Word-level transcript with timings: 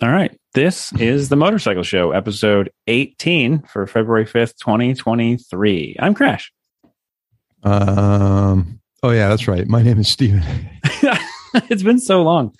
All 0.00 0.10
right. 0.10 0.38
This 0.54 0.92
is 1.00 1.28
the 1.28 1.34
Motorcycle 1.34 1.82
Show, 1.82 2.12
episode 2.12 2.70
18 2.86 3.62
for 3.62 3.84
February 3.84 4.26
5th, 4.26 4.54
2023. 4.58 5.96
I'm 5.98 6.14
Crash. 6.14 6.52
Um, 7.64 8.80
oh, 9.02 9.10
yeah, 9.10 9.28
that's 9.28 9.48
right. 9.48 9.66
My 9.66 9.82
name 9.82 9.98
is 9.98 10.06
Steven. 10.06 10.40
it's 11.68 11.82
been 11.82 11.98
so 11.98 12.22
long. 12.22 12.54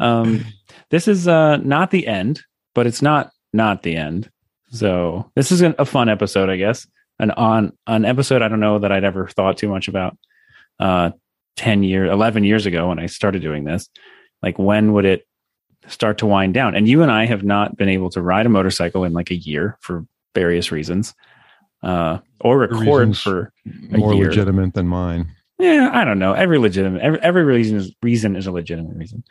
Um, 0.00 0.44
this 0.90 1.08
is 1.08 1.26
uh, 1.26 1.56
not 1.56 1.92
the 1.92 2.06
end, 2.06 2.42
but 2.74 2.86
it's 2.86 3.00
not 3.00 3.30
not 3.54 3.82
the 3.82 3.96
end. 3.96 4.30
So 4.72 5.30
this 5.34 5.50
is 5.50 5.62
a 5.62 5.86
fun 5.86 6.10
episode, 6.10 6.50
I 6.50 6.56
guess. 6.56 6.86
An 7.18 7.30
on 7.30 7.72
an 7.86 8.04
episode 8.04 8.42
I 8.42 8.48
don't 8.48 8.60
know 8.60 8.80
that 8.80 8.92
I'd 8.92 9.04
ever 9.04 9.28
thought 9.28 9.56
too 9.56 9.68
much 9.68 9.88
about. 9.88 10.18
Uh, 10.78 11.12
10 11.56 11.84
years, 11.84 12.10
11 12.10 12.44
years 12.44 12.66
ago 12.66 12.88
when 12.88 12.98
I 12.98 13.06
started 13.06 13.40
doing 13.40 13.64
this. 13.64 13.88
Like, 14.42 14.58
when 14.58 14.92
would 14.92 15.06
it 15.06 15.26
start 15.88 16.18
to 16.18 16.26
wind 16.26 16.54
down. 16.54 16.74
And 16.74 16.88
you 16.88 17.02
and 17.02 17.10
I 17.10 17.26
have 17.26 17.42
not 17.42 17.76
been 17.76 17.88
able 17.88 18.10
to 18.10 18.22
ride 18.22 18.46
a 18.46 18.48
motorcycle 18.48 19.04
in 19.04 19.12
like 19.12 19.30
a 19.30 19.36
year 19.36 19.76
for 19.80 20.06
various 20.34 20.72
reasons, 20.72 21.14
uh, 21.82 22.18
or 22.40 22.58
record 22.58 23.16
for 23.16 23.52
more 23.90 24.14
year. 24.14 24.28
legitimate 24.28 24.74
than 24.74 24.86
mine. 24.86 25.28
Yeah, 25.58 25.90
I 25.92 26.04
don't 26.04 26.18
know. 26.18 26.32
Every 26.32 26.58
legitimate, 26.58 27.02
every, 27.02 27.20
every 27.20 27.44
reason 27.44 27.76
is 27.76 27.94
reason 28.02 28.36
is 28.36 28.46
a 28.46 28.52
legitimate 28.52 28.96
reason. 28.96 29.24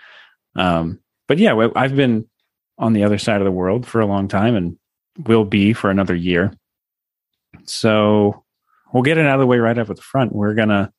Um, 0.55 0.99
but 1.27 1.38
yeah, 1.38 1.70
I've 1.76 1.95
been 1.95 2.27
on 2.77 2.93
the 2.93 3.04
other 3.04 3.18
side 3.18 3.41
of 3.41 3.45
the 3.45 3.52
world 3.52 3.85
for 3.85 4.02
a 4.02 4.05
long 4.05 4.27
time, 4.27 4.55
and 4.55 4.77
will 5.26 5.45
be 5.45 5.73
for 5.73 5.90
another 5.90 6.15
year. 6.15 6.54
So 7.65 8.43
we'll 8.93 9.04
get 9.04 9.18
it 9.18 9.26
out 9.26 9.35
of 9.35 9.40
the 9.41 9.48
way 9.48 9.59
right 9.59 9.77
up 9.77 9.90
at 9.90 9.95
the 9.95 10.02
front. 10.02 10.34
We're 10.34 10.54
gonna 10.54 10.91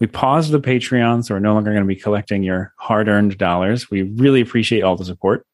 we 0.00 0.06
paused 0.06 0.52
the 0.52 0.60
Patreon, 0.60 1.24
so 1.24 1.34
we're 1.34 1.40
no 1.40 1.54
longer 1.54 1.72
going 1.72 1.82
to 1.82 1.88
be 1.88 1.96
collecting 1.96 2.42
your 2.42 2.72
hard 2.76 3.08
earned 3.08 3.36
dollars. 3.38 3.90
We 3.90 4.02
really 4.02 4.40
appreciate 4.40 4.82
all 4.82 4.96
the 4.96 5.04
support. 5.04 5.46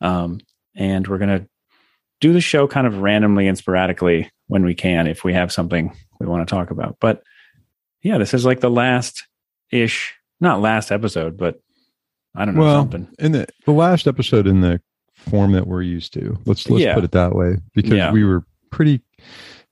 Um, 0.00 0.40
and 0.74 1.06
we're 1.06 1.18
going 1.18 1.40
to 1.40 1.48
do 2.20 2.32
the 2.32 2.40
show 2.40 2.66
kind 2.66 2.86
of 2.86 2.98
randomly 2.98 3.46
and 3.46 3.58
sporadically 3.58 4.30
when 4.46 4.64
we 4.64 4.74
can 4.74 5.06
if 5.06 5.24
we 5.24 5.34
have 5.34 5.52
something 5.52 5.94
we 6.20 6.26
want 6.26 6.46
to 6.46 6.54
talk 6.54 6.70
about. 6.70 6.96
But 7.00 7.22
yeah, 8.02 8.18
this 8.18 8.34
is 8.34 8.44
like 8.44 8.60
the 8.60 8.70
last 8.70 9.26
ish, 9.70 10.14
not 10.40 10.60
last 10.60 10.90
episode, 10.92 11.36
but 11.36 11.60
I 12.34 12.44
don't 12.44 12.54
know 12.54 12.62
well, 12.62 12.80
something. 12.82 13.08
In 13.18 13.32
the 13.32 13.46
the 13.64 13.72
last 13.72 14.06
episode 14.06 14.46
in 14.46 14.60
the 14.60 14.80
form 15.14 15.52
that 15.52 15.66
we're 15.66 15.82
used 15.82 16.12
to. 16.14 16.38
Let's 16.46 16.68
let's 16.68 16.82
yeah. 16.82 16.94
put 16.94 17.04
it 17.04 17.12
that 17.12 17.34
way 17.34 17.56
because 17.74 17.92
yeah. 17.92 18.12
we 18.12 18.24
were 18.24 18.44
pretty 18.70 19.02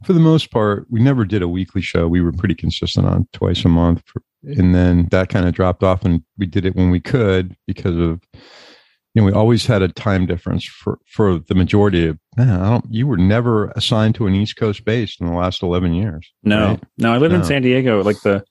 for 0.04 0.12
the 0.12 0.20
most 0.20 0.50
part, 0.50 0.86
we 0.90 1.00
never 1.00 1.24
did 1.24 1.42
a 1.42 1.48
weekly 1.48 1.82
show. 1.82 2.06
We 2.06 2.20
were 2.20 2.32
pretty 2.32 2.54
consistent 2.54 3.06
on 3.06 3.28
twice 3.32 3.64
a 3.64 3.68
month. 3.68 4.02
For, 4.06 4.22
and 4.42 4.74
then 4.74 5.08
that 5.10 5.28
kind 5.28 5.48
of 5.48 5.54
dropped 5.54 5.82
off 5.82 6.04
and 6.04 6.22
we 6.38 6.46
did 6.46 6.66
it 6.66 6.76
when 6.76 6.90
we 6.90 7.00
could 7.00 7.56
because 7.66 7.96
of, 7.96 8.22
you 9.14 9.22
know, 9.22 9.24
we 9.24 9.32
always 9.32 9.64
had 9.66 9.82
a 9.82 9.88
time 9.88 10.26
difference 10.26 10.64
for, 10.64 10.98
for 11.06 11.38
the 11.38 11.54
majority 11.54 12.06
of, 12.08 12.18
man, 12.36 12.60
I 12.60 12.70
don't, 12.70 12.84
you 12.90 13.06
were 13.06 13.16
never 13.16 13.68
assigned 13.70 14.16
to 14.16 14.26
an 14.26 14.34
East 14.34 14.56
Coast 14.56 14.84
base 14.84 15.16
in 15.20 15.26
the 15.26 15.32
last 15.32 15.62
11 15.62 15.94
years. 15.94 16.30
No, 16.42 16.68
right? 16.68 16.82
no, 16.98 17.12
I 17.12 17.18
lived 17.18 17.32
no. 17.32 17.40
in 17.40 17.44
San 17.44 17.62
Diego. 17.62 18.02
Like 18.02 18.20
the, 18.22 18.44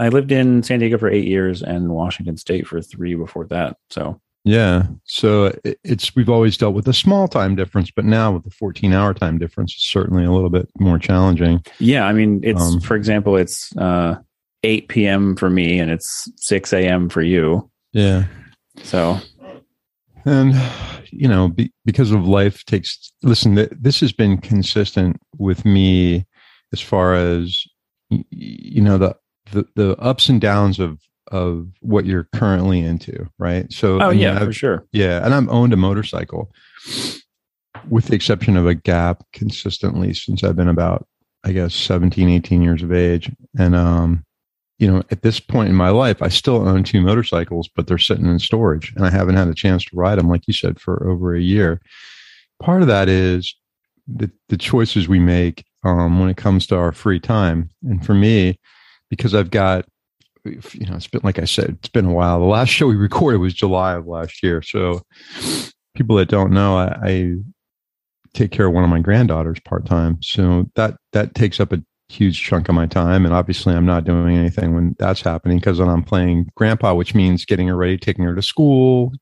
I 0.00 0.08
lived 0.08 0.32
in 0.32 0.62
San 0.62 0.80
Diego 0.80 0.98
for 0.98 1.08
eight 1.08 1.26
years 1.26 1.62
and 1.62 1.90
Washington 1.90 2.36
State 2.36 2.66
for 2.66 2.80
three 2.80 3.14
before 3.14 3.46
that. 3.46 3.76
So 3.90 4.20
yeah. 4.44 4.86
So 5.04 5.52
it's 5.82 6.14
we've 6.14 6.28
always 6.28 6.56
dealt 6.56 6.74
with 6.74 6.86
a 6.86 6.92
small 6.92 7.28
time 7.28 7.56
difference, 7.56 7.90
but 7.90 8.04
now 8.04 8.32
with 8.32 8.44
the 8.44 8.50
14 8.50 8.92
hour 8.92 9.14
time 9.14 9.38
difference, 9.38 9.74
it's 9.74 9.90
certainly 9.90 10.24
a 10.24 10.30
little 10.30 10.50
bit 10.50 10.68
more 10.78 10.98
challenging. 10.98 11.64
Yeah. 11.78 12.06
I 12.06 12.12
mean, 12.12 12.40
it's 12.44 12.60
um, 12.60 12.80
for 12.80 12.94
example, 12.94 13.36
it's 13.36 13.74
uh, 13.76 14.16
8 14.62 14.88
p.m. 14.88 15.36
for 15.36 15.48
me 15.48 15.78
and 15.78 15.90
it's 15.90 16.28
6 16.36 16.72
a.m. 16.74 17.08
for 17.08 17.22
you. 17.22 17.70
Yeah. 17.92 18.24
So, 18.82 19.18
and 20.26 20.54
you 21.10 21.28
know, 21.28 21.48
be, 21.48 21.72
because 21.84 22.10
of 22.10 22.26
life 22.26 22.64
takes. 22.64 23.12
Listen, 23.22 23.56
th- 23.56 23.70
this 23.72 24.00
has 24.00 24.12
been 24.12 24.38
consistent 24.38 25.20
with 25.38 25.64
me 25.64 26.26
as 26.72 26.80
far 26.80 27.14
as 27.14 27.64
you 28.10 28.82
know 28.82 28.98
the 28.98 29.16
the, 29.52 29.64
the 29.76 29.96
ups 30.00 30.28
and 30.28 30.40
downs 30.40 30.80
of 30.80 30.98
of 31.34 31.66
what 31.80 32.06
you're 32.06 32.28
currently 32.32 32.78
into, 32.78 33.28
right? 33.40 33.70
So, 33.72 33.96
oh 34.00 34.06
I 34.06 34.10
mean, 34.10 34.20
yeah, 34.20 34.36
I've, 34.36 34.46
for 34.46 34.52
sure. 34.52 34.86
Yeah, 34.92 35.24
and 35.24 35.34
I've 35.34 35.48
owned 35.48 35.72
a 35.72 35.76
motorcycle, 35.76 36.52
with 37.88 38.06
the 38.06 38.14
exception 38.14 38.56
of 38.56 38.68
a 38.68 38.74
Gap, 38.76 39.24
consistently 39.32 40.14
since 40.14 40.44
I've 40.44 40.54
been 40.54 40.68
about, 40.68 41.08
I 41.42 41.50
guess, 41.50 41.74
17, 41.74 42.28
18 42.28 42.62
years 42.62 42.84
of 42.84 42.92
age, 42.92 43.32
and 43.58 43.74
um, 43.74 44.24
you 44.78 44.86
know, 44.86 45.02
at 45.10 45.22
this 45.22 45.40
point 45.40 45.68
in 45.68 45.74
my 45.74 45.90
life, 45.90 46.22
I 46.22 46.28
still 46.28 46.68
own 46.68 46.84
two 46.84 47.00
motorcycles, 47.00 47.68
but 47.74 47.88
they're 47.88 47.98
sitting 47.98 48.26
in 48.26 48.38
storage, 48.38 48.92
and 48.94 49.04
I 49.04 49.10
haven't 49.10 49.34
had 49.34 49.48
a 49.48 49.54
chance 49.54 49.84
to 49.86 49.96
ride 49.96 50.20
them, 50.20 50.28
like 50.28 50.46
you 50.46 50.54
said, 50.54 50.80
for 50.80 51.04
over 51.10 51.34
a 51.34 51.40
year. 51.40 51.80
Part 52.62 52.82
of 52.82 52.86
that 52.86 53.08
is 53.08 53.52
the 54.06 54.30
the 54.50 54.56
choices 54.56 55.08
we 55.08 55.18
make 55.18 55.64
um, 55.82 56.20
when 56.20 56.30
it 56.30 56.36
comes 56.36 56.68
to 56.68 56.76
our 56.76 56.92
free 56.92 57.18
time, 57.18 57.70
and 57.82 58.06
for 58.06 58.14
me, 58.14 58.60
because 59.10 59.34
I've 59.34 59.50
got 59.50 59.84
you 60.44 60.86
know, 60.86 60.96
it's 60.96 61.06
been 61.06 61.22
like 61.24 61.38
I 61.38 61.44
said, 61.44 61.76
it's 61.78 61.88
been 61.88 62.06
a 62.06 62.12
while. 62.12 62.38
The 62.38 62.46
last 62.46 62.68
show 62.68 62.86
we 62.86 62.96
recorded 62.96 63.38
was 63.38 63.54
July 63.54 63.94
of 63.94 64.06
last 64.06 64.42
year. 64.42 64.62
So 64.62 65.02
people 65.94 66.16
that 66.16 66.28
don't 66.28 66.52
know, 66.52 66.76
I, 66.76 66.98
I 67.02 67.34
take 68.34 68.50
care 68.50 68.66
of 68.66 68.74
one 68.74 68.84
of 68.84 68.90
my 68.90 69.00
granddaughters 69.00 69.60
part 69.60 69.86
time. 69.86 70.20
So 70.22 70.70
that 70.74 70.96
that 71.12 71.34
takes 71.34 71.60
up 71.60 71.72
a 71.72 71.82
huge 72.08 72.40
chunk 72.40 72.68
of 72.68 72.74
my 72.74 72.86
time. 72.86 73.24
And 73.24 73.34
obviously 73.34 73.74
I'm 73.74 73.86
not 73.86 74.04
doing 74.04 74.36
anything 74.36 74.74
when 74.74 74.94
that's 74.98 75.22
happening 75.22 75.58
because 75.58 75.78
then 75.78 75.88
I'm 75.88 76.02
playing 76.02 76.50
grandpa, 76.54 76.94
which 76.94 77.14
means 77.14 77.44
getting 77.44 77.68
her 77.68 77.76
ready, 77.76 77.96
taking 77.96 78.24
her 78.24 78.34
to 78.34 78.42
school, 78.42 79.12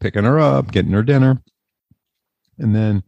picking 0.00 0.24
her 0.24 0.38
up, 0.38 0.70
getting 0.70 0.92
her 0.92 1.02
dinner. 1.02 1.42
And 2.58 2.74
then 2.74 3.04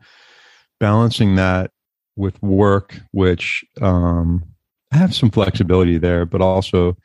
balancing 0.78 1.34
that 1.36 1.72
with 2.16 2.40
work, 2.42 3.00
which 3.10 3.64
um, 3.82 4.44
I 4.92 4.96
have 4.96 5.14
some 5.14 5.30
flexibility 5.30 5.98
there, 5.98 6.24
but 6.24 6.40
also 6.40 6.96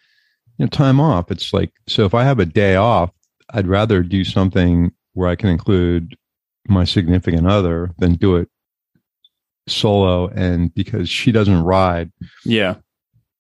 you 0.58 0.66
know, 0.66 0.70
time 0.70 1.00
off. 1.00 1.32
It's 1.32 1.54
like, 1.54 1.72
so 1.88 2.06
if 2.06 2.14
I 2.14 2.24
have 2.24 2.40
a 2.40 2.46
day 2.46 2.76
off, 2.76 3.12
I'd 3.52 3.68
rather 3.68 4.02
do 4.04 4.24
something 4.24 4.92
where 5.14 5.30
I 5.30 5.36
can 5.36 5.50
include 5.50 6.18
my 6.68 6.84
significant 6.84 7.48
other 7.48 7.92
than 8.00 8.16
do 8.16 8.38
it 8.38 8.50
solo. 9.68 10.28
And 10.30 10.74
because 10.74 11.10
she 11.10 11.32
doesn't 11.32 11.64
ride, 11.64 12.12
yeah, 12.44 12.76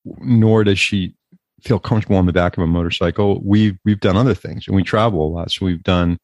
nor 0.05 0.63
does 0.63 0.79
she 0.79 1.15
feel 1.61 1.79
comfortable 1.79 2.17
on 2.17 2.27
the 2.27 2.33
back 2.33 2.57
of 2.57 2.63
a 2.63 2.67
motorcycle, 2.67 3.41
we've 3.43 3.77
we've 3.85 3.99
done 3.99 4.17
other 4.17 4.35
things 4.35 4.67
and 4.67 4.75
we 4.75 4.83
travel 4.83 5.25
a 5.25 5.29
lot. 5.29 5.51
So 5.51 5.65
we've 5.65 5.83
done, 5.83 6.19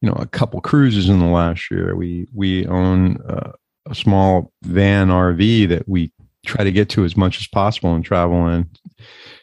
you 0.00 0.08
know, 0.08 0.16
a 0.16 0.26
couple 0.26 0.60
cruises 0.60 1.08
in 1.08 1.18
the 1.18 1.26
last 1.26 1.70
year. 1.70 1.94
We 1.94 2.26
we 2.32 2.66
own 2.66 3.18
a, 3.28 3.52
a 3.90 3.94
small 3.94 4.52
van 4.62 5.08
RV 5.08 5.68
that 5.68 5.88
we 5.88 6.12
try 6.46 6.64
to 6.64 6.72
get 6.72 6.88
to 6.90 7.04
as 7.04 7.16
much 7.16 7.38
as 7.40 7.46
possible 7.46 7.94
and 7.94 8.04
travel 8.04 8.48
in. 8.48 8.70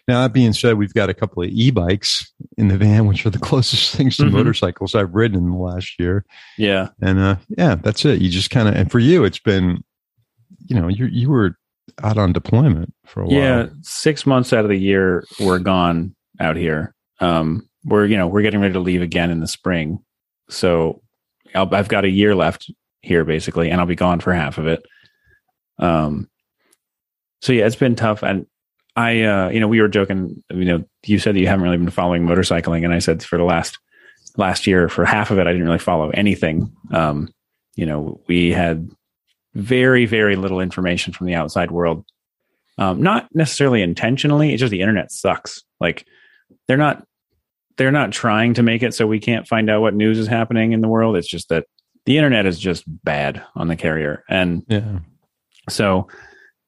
Now, 0.07 0.21
that 0.21 0.33
being 0.33 0.53
said, 0.53 0.77
we've 0.77 0.93
got 0.93 1.09
a 1.09 1.13
couple 1.13 1.41
of 1.41 1.49
e 1.49 1.71
bikes 1.71 2.31
in 2.57 2.67
the 2.67 2.77
van, 2.77 3.07
which 3.07 3.25
are 3.25 3.31
the 3.31 3.39
closest 3.49 3.95
things 3.95 4.17
to 4.17 4.23
mm-hmm. 4.23 4.35
motorcycles 4.35 4.95
I've 4.95 5.13
ridden 5.13 5.37
in 5.37 5.51
the 5.51 5.57
last 5.57 5.99
year. 5.99 6.25
Yeah. 6.57 6.89
And 7.01 7.19
uh, 7.19 7.35
yeah, 7.57 7.75
that's 7.75 8.05
it. 8.05 8.21
You 8.21 8.29
just 8.29 8.51
kind 8.51 8.67
of, 8.67 8.75
and 8.75 8.91
for 8.91 8.99
you, 8.99 9.23
it's 9.23 9.39
been, 9.39 9.83
you 10.67 10.79
know, 10.79 10.87
you, 10.87 11.05
you 11.07 11.29
were 11.29 11.57
out 12.03 12.17
on 12.17 12.33
deployment 12.33 12.93
for 13.05 13.21
a 13.21 13.25
while. 13.25 13.35
Yeah. 13.35 13.67
Six 13.81 14.25
months 14.25 14.53
out 14.53 14.65
of 14.65 14.69
the 14.69 14.77
year, 14.77 15.23
we're 15.39 15.59
gone 15.59 16.15
out 16.39 16.55
here. 16.55 16.93
Um, 17.19 17.67
we're, 17.83 18.05
you 18.05 18.17
know, 18.17 18.27
we're 18.27 18.41
getting 18.41 18.61
ready 18.61 18.73
to 18.73 18.79
leave 18.79 19.01
again 19.01 19.31
in 19.31 19.39
the 19.39 19.47
spring. 19.47 19.99
So 20.49 21.01
i 21.55 21.67
have 21.71 21.87
got 21.87 22.05
a 22.05 22.09
year 22.09 22.35
left 22.35 22.71
here 23.01 23.23
basically, 23.23 23.69
and 23.69 23.79
I'll 23.79 23.87
be 23.87 23.95
gone 23.95 24.19
for 24.19 24.33
half 24.33 24.57
of 24.57 24.67
it. 24.67 24.83
Um, 25.79 26.29
so 27.41 27.53
yeah, 27.53 27.65
it's 27.65 27.75
been 27.75 27.95
tough. 27.95 28.23
And 28.23 28.45
I, 28.95 29.23
uh, 29.23 29.49
you 29.49 29.59
know, 29.59 29.67
we 29.67 29.81
were 29.81 29.87
joking. 29.87 30.43
You 30.49 30.65
know, 30.65 30.83
you 31.05 31.19
said 31.19 31.35
that 31.35 31.39
you 31.39 31.47
haven't 31.47 31.63
really 31.63 31.77
been 31.77 31.89
following 31.89 32.25
motorcycling, 32.25 32.85
and 32.85 32.93
I 32.93 32.99
said 32.99 33.23
for 33.23 33.37
the 33.37 33.43
last 33.43 33.77
last 34.37 34.67
year, 34.67 34.89
for 34.89 35.05
half 35.05 35.31
of 35.31 35.37
it, 35.37 35.47
I 35.47 35.51
didn't 35.51 35.65
really 35.65 35.79
follow 35.79 36.09
anything. 36.09 36.73
Um, 36.91 37.29
you 37.75 37.85
know, 37.85 38.21
we 38.27 38.51
had 38.51 38.89
very, 39.53 40.05
very 40.05 40.35
little 40.35 40.59
information 40.59 41.13
from 41.13 41.27
the 41.27 41.35
outside 41.35 41.71
world. 41.71 42.05
Um, 42.77 43.01
not 43.01 43.27
necessarily 43.33 43.81
intentionally. 43.81 44.51
It's 44.51 44.59
just 44.59 44.71
the 44.71 44.81
internet 44.81 45.11
sucks. 45.11 45.63
Like 45.79 46.05
they're 46.67 46.77
not 46.77 47.05
they're 47.77 47.91
not 47.91 48.11
trying 48.11 48.53
to 48.53 48.63
make 48.63 48.83
it 48.83 48.93
so 48.93 49.05
we 49.07 49.19
can't 49.19 49.47
find 49.47 49.69
out 49.69 49.81
what 49.81 49.93
news 49.93 50.17
is 50.17 50.27
happening 50.27 50.71
in 50.71 50.81
the 50.81 50.87
world. 50.87 51.15
It's 51.15 51.27
just 51.27 51.49
that 51.49 51.65
the 52.05 52.17
internet 52.17 52.45
is 52.45 52.59
just 52.59 52.83
bad 53.03 53.43
on 53.55 53.67
the 53.67 53.75
carrier, 53.75 54.23
and 54.29 54.63
yeah. 54.67 54.99
So 55.69 56.07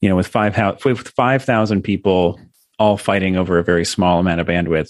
you 0.02 0.10
know, 0.10 0.16
with 0.16 0.28
five 0.28 0.56
with 0.86 1.08
five 1.10 1.44
thousand 1.44 1.82
people 1.84 2.40
all 2.80 2.98
fighting 2.98 3.36
over 3.38 3.58
a 3.58 3.64
very 3.64 3.86
small 3.86 4.20
amount 4.20 4.40
of 4.42 4.48
bandwidth, 4.48 4.90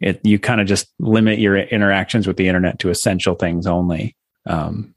it 0.00 0.20
you 0.24 0.38
kind 0.38 0.60
of 0.60 0.66
just 0.66 0.86
limit 0.98 1.38
your 1.38 1.56
interactions 1.56 2.26
with 2.26 2.36
the 2.36 2.46
internet 2.48 2.78
to 2.80 2.90
essential 2.90 3.34
things 3.34 3.66
only. 3.66 4.16
Um, 4.46 4.94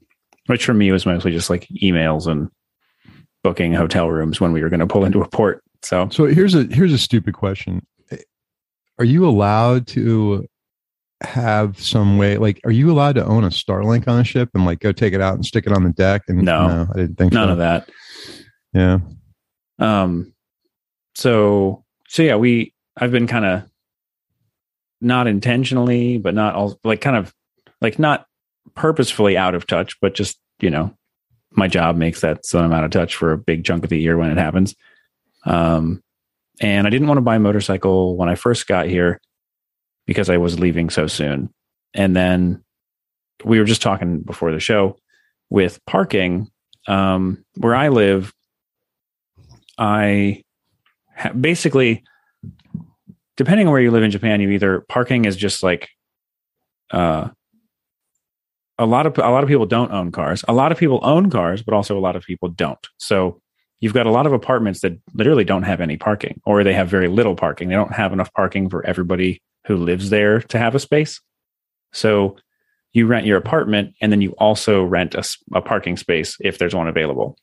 which 0.47 0.65
for 0.65 0.73
me 0.73 0.91
was 0.91 1.05
mostly 1.05 1.31
just 1.31 1.49
like 1.49 1.67
emails 1.81 2.27
and 2.27 2.49
booking 3.43 3.73
hotel 3.73 4.09
rooms 4.09 4.39
when 4.39 4.51
we 4.51 4.61
were 4.61 4.69
going 4.69 4.79
to 4.79 4.87
pull 4.87 5.05
into 5.05 5.21
a 5.21 5.27
port. 5.27 5.63
So, 5.83 6.09
so 6.09 6.25
here's 6.25 6.55
a 6.55 6.63
here's 6.63 6.93
a 6.93 6.97
stupid 6.97 7.33
question: 7.33 7.85
Are 8.99 9.05
you 9.05 9.27
allowed 9.27 9.87
to 9.87 10.45
have 11.21 11.79
some 11.79 12.17
way? 12.17 12.37
Like, 12.37 12.59
are 12.65 12.71
you 12.71 12.91
allowed 12.91 13.15
to 13.15 13.25
own 13.25 13.43
a 13.43 13.49
Starlink 13.49 14.07
on 14.07 14.19
a 14.19 14.23
ship 14.23 14.49
and 14.53 14.65
like 14.65 14.79
go 14.79 14.91
take 14.91 15.13
it 15.13 15.21
out 15.21 15.35
and 15.35 15.45
stick 15.45 15.65
it 15.65 15.73
on 15.73 15.83
the 15.83 15.91
deck? 15.91 16.23
And 16.27 16.43
No. 16.43 16.87
I 16.91 16.95
didn't 16.97 17.17
think 17.17 17.33
None 17.33 17.47
so. 17.47 17.51
of 17.53 17.57
that. 17.59 17.89
Yeah. 18.73 18.99
Um, 19.81 20.33
so 21.15 21.83
so 22.07 22.23
yeah, 22.23 22.35
we 22.35 22.73
I've 22.95 23.11
been 23.11 23.27
kind 23.27 23.45
of 23.45 23.63
not 25.01 25.27
intentionally, 25.27 26.17
but 26.17 26.33
not 26.33 26.55
all 26.55 26.79
like 26.83 27.01
kind 27.01 27.17
of 27.17 27.33
like 27.81 27.99
not 27.99 28.25
purposefully 28.75 29.35
out 29.35 29.55
of 29.55 29.67
touch, 29.67 29.99
but 29.99 30.13
just 30.13 30.39
you 30.59 30.69
know, 30.69 30.95
my 31.51 31.67
job 31.67 31.95
makes 31.97 32.21
that 32.21 32.45
so 32.45 32.59
I'm 32.59 32.71
out 32.71 32.83
of 32.83 32.91
touch 32.91 33.15
for 33.15 33.33
a 33.33 33.37
big 33.37 33.65
chunk 33.65 33.83
of 33.83 33.89
the 33.89 33.99
year 33.99 34.17
when 34.17 34.31
it 34.31 34.37
happens. 34.37 34.75
Um, 35.45 36.03
and 36.59 36.85
I 36.85 36.91
didn't 36.91 37.07
want 37.07 37.17
to 37.17 37.21
buy 37.21 37.37
a 37.37 37.39
motorcycle 37.39 38.15
when 38.15 38.29
I 38.29 38.35
first 38.35 38.67
got 38.67 38.85
here 38.85 39.19
because 40.05 40.29
I 40.29 40.37
was 40.37 40.59
leaving 40.59 40.89
so 40.91 41.07
soon. 41.07 41.49
And 41.93 42.15
then 42.15 42.63
we 43.43 43.57
were 43.57 43.65
just 43.65 43.81
talking 43.81 44.21
before 44.21 44.51
the 44.51 44.59
show 44.59 44.97
with 45.49 45.83
parking. 45.85 46.49
Um, 46.87 47.43
where 47.55 47.75
I 47.75 47.89
live, 47.89 48.33
I 49.81 50.43
ha- 51.17 51.33
basically, 51.33 52.03
depending 53.35 53.65
on 53.65 53.71
where 53.71 53.81
you 53.81 53.89
live 53.89 54.03
in 54.03 54.11
Japan, 54.11 54.39
you 54.39 54.51
either 54.51 54.85
parking 54.87 55.25
is 55.25 55.35
just 55.35 55.63
like, 55.63 55.89
uh, 56.91 57.29
a 58.77 58.85
lot 58.85 59.07
of 59.07 59.17
a 59.17 59.29
lot 59.29 59.43
of 59.43 59.49
people 59.49 59.65
don't 59.65 59.91
own 59.91 60.11
cars. 60.11 60.45
A 60.47 60.53
lot 60.53 60.71
of 60.71 60.77
people 60.77 60.99
own 61.01 61.31
cars, 61.31 61.63
but 61.63 61.73
also 61.73 61.97
a 61.97 61.99
lot 61.99 62.15
of 62.15 62.23
people 62.23 62.49
don't. 62.49 62.87
So 62.97 63.41
you've 63.79 63.93
got 63.93 64.05
a 64.05 64.11
lot 64.11 64.27
of 64.27 64.33
apartments 64.33 64.81
that 64.81 64.99
literally 65.13 65.43
don't 65.43 65.63
have 65.63 65.81
any 65.81 65.97
parking, 65.97 66.39
or 66.45 66.63
they 66.63 66.73
have 66.73 66.87
very 66.87 67.07
little 67.07 67.35
parking. 67.35 67.69
They 67.69 67.75
don't 67.75 67.93
have 67.93 68.13
enough 68.13 68.31
parking 68.33 68.69
for 68.69 68.85
everybody 68.85 69.41
who 69.65 69.77
lives 69.77 70.11
there 70.11 70.41
to 70.41 70.59
have 70.59 70.75
a 70.75 70.79
space. 70.79 71.19
So 71.91 72.37
you 72.93 73.07
rent 73.07 73.25
your 73.25 73.37
apartment, 73.37 73.95
and 73.99 74.11
then 74.11 74.21
you 74.21 74.31
also 74.33 74.83
rent 74.83 75.15
a, 75.15 75.23
a, 75.53 75.61
parking 75.61 75.97
space 75.97 76.37
if 76.39 76.57
there's 76.57 76.75
one 76.75 76.87
available. 76.87 77.37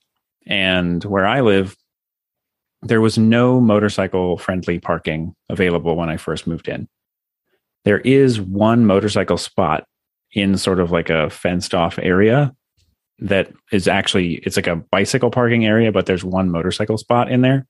And 0.46 1.05
where 1.05 1.26
I 1.26 1.40
live, 1.40 1.76
there 2.82 3.00
was 3.00 3.19
no 3.19 3.60
motorcycle 3.60 4.38
friendly 4.38 4.78
parking 4.78 5.34
available 5.48 5.96
when 5.96 6.08
I 6.08 6.16
first 6.16 6.46
moved 6.46 6.69
in. 6.69 6.88
There 7.84 8.00
is 8.00 8.40
one 8.40 8.86
motorcycle 8.86 9.38
spot 9.38 9.84
in 10.32 10.56
sort 10.58 10.80
of 10.80 10.90
like 10.90 11.10
a 11.10 11.30
fenced 11.30 11.75
off 11.75 11.98
area 11.98 12.54
that 13.20 13.52
is 13.72 13.88
actually 13.88 14.34
it's 14.44 14.56
like 14.56 14.66
a 14.66 14.76
bicycle 14.76 15.30
parking 15.30 15.66
area, 15.66 15.90
but 15.90 16.06
there's 16.06 16.25
one 16.25 16.50
motorcycle 16.50 16.98
spot 16.98 17.30
in 17.30 17.40
there. 17.40 17.66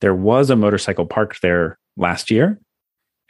There 0.00 0.14
was 0.14 0.50
a 0.50 0.56
motorcycle 0.56 1.06
parked 1.06 1.42
there 1.42 1.78
last 1.96 2.30
year. 2.30 2.60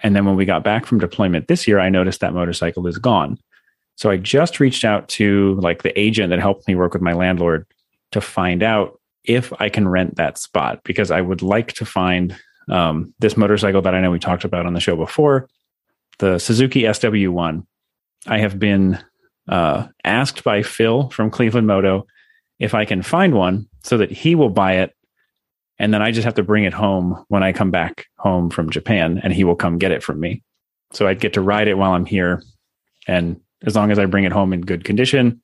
And 0.02 0.14
then 0.14 0.24
when 0.24 0.36
we 0.36 0.44
got 0.44 0.64
back 0.64 0.86
from 0.86 0.98
deployment 0.98 1.48
this 1.48 1.66
year, 1.66 1.78
I 1.78 1.88
noticed 1.88 2.20
that 2.20 2.34
motorcycle 2.34 2.86
is 2.86 2.98
gone. 2.98 3.38
So 3.96 4.10
I 4.10 4.18
just 4.18 4.60
reached 4.60 4.84
out 4.84 5.08
to 5.10 5.58
like 5.60 5.82
the 5.82 5.98
agent 5.98 6.30
that 6.30 6.38
helped 6.38 6.68
me 6.68 6.74
work 6.74 6.92
with 6.92 7.02
my 7.02 7.14
landlord 7.14 7.66
to 8.12 8.20
find 8.20 8.62
out 8.62 9.00
if 9.26 9.52
I 9.60 9.68
can 9.68 9.88
rent 9.88 10.16
that 10.16 10.38
spot 10.38 10.80
because 10.84 11.10
I 11.10 11.20
would 11.20 11.42
like 11.42 11.72
to 11.74 11.84
find 11.84 12.36
um, 12.68 13.14
this 13.18 13.36
motorcycle 13.36 13.82
that 13.82 13.94
I 13.94 14.00
know 14.00 14.10
we 14.10 14.18
talked 14.18 14.44
about 14.44 14.66
on 14.66 14.74
the 14.74 14.80
show 14.80 14.96
before, 14.96 15.48
the 16.18 16.38
Suzuki 16.38 16.82
SW1. 16.82 17.64
I 18.26 18.38
have 18.38 18.58
been 18.58 18.98
uh, 19.48 19.86
asked 20.04 20.42
by 20.42 20.62
Phil 20.62 21.10
from 21.10 21.30
Cleveland 21.30 21.66
Moto 21.66 22.06
if 22.58 22.74
I 22.74 22.84
can 22.84 23.02
find 23.02 23.34
one 23.34 23.68
so 23.84 23.98
that 23.98 24.10
he 24.10 24.34
will 24.34 24.50
buy 24.50 24.78
it. 24.78 24.92
And 25.78 25.92
then 25.92 26.02
I 26.02 26.10
just 26.10 26.24
have 26.24 26.34
to 26.34 26.42
bring 26.42 26.64
it 26.64 26.72
home 26.72 27.24
when 27.28 27.42
I 27.42 27.52
come 27.52 27.70
back 27.70 28.06
home 28.18 28.50
from 28.50 28.70
Japan 28.70 29.20
and 29.22 29.32
he 29.32 29.44
will 29.44 29.56
come 29.56 29.78
get 29.78 29.92
it 29.92 30.02
from 30.02 30.18
me. 30.18 30.42
So 30.92 31.06
I'd 31.06 31.20
get 31.20 31.34
to 31.34 31.42
ride 31.42 31.68
it 31.68 31.76
while 31.76 31.92
I'm 31.92 32.06
here. 32.06 32.42
And 33.06 33.40
as 33.64 33.76
long 33.76 33.90
as 33.90 33.98
I 33.98 34.06
bring 34.06 34.24
it 34.24 34.32
home 34.32 34.52
in 34.52 34.62
good 34.62 34.84
condition, 34.84 35.42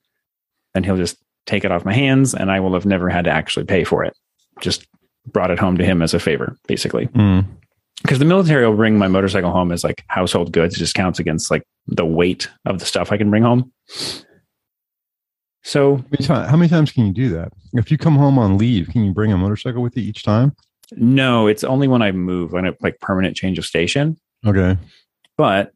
then 0.73 0.83
he'll 0.83 0.97
just 0.97 1.17
take 1.45 1.65
it 1.65 1.71
off 1.71 1.85
my 1.85 1.93
hands 1.93 2.33
and 2.33 2.51
I 2.51 2.59
will 2.59 2.73
have 2.73 2.85
never 2.85 3.09
had 3.09 3.25
to 3.25 3.31
actually 3.31 3.65
pay 3.65 3.83
for 3.83 4.03
it. 4.03 4.15
Just 4.61 4.87
brought 5.27 5.51
it 5.51 5.59
home 5.59 5.77
to 5.77 5.85
him 5.85 6.01
as 6.01 6.13
a 6.13 6.19
favor, 6.19 6.57
basically. 6.67 7.07
Mm. 7.07 7.45
Because 8.01 8.19
the 8.19 8.25
military 8.25 8.67
will 8.67 8.75
bring 8.75 8.97
my 8.97 9.07
motorcycle 9.07 9.51
home 9.51 9.71
as 9.71 9.83
like 9.83 10.03
household 10.07 10.51
goods, 10.51 10.75
it 10.75 10.79
just 10.79 10.95
counts 10.95 11.19
against 11.19 11.49
like 11.49 11.63
the 11.87 12.05
weight 12.05 12.49
of 12.65 12.79
the 12.79 12.85
stuff 12.85 13.11
I 13.11 13.17
can 13.17 13.29
bring 13.29 13.43
home. 13.43 13.71
So 15.63 15.97
How 15.97 16.03
many 16.11 16.17
ti- 16.27 16.49
How 16.49 16.57
many 16.57 16.69
times 16.69 16.91
can 16.91 17.05
you 17.05 17.13
do 17.13 17.29
that? 17.29 17.53
If 17.73 17.89
you 17.91 17.97
come 17.97 18.15
home 18.15 18.37
on 18.37 18.57
leave, 18.57 18.89
can 18.89 19.05
you 19.05 19.13
bring 19.13 19.31
a 19.31 19.37
motorcycle 19.37 19.81
with 19.81 19.95
you 19.97 20.03
each 20.03 20.23
time? 20.23 20.53
no, 20.95 21.47
it's 21.47 21.63
only 21.63 21.87
when 21.87 22.03
I 22.03 22.11
move, 22.11 22.51
when 22.51 22.67
I 22.67 22.73
like 22.81 22.99
permanent 22.99 23.35
change 23.35 23.57
of 23.57 23.65
station. 23.65 24.15
Okay. 24.45 24.77
But 25.37 25.71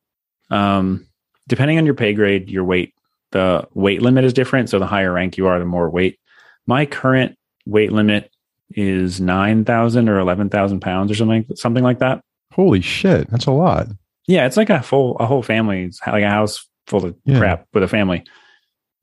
um, 0.51 1.07
depending 1.47 1.79
on 1.79 1.85
your 1.85 1.95
pay 1.95 2.13
grade, 2.13 2.49
your 2.51 2.65
weight, 2.65 2.93
the 3.31 3.67
weight 3.73 4.01
limit 4.01 4.23
is 4.25 4.33
different. 4.33 4.69
So 4.69 4.79
the 4.79 4.85
higher 4.87 5.11
rank 5.13 5.37
you 5.37 5.47
are, 5.47 5.59
the 5.59 5.65
more 5.65 5.89
weight. 5.89 6.19
My 6.65 6.85
current 6.85 7.35
weight 7.65 7.91
limit 7.91 8.31
is 8.71 9.19
nine 9.21 9.65
thousand 9.65 10.09
or 10.09 10.19
eleven 10.19 10.49
thousand 10.49 10.79
pounds 10.81 11.11
or 11.11 11.15
something, 11.15 11.45
something 11.55 11.83
like 11.83 11.99
that. 11.99 12.21
Holy 12.53 12.81
shit, 12.81 13.29
that's 13.29 13.45
a 13.45 13.51
lot. 13.51 13.87
Yeah, 14.27 14.45
it's 14.45 14.57
like 14.57 14.69
a 14.69 14.81
full 14.81 15.15
a 15.17 15.25
whole 15.25 15.43
family, 15.43 15.83
it's 15.83 15.99
like 16.05 16.23
a 16.23 16.29
house 16.29 16.67
full 16.87 17.05
of 17.05 17.15
Yeah. 17.25 17.37
crap 17.39 17.65
with 17.73 17.83
a 17.83 17.87
family, 17.87 18.23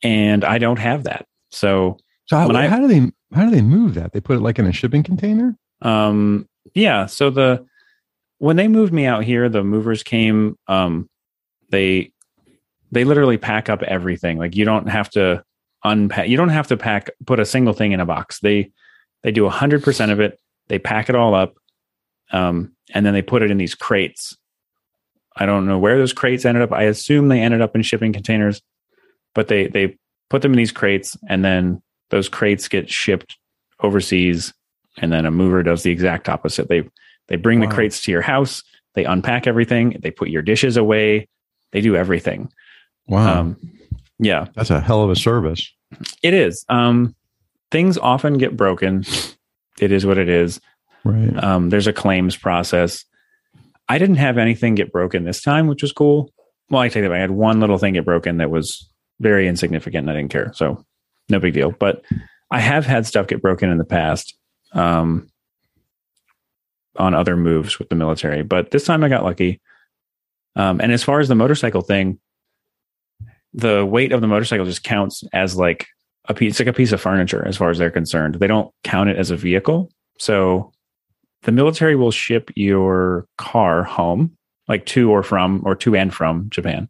and 0.03 0.45
I 0.45 0.59
don't 0.59 0.79
have 0.79 1.05
that. 1.05 1.27
So 1.51 1.97
So 2.27 2.37
how, 2.37 2.51
I- 2.51 2.67
how 2.69 2.79
do 2.81 2.89
they 2.89 3.11
how 3.35 3.45
do 3.47 3.51
they 3.51 3.63
move 3.63 3.95
that? 3.95 4.13
They 4.13 4.21
put 4.21 4.37
it 4.37 4.41
like 4.41 4.59
in 4.59 4.67
a 4.67 4.73
shipping 4.73 5.03
container? 5.03 5.57
um 5.83 6.49
yeah 6.75 7.05
so 7.05 7.29
the 7.31 7.67
when 8.39 8.57
they 8.57 8.69
moved 8.69 8.93
me 8.93 9.05
out 9.07 9.23
here 9.25 9.49
the 9.51 9.63
movers 9.63 10.03
came 10.03 10.57
um 10.69 11.11
they 11.71 12.11
they 12.95 13.05
literally 13.05 13.37
pack 13.37 13.69
up 13.69 13.83
everything. 13.83 14.39
Like 14.39 14.55
you 14.57 14.65
don't 14.65 14.89
have 14.89 15.11
to 15.11 15.45
unpack 15.83 16.29
you 16.29 16.37
don't 16.37 16.49
have 16.49 16.69
to 16.69 16.77
pack 16.77 17.11
put 17.27 17.41
a 17.41 17.45
single 17.45 17.75
thing 17.75 17.93
in 17.93 18.01
a 18.01 18.07
box. 18.07 18.41
They 18.41 18.71
they 19.23 19.33
do 19.33 19.47
a 19.47 19.51
100% 19.51 20.11
of 20.13 20.21
it. 20.21 20.39
They 20.69 20.79
pack 20.79 21.09
it 21.09 21.15
all 21.17 21.35
up 21.35 21.55
um 22.33 22.73
and 22.95 23.05
then 23.05 23.13
they 23.13 23.23
put 23.23 23.43
it 23.43 23.51
in 23.51 23.59
these 23.59 23.75
crates. 23.75 24.37
I 25.37 25.47
don't 25.47 25.67
know 25.67 25.79
where 25.79 25.99
those 25.99 26.13
crates 26.13 26.45
ended 26.45 26.63
up. 26.63 26.73
I 26.73 26.85
assume 26.85 27.29
they 27.29 27.41
ended 27.41 27.61
up 27.61 27.75
in 27.75 27.83
shipping 27.83 28.13
containers 28.13 28.63
but 29.35 29.49
they 29.49 29.67
they 29.67 29.99
put 30.31 30.43
them 30.43 30.53
in 30.53 30.59
these 30.59 30.73
crates 30.73 31.17
and 31.29 31.45
then 31.45 31.83
those 32.11 32.29
crates 32.29 32.69
get 32.69 32.89
shipped 32.89 33.37
overseas 33.81 34.55
and 34.99 35.13
then 35.13 35.27
a 35.27 35.31
mover 35.31 35.63
does 35.63 35.83
the 35.83 35.91
exact 35.91 36.29
opposite. 36.29 36.69
They 36.69 36.89
they 37.29 37.37
bring 37.37 37.61
Wow. 37.61 37.69
the 37.69 37.75
crates 37.75 38.03
to 38.05 38.13
your 38.13 38.23
house. 38.23 38.63
They 38.95 39.05
unpack 39.05 39.47
everything. 39.49 39.99
They 40.01 40.13
put 40.13 40.29
your 40.29 40.43
dishes 40.43 40.77
away. 40.77 41.29
They 41.73 41.81
do 41.81 41.97
everything 41.97 42.51
Wow. 43.07 43.41
um 43.41 43.57
yeah. 44.19 44.47
That's 44.55 44.71
a 44.71 44.81
hell 44.81 45.03
of 45.03 45.11
a 45.11 45.17
service. 45.17 45.71
it 46.23 46.35
is. 46.35 46.65
Um 46.69 47.15
things 47.71 47.99
often 47.99 48.39
get 48.39 48.57
broken. 48.57 49.05
It 49.81 49.91
is 49.93 50.07
what 50.07 50.19
it 50.19 50.29
is. 50.29 50.61
Right. 51.05 51.37
um 51.43 51.71
there's 51.71 51.87
a 51.87 51.93
claims 51.93 52.37
process. 52.37 53.05
I 53.89 53.99
didn't 53.99 54.17
have 54.17 54.39
anything 54.39 54.75
get 54.75 54.93
broken 54.93 55.25
this 55.25 55.43
time 55.43 55.67
which 55.67 55.83
was 55.83 55.93
cool. 55.93 56.31
Well 56.71 56.81
i 56.81 56.89
take 56.89 57.03
that 57.03 57.11
back. 57.11 57.19
i 57.19 57.21
had 57.21 57.33
one 57.33 57.61
little 57.61 57.79
thing 57.79 57.95
get 57.95 58.05
broken 58.05 58.39
that 58.39 58.51
was 58.51 58.89
very 59.21 59.47
insignificant 59.49 60.09
and 60.09 60.11
i 60.11 60.21
didn't 60.21 60.33
care. 60.33 60.53
So 60.55 60.85
no 61.29 61.39
big 61.39 61.55
deal. 61.55 61.71
But 61.73 62.03
i 62.51 62.61
have 62.61 62.87
had 62.87 63.07
stuff 63.07 63.27
get 63.27 63.43
broken 63.43 63.71
in 63.71 63.79
the 63.79 63.85
past 63.85 64.37
um 64.73 65.29
on 66.97 67.13
other 67.15 67.37
moves 67.37 67.79
with 67.79 67.89
the 67.89 67.97
military. 67.97 68.43
But 68.43 68.71
this 68.71 68.85
time 68.85 69.03
i 69.05 69.09
got 69.09 69.25
lucky. 69.25 69.61
Um 70.57 70.81
and 70.81 70.93
as 70.93 71.03
far 71.03 71.21
as 71.21 71.29
the 71.29 71.35
motorcycle 71.35 71.83
thing 71.83 72.19
the 73.55 73.87
weight 73.87 74.13
of 74.13 74.21
the 74.21 74.27
motorcycle 74.27 74.67
just 74.67 74.83
counts 74.83 75.23
as 75.33 75.57
like 75.57 75.87
a 76.27 76.35
piece 76.35 76.59
like 76.59 76.69
a 76.69 76.73
piece 76.73 76.93
of 76.93 77.01
furniture 77.01 77.47
as 77.47 77.57
far 77.57 77.71
as 77.71 77.79
they're 77.79 77.91
concerned. 77.91 78.35
They 78.37 78.49
don't 78.49 78.73
count 78.83 79.11
it 79.11 79.17
as 79.17 79.31
a 79.31 79.37
vehicle. 79.37 79.91
So 80.19 80.73
the 81.43 81.53
military 81.53 81.95
will 81.95 82.11
ship 82.11 82.51
your 82.57 83.27
car 83.39 83.85
home 83.85 84.37
like 84.67 84.87
to 84.87 85.11
or 85.11 85.23
from 85.23 85.63
or 85.65 85.75
to 85.77 85.95
and 85.95 86.13
from 86.13 86.49
japan 86.51 86.89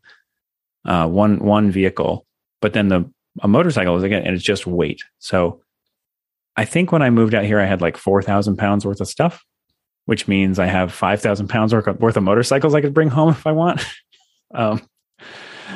uh, 0.85 1.07
one 1.09 1.39
one 1.39 1.71
vehicle. 1.71 2.27
But 2.61 2.73
then 2.73 2.89
the 2.89 3.11
a 3.43 3.49
motorcycle 3.49 3.97
is 3.97 4.03
again 4.03 4.23
and 4.23 4.35
it's 4.35 4.45
just 4.45 4.67
weight. 4.67 5.03
So 5.19 5.61
i 6.57 6.65
think 6.65 6.93
when 6.93 7.03
i 7.03 7.11
moved 7.11 7.35
out 7.35 7.45
here 7.45 7.59
i 7.59 7.67
had 7.67 7.83
like 7.83 7.97
4000 7.97 8.57
pounds 8.57 8.87
worth 8.87 9.01
of 9.01 9.09
stuff 9.09 9.45
which 10.05 10.29
means 10.29 10.61
i 10.61 10.67
have 10.67 10.93
5000 10.93 11.49
pounds 11.49 11.75
worth 11.75 11.89
of, 11.89 11.99
worth 11.99 12.17
of 12.17 12.23
motorcycles 12.23 12.75
i 12.77 12.81
could 12.81 12.95
bring 12.95 13.11
home 13.11 13.31
if 13.31 13.47
i 13.47 13.53
want. 13.53 13.85
Um 14.55 14.83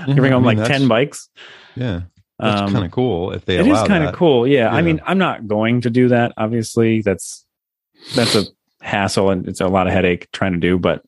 I 0.09 0.15
can 0.15 0.21
bring 0.23 0.33
I 0.33 0.37
home 0.37 0.45
mean, 0.45 0.59
like 0.59 0.69
10 0.69 0.89
bikes? 0.89 1.29
Yeah. 1.77 2.03
That's 2.39 2.61
um, 2.61 2.73
kind 2.73 2.85
of 2.85 2.93
cool 2.93 3.33
if 3.33 3.45
they 3.45 3.59
it 3.59 3.67
is 3.67 3.83
kind 3.83 4.05
of 4.05 4.15
cool 4.15 4.47
yeah. 4.47 4.73
i 4.73 4.81
mean 4.81 5.01
i'm 5.05 5.19
not 5.19 5.49
going 5.49 5.81
to 5.81 5.91
do 5.91 6.09
that 6.09 6.33
obviously. 6.37 7.03
That's 7.03 7.45
that's 8.15 8.37
a 8.37 8.45
hassle 8.81 9.31
and 9.31 9.49
it's 9.49 9.61
a 9.61 9.67
lot 9.67 9.89
of 9.89 9.93
headache 9.93 10.31
trying 10.33 10.53
to 10.53 10.59
do 10.59 10.79
but 10.79 11.03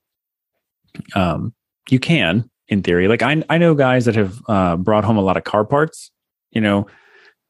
um 1.15 1.55
you 1.89 2.01
can 2.01 2.51
in 2.69 2.83
theory. 2.83 3.07
Like 3.07 3.23
i 3.23 3.43
i 3.49 3.59
know 3.59 3.75
guys 3.75 4.07
that 4.07 4.17
have 4.17 4.41
uh 4.49 4.77
brought 4.77 5.05
home 5.05 5.19
a 5.19 5.23
lot 5.23 5.37
of 5.37 5.45
car 5.45 5.65
parts 5.65 6.11
you 6.51 6.61
know 6.61 6.89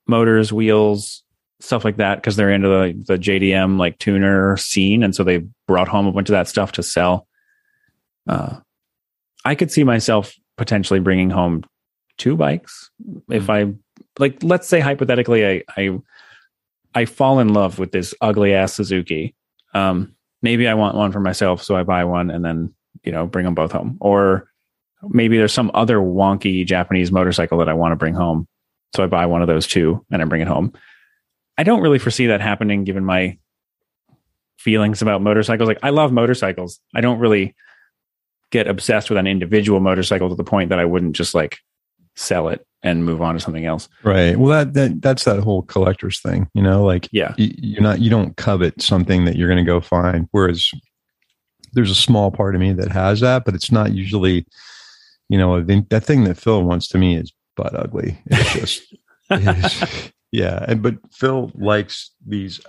motors 0.07 0.53
wheels 0.53 1.23
stuff 1.61 1.85
like 1.85 1.97
that 1.97 2.17
because 2.17 2.37
they're 2.37 2.51
into 2.51 2.69
the 2.69 3.05
the 3.07 3.19
jdm 3.19 3.79
like 3.79 3.99
tuner 3.99 4.57
scene 4.57 5.03
and 5.03 5.15
so 5.15 5.25
they 5.25 5.43
brought 5.67 5.89
home 5.89 6.07
a 6.07 6.13
bunch 6.13 6.29
of 6.29 6.33
that 6.33 6.49
stuff 6.49 6.73
to 6.73 6.83
sell. 6.83 7.27
Uh 8.29 8.57
i 9.45 9.55
could 9.55 9.71
see 9.71 9.85
myself 9.85 10.35
potentially 10.61 11.01
bringing 11.01 11.31
home 11.31 11.65
two 12.19 12.37
bikes 12.37 12.91
if 13.31 13.49
I 13.49 13.73
like. 14.19 14.43
Let's 14.43 14.69
say 14.69 14.79
hypothetically, 14.79 15.47
I 15.47 15.63
I 15.79 15.99
I 16.95 17.05
fall 17.07 17.39
in 17.39 17.55
love 17.55 17.79
with 17.79 17.93
this 17.93 18.13
ugly 18.21 18.53
ass 18.53 18.75
Suzuki. 18.75 19.35
Um, 19.73 20.15
maybe 20.43 20.69
I 20.69 20.75
want 20.75 20.97
one 20.97 21.13
for 21.13 21.21
myself, 21.21 21.63
so 21.63 21.77
I 21.77 21.83
buy 21.83 22.05
one 22.05 22.31
and 22.31 22.45
then 22.45 22.75
you 23.05 23.11
know 23.11 23.27
bring 23.27 23.47
them 23.47 23.55
both 23.55 23.73
home. 23.73 23.97
Or 24.03 24.51
maybe 25.09 25.39
there's 25.39 25.55
some 25.55 25.71
other 25.73 25.97
wonky 25.97 26.67
Japanese 26.67 27.11
motorcycle 27.11 27.57
that 27.57 27.71
I 27.71 27.73
want 27.73 27.93
to 27.93 27.97
bring 27.97 28.13
home, 28.13 28.47
so 28.95 29.03
I 29.03 29.07
buy 29.07 29.25
one 29.25 29.41
of 29.41 29.49
those 29.49 29.67
too 29.67 30.05
and 30.11 30.21
I 30.21 30.27
bring 30.27 30.43
it 30.43 30.49
home. 30.49 30.75
I 31.57 31.63
don't 31.63 31.81
really 31.81 31.99
foresee 31.99 32.27
that 32.27 32.43
happening 32.43 32.85
given 32.85 33.07
my 33.07 33.39
feelings 34.59 35.01
about 35.01 35.23
motorcycles. 35.23 35.69
Like 35.69 35.79
I 35.83 35.89
love 35.89 36.13
motorcycles. 36.13 36.81
I 36.95 37.01
don't 37.01 37.19
really 37.19 37.55
get 38.51 38.67
obsessed 38.67 39.11
with 39.11 39.19
an 39.19 39.27
individual 39.27 39.81
motorcycle 39.81 40.29
to 40.29 40.35
the 40.35 40.45
point 40.45 40.69
that 40.71 40.79
I 40.79 40.85
wouldn't 40.85 41.15
just 41.17 41.35
like 41.35 41.59
sell 42.17 42.49
it 42.49 42.67
and 42.83 43.05
move 43.05 43.23
on 43.23 43.35
to 43.35 43.41
something 43.41 43.65
else. 43.67 43.89
Right. 44.03 44.37
Well, 44.39 44.49
that, 44.51 44.75
that 44.75 45.03
that's 45.03 45.25
that 45.25 45.41
whole 45.41 45.63
collector's 45.63 46.21
thing, 46.21 46.49
you 46.55 46.63
know, 46.63 46.85
like 46.85 47.09
Yeah. 47.13 47.35
you, 47.37 47.53
you're 47.59 47.83
not, 47.83 48.01
you 48.01 48.11
don't 48.11 48.37
covet 48.37 48.81
something 48.83 49.25
that 49.27 49.37
you're 49.37 49.49
going 49.49 49.65
to 49.65 49.71
go 49.71 49.81
find. 49.81 50.29
Whereas 50.33 50.71
there's 51.73 51.91
a 51.91 51.95
small 51.95 52.31
part 52.31 52.55
of 52.55 52.61
me 52.61 52.73
that 52.73 52.91
has 52.91 53.21
that, 53.21 53.45
but 53.45 53.55
it's 53.55 53.71
not 53.71 53.93
usually, 53.93 54.47
you 55.29 55.39
know, 55.39 55.57
I 55.57 55.63
think 55.63 55.91
that 55.91 56.05
thing 56.05 56.25
that 56.25 56.37
Phil 56.39 56.63
wants 56.65 56.89
to 56.89 56.99
me 56.99 57.17
is 57.17 57.33
butt 57.57 57.75
ugly. 57.79 58.19
It's 58.27 58.53
just, 58.55 58.95
it's- 59.31 60.11
yeah. 60.33 60.65
And, 60.67 60.83
but 60.83 60.97
Phil 61.13 61.53
likes 61.55 62.11
these 62.27 62.61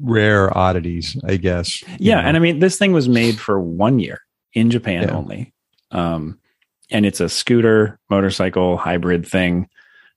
rare 0.00 0.56
oddities, 0.56 1.16
I 1.24 1.36
guess. 1.36 1.82
Yeah, 1.98 2.14
know. 2.22 2.28
and 2.28 2.36
I 2.36 2.40
mean 2.40 2.58
this 2.60 2.78
thing 2.78 2.92
was 2.92 3.08
made 3.08 3.38
for 3.38 3.60
one 3.60 3.98
year 3.98 4.20
in 4.52 4.70
Japan 4.70 5.02
Yeah. 5.04 5.14
only. 5.16 5.52
Um 5.90 6.38
and 6.90 7.06
it's 7.06 7.20
a 7.20 7.28
scooter 7.28 7.98
motorcycle 8.10 8.76
hybrid 8.76 9.26
thing. 9.26 9.68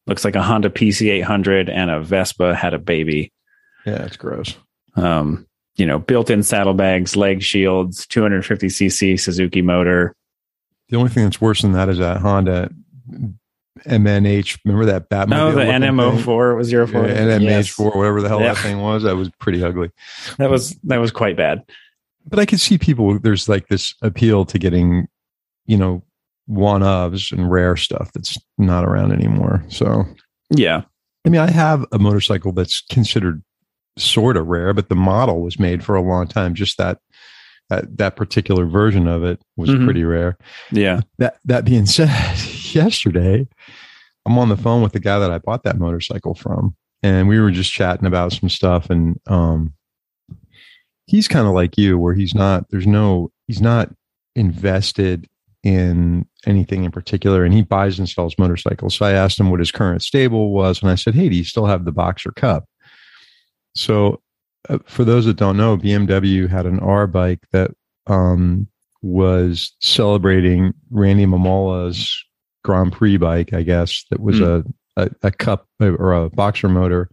Looks 0.07 0.25
like 0.25 0.35
a 0.35 0.41
Honda 0.43 0.69
PC800 0.69 1.69
and 1.69 1.89
a 1.91 2.01
Vespa 2.01 2.55
had 2.55 2.73
a 2.73 2.79
baby. 2.79 3.31
yeah, 3.85 4.03
it's 4.03 4.17
gross. 4.17 4.55
Um, 4.95 5.47
you 5.75 5.85
know, 5.85 5.97
built-in 5.99 6.43
saddlebags, 6.43 7.15
leg 7.15 7.41
shields, 7.41 8.05
250cc 8.07 9.19
Suzuki 9.19 9.61
motor. 9.61 10.13
The 10.89 10.97
only 10.97 11.09
thing 11.09 11.23
that's 11.23 11.39
worse 11.41 11.61
than 11.61 11.71
that 11.73 11.89
is 11.89 11.97
that 11.99 12.17
Honda 12.17 12.69
MNH. 13.87 14.59
Remember 14.65 14.85
that 14.85 15.09
Batmobile? 15.09 15.29
No, 15.29 15.51
the 15.51 15.57
looking 15.65 15.71
thing? 15.81 15.81
NMO4 15.81 16.55
was 16.57 16.71
04. 16.71 17.07
Yeah, 17.07 17.13
NMH 17.17 17.41
Yes. 17.43 17.67
four, 17.69 17.91
whatever 17.91 18.21
the 18.21 18.29
hell 18.29 18.39
Yeah. 18.41 18.53
that 18.53 18.61
thing 18.61 18.79
was, 18.81 19.03
that 19.03 19.15
was 19.15 19.29
pretty 19.39 19.63
ugly. 19.63 19.89
That 20.37 20.49
was 20.49 20.71
that 20.83 20.99
was 20.99 21.11
quite 21.11 21.35
bad. 21.37 21.63
But 22.25 22.39
I 22.39 22.45
could 22.45 22.59
see 22.59 22.77
people. 22.77 23.19
There's 23.19 23.47
like 23.49 23.67
this 23.67 23.93
appeal 24.01 24.45
to 24.45 24.57
getting, 24.59 25.07
you 25.65 25.77
know, 25.77 26.03
one 26.45 26.81
ofs 26.81 27.31
and 27.31 27.49
rare 27.49 27.75
stuff 27.77 28.11
that's 28.13 28.37
not 28.57 28.85
around 28.85 29.11
anymore. 29.13 29.63
So, 29.69 30.03
Yeah. 30.49 30.81
I 31.25 31.29
mean, 31.29 31.39
I 31.41 31.49
have 31.51 31.85
a 31.93 31.99
motorcycle 31.99 32.51
that's 32.51 32.81
considered 32.89 33.41
sort 33.97 34.35
of 34.35 34.47
rare, 34.47 34.73
but 34.73 34.89
the 34.89 34.95
model 34.95 35.41
was 35.41 35.57
made 35.59 35.83
for 35.83 35.95
a 35.95 36.01
long 36.01 36.27
time. 36.27 36.53
Just 36.53 36.77
that 36.77 36.99
that 37.69 37.97
that 37.97 38.15
particular 38.17 38.65
version 38.65 39.07
of 39.07 39.23
it 39.23 39.41
was 39.55 39.69
Mhm. 39.69 39.85
pretty 39.85 40.03
rare. 40.03 40.37
Yeah. 40.71 40.99
That 41.19 41.37
that 41.45 41.63
being 41.63 41.85
said, 41.97 42.09
yesterday 42.73 43.47
I'm 44.25 44.37
on 44.37 44.49
the 44.49 44.57
phone 44.57 44.81
with 44.81 44.91
the 44.93 44.99
guy 44.99 45.19
that 45.19 45.31
I 45.31 45.37
bought 45.37 45.63
that 45.63 45.79
motorcycle 45.79 46.33
from, 46.35 46.75
and 47.01 47.27
we 47.29 47.39
were 47.39 47.51
just 47.51 47.71
chatting 47.71 48.05
about 48.05 48.33
some 48.33 48.49
stuff. 48.49 48.89
And 48.89 49.17
um, 49.27 49.73
he's 51.05 51.27
kind 51.27 51.47
of 51.47 51.53
like 51.53 51.77
you, 51.77 51.97
where 51.97 52.13
he's 52.13 52.35
not. 52.35 52.69
There's 52.69 52.87
no. 52.87 53.31
He's 53.47 53.61
not 53.61 53.93
invested 54.35 55.27
in 55.63 56.25
anything 56.45 56.83
in 56.83 56.91
particular, 56.91 57.43
and 57.43 57.53
he 57.53 57.61
buys 57.61 57.99
and 57.99 58.09
sells 58.09 58.37
motorcycles. 58.37 58.95
So 58.95 59.05
I 59.05 59.11
asked 59.11 59.39
him 59.39 59.49
what 59.49 59.59
his 59.59 59.71
current 59.71 60.01
stable 60.01 60.51
was, 60.51 60.81
and 60.81 60.91
I 60.91 60.95
said, 60.95 61.15
"Hey, 61.15 61.29
do 61.29 61.35
you 61.35 61.43
still 61.43 61.65
have 61.65 61.85
the 61.85 61.91
Boxer 61.91 62.31
Cup?" 62.31 62.65
So, 63.75 64.21
uh, 64.69 64.79
for 64.85 65.03
those 65.03 65.25
that 65.25 65.37
don't 65.37 65.57
know, 65.57 65.77
BMW 65.77 66.49
had 66.49 66.65
an 66.65 66.79
R 66.79 67.07
bike 67.07 67.41
that 67.51 67.71
um, 68.07 68.67
was 69.01 69.75
celebrating 69.79 70.73
Randy 70.89 71.25
Mamola's 71.25 72.23
Grand 72.63 72.93
Prix 72.93 73.17
bike, 73.17 73.53
I 73.53 73.61
guess, 73.61 74.05
that 74.09 74.21
was 74.21 74.39
a, 74.39 74.63
a, 74.95 75.09
a 75.21 75.31
cup 75.31 75.67
or 75.79 76.13
a 76.13 76.29
boxer 76.29 76.69
motor. 76.69 77.09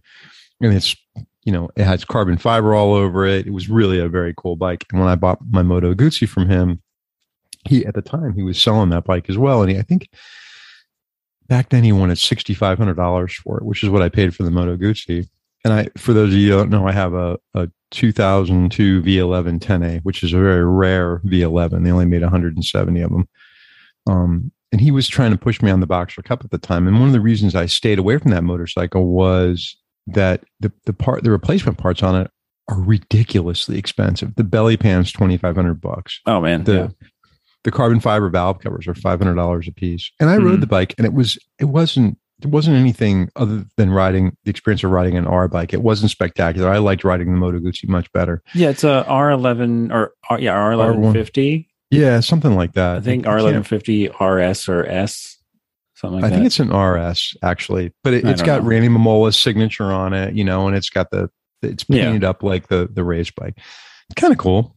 And 0.61 0.73
it's, 0.73 0.95
you 1.43 1.51
know, 1.51 1.69
it 1.75 1.83
has 1.83 2.05
carbon 2.05 2.37
fiber 2.37 2.75
all 2.75 2.93
over 2.93 3.25
it. 3.25 3.47
It 3.47 3.53
was 3.53 3.69
really 3.69 3.99
a 3.99 4.07
very 4.07 4.33
cool 4.37 4.55
bike. 4.55 4.85
And 4.91 4.99
when 4.99 5.09
I 5.09 5.15
bought 5.15 5.39
my 5.49 5.63
Moto 5.63 5.93
Guzzi 5.93 6.27
from 6.27 6.49
him, 6.49 6.81
he, 7.65 7.85
at 7.85 7.95
the 7.95 8.01
time, 8.01 8.33
he 8.33 8.43
was 8.43 8.61
selling 8.61 8.89
that 8.89 9.05
bike 9.05 9.29
as 9.29 9.37
well. 9.37 9.61
And 9.61 9.71
he, 9.71 9.77
I 9.77 9.81
think 9.81 10.09
back 11.47 11.69
then 11.69 11.83
he 11.83 11.91
wanted 11.91 12.17
$6,500 12.17 13.33
for 13.35 13.57
it, 13.57 13.65
which 13.65 13.83
is 13.83 13.89
what 13.89 14.01
I 14.01 14.09
paid 14.09 14.35
for 14.35 14.43
the 14.43 14.51
Moto 14.51 14.77
Guzzi. 14.77 15.27
And 15.63 15.73
I, 15.73 15.89
for 15.97 16.13
those 16.13 16.29
of 16.29 16.39
you 16.39 16.51
who 16.51 16.57
don't 16.57 16.69
know, 16.69 16.87
I 16.87 16.91
have 16.91 17.13
a, 17.13 17.37
a 17.53 17.69
2002 17.91 19.01
V11 19.01 19.59
Tenni, 19.59 19.99
which 20.03 20.23
is 20.23 20.33
a 20.33 20.39
very 20.39 20.65
rare 20.65 21.19
V11. 21.19 21.83
They 21.83 21.91
only 21.91 22.05
made 22.05 22.21
170 22.21 23.01
of 23.01 23.11
them. 23.11 23.27
Um, 24.07 24.51
and 24.71 24.81
he 24.81 24.89
was 24.89 25.07
trying 25.07 25.31
to 25.31 25.37
push 25.37 25.61
me 25.61 25.69
on 25.69 25.81
the 25.81 25.87
Boxer 25.87 26.21
Cup 26.21 26.43
at 26.43 26.51
the 26.51 26.57
time. 26.57 26.87
And 26.87 26.99
one 26.99 27.09
of 27.09 27.13
the 27.13 27.19
reasons 27.19 27.55
I 27.55 27.65
stayed 27.65 27.99
away 27.99 28.17
from 28.17 28.31
that 28.31 28.43
motorcycle 28.43 29.07
was 29.07 29.75
that 30.07 30.43
the, 30.59 30.71
the 30.85 30.93
part, 30.93 31.23
the 31.23 31.31
replacement 31.31 31.77
parts 31.77 32.01
on 32.03 32.19
it 32.19 32.29
are 32.67 32.79
ridiculously 32.79 33.77
expensive. 33.77 34.35
The 34.35 34.43
belly 34.43 34.77
pan's 34.77 35.11
2,500 35.11 35.81
bucks. 35.81 36.19
Oh 36.25 36.41
man. 36.41 36.63
The, 36.63 36.73
yeah. 36.73 36.87
the 37.63 37.71
carbon 37.71 37.99
fiber 37.99 38.29
valve 38.29 38.59
covers 38.59 38.87
are 38.87 38.93
$500 38.93 39.67
a 39.67 39.71
piece. 39.73 40.11
And 40.19 40.29
I 40.29 40.37
rode 40.37 40.57
Mhm. 40.57 40.61
the 40.61 40.67
bike 40.67 40.93
and 40.97 41.05
it 41.05 41.13
was, 41.13 41.37
it 41.59 41.65
wasn't, 41.65 42.17
there 42.39 42.49
wasn't 42.49 42.75
anything 42.77 43.29
other 43.35 43.65
than 43.77 43.91
riding 43.91 44.35
the 44.45 44.49
experience 44.49 44.83
of 44.83 44.89
riding 44.89 45.15
an 45.15 45.27
R 45.27 45.47
bike. 45.47 45.73
It 45.73 45.83
wasn't 45.83 46.09
spectacular. 46.09 46.69
I 46.69 46.79
liked 46.79 47.03
riding 47.03 47.31
the 47.31 47.37
Moto 47.37 47.59
Guzzi 47.59 47.87
much 47.87 48.11
better. 48.13 48.41
Yeah, 48.55 48.69
it's 48.69 48.83
a 48.83 49.05
R11 49.07 49.93
or 49.93 50.13
R, 50.27 50.39
yeah, 50.39 50.55
R1150. 50.55 51.67
Yeah, 51.91 52.19
something 52.21 52.55
like 52.55 52.73
that. 52.73 52.97
I 52.97 53.01
think 53.01 53.25
R1150 53.25 54.09
RS 54.19 54.69
or 54.69 54.85
S, 54.87 55.37
something 56.01 56.15
like 56.21 56.25
I 56.25 56.29
that. 56.29 56.35
think 56.35 56.45
it's 56.47 56.59
an 56.59 56.75
RS 56.75 57.35
actually, 57.43 57.93
but 58.03 58.13
it, 58.13 58.25
it's 58.25 58.41
got 58.41 58.63
know. 58.63 58.69
Randy 58.69 58.89
Mamola's 58.89 59.37
signature 59.37 59.91
on 59.91 60.13
it, 60.13 60.33
you 60.35 60.43
know, 60.43 60.67
and 60.67 60.75
it's 60.75 60.89
got 60.89 61.11
the 61.11 61.29
it's 61.61 61.85
Yeah. 61.87 62.05
painted 62.05 62.23
up 62.23 62.43
like 62.43 62.67
the 62.67 62.89
the 62.91 63.03
race 63.03 63.31
bike. 63.31 63.53
It's 63.57 64.15
kind 64.19 64.33
of 64.33 64.37
cool. 64.39 64.75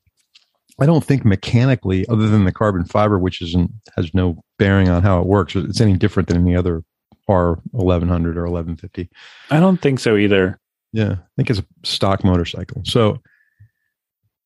I 0.81 0.87
don't 0.87 1.05
think 1.05 1.25
mechanically, 1.25 2.07
other 2.09 2.29
than 2.29 2.45
the 2.45 2.53
carbon 2.53 2.85
fiber, 2.85 3.19
which 3.19 3.41
isn't 3.43 3.71
has 3.97 4.13
no 4.13 4.43
bearing 4.59 4.89
on 4.89 5.03
how 5.03 5.21
it 5.21 5.27
works, 5.27 5.55
it's 5.57 5.81
any 5.81 5.95
different 5.97 6.29
than 6.29 6.39
any 6.39 6.55
other 6.57 6.83
R 7.29 7.59
eleven 7.73 8.09
hundred 8.09 8.37
or 8.37 8.45
eleven 8.45 8.77
fifty. 8.77 9.09
I 9.51 9.61
don't 9.61 9.81
think 9.81 10.01
so 10.01 10.17
either. 10.17 10.59
Yeah, 10.93 11.13
I 11.13 11.19
think 11.37 11.51
it's 11.51 11.61
a 11.61 11.65
stock 11.85 12.23
motorcycle. 12.25 12.83
So, 12.85 13.21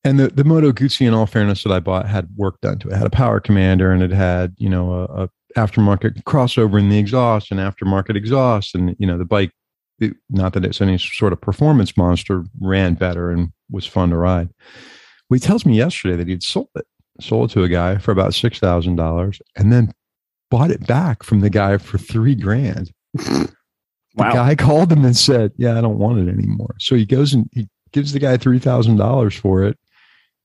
and 0.03 0.19
the 0.19 0.27
the 0.29 0.43
Moto 0.43 0.71
Guzzi, 0.71 1.07
in 1.07 1.13
all 1.13 1.25
fairness, 1.25 1.63
that 1.63 1.71
I 1.73 1.79
bought 1.79 2.07
had 2.07 2.27
work 2.35 2.61
done 2.61 2.79
to 2.79 2.89
it. 2.89 2.93
It 2.93 2.97
had 2.97 3.07
a 3.07 3.11
power 3.11 3.39
commander, 3.39 3.91
and 3.91 4.01
it 4.01 4.11
had 4.11 4.53
you 4.57 4.69
know 4.69 4.93
a, 4.93 5.23
a 5.25 5.29
aftermarket 5.57 6.23
crossover 6.23 6.79
in 6.79 6.89
the 6.89 6.97
exhaust 6.99 7.51
and 7.51 7.59
aftermarket 7.59 8.15
exhaust, 8.15 8.75
and 8.75 8.95
you 8.99 9.07
know 9.07 9.17
the 9.17 9.25
bike. 9.25 9.51
It, 9.99 10.13
not 10.29 10.53
that 10.53 10.63
it's 10.63 10.79
any 10.81 10.97
sort 10.97 11.33
of 11.33 11.41
performance 11.41 11.97
monster, 11.97 12.45
ran 12.61 12.93
better 12.93 13.31
and 13.31 13.51
was 13.69 13.85
fun 13.85 14.11
to 14.11 14.17
ride. 14.17 14.49
Well, 15.29 15.35
he 15.35 15.39
tells 15.39 15.65
me 15.65 15.75
yesterday 15.77 16.15
that 16.15 16.27
he'd 16.27 16.41
sold 16.43 16.69
it, 16.75 16.85
sold 17.19 17.49
it 17.49 17.53
to 17.55 17.63
a 17.63 17.67
guy 17.69 17.97
for 17.97 18.11
about 18.11 18.33
six 18.33 18.59
thousand 18.59 18.95
dollars, 18.95 19.41
and 19.57 19.71
then 19.73 19.91
bought 20.49 20.71
it 20.71 20.87
back 20.87 21.21
from 21.23 21.41
the 21.41 21.49
guy 21.49 21.77
for 21.77 21.97
three 21.97 22.35
grand. 22.35 22.91
The 24.15 24.23
Wow. 24.23 24.33
guy 24.33 24.55
called 24.55 24.91
him 24.91 25.05
and 25.05 25.15
said, 25.15 25.51
"Yeah, 25.55 25.77
I 25.77 25.81
don't 25.81 25.99
want 25.99 26.17
it 26.17 26.33
anymore." 26.33 26.75
So 26.79 26.95
he 26.95 27.05
goes 27.05 27.31
and 27.33 27.47
he 27.53 27.69
gives 27.93 28.11
the 28.11 28.19
guy 28.19 28.37
three 28.37 28.57
thousand 28.57 28.97
dollars 28.97 29.35
for 29.35 29.63
it. 29.63 29.77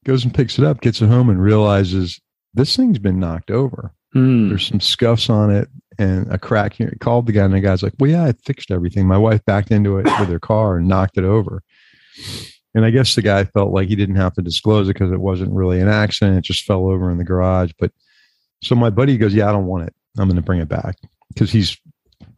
Goes 0.05 0.23
and 0.23 0.35
picks 0.35 0.59
it 0.59 0.65
up, 0.67 0.83
gets 0.83 1.01
it 1.01 1.07
home, 1.09 1.31
and 1.31 1.43
realizes 1.43 2.21
this 2.53 2.77
thing's 2.77 2.99
been 2.99 3.19
knocked 3.19 3.51
over. 3.51 3.94
Hmm. 4.15 4.49
There's 4.49 4.67
some 4.67 4.81
scuffs 4.81 5.29
on 5.29 5.51
it 5.51 5.69
and 5.99 6.33
a 6.33 6.39
crack 6.39 6.73
here. 6.73 6.89
He 6.91 6.99
called 6.99 7.27
the 7.27 7.33
guy, 7.33 7.45
and 7.45 7.53
the 7.53 7.61
guy's 7.61 7.83
like, 7.83 7.95
"Well, 7.99 8.11
yeah, 8.11 8.25
I 8.25 8.33
fixed 8.45 8.71
everything. 8.71 9.07
My 9.07 9.19
wife 9.19 9.45
backed 9.45 9.71
into 9.71 9.99
it 9.99 10.05
with 10.05 10.29
her 10.29 10.41
car 10.41 10.79
and 10.79 10.89
knocked 10.89 11.19
it 11.19 11.25
over." 11.25 11.63
And 12.75 12.85
I 12.85 12.91
guess 12.91 13.15
the 13.15 13.23
guy 13.23 13.45
felt 13.45 13.73
like 13.73 13.89
he 13.89 13.97
didn't 13.97 14.17
have 14.17 14.35
to 14.35 14.43
disclose 14.43 14.89
it 14.89 14.95
because 14.95 15.13
it 15.13 15.21
wasn't 15.21 15.53
really 15.53 15.81
an 15.81 15.89
accident. 15.89 16.39
It 16.39 16.45
just 16.45 16.65
fell 16.65 16.89
over 16.89 17.11
in 17.11 17.19
the 17.19 17.25
garage. 17.25 17.73
But 17.79 17.93
so 18.63 18.75
my 18.75 18.91
buddy 18.91 19.19
goes, 19.19 19.35
"Yeah, 19.35 19.49
I 19.49 19.53
don't 19.53 19.67
want 19.67 19.89
it. 19.89 19.95
I'm 20.17 20.29
going 20.29 20.37
to 20.37 20.43
bring 20.43 20.61
it 20.61 20.69
back 20.69 20.97
because 21.33 21.51
he's 21.51 21.77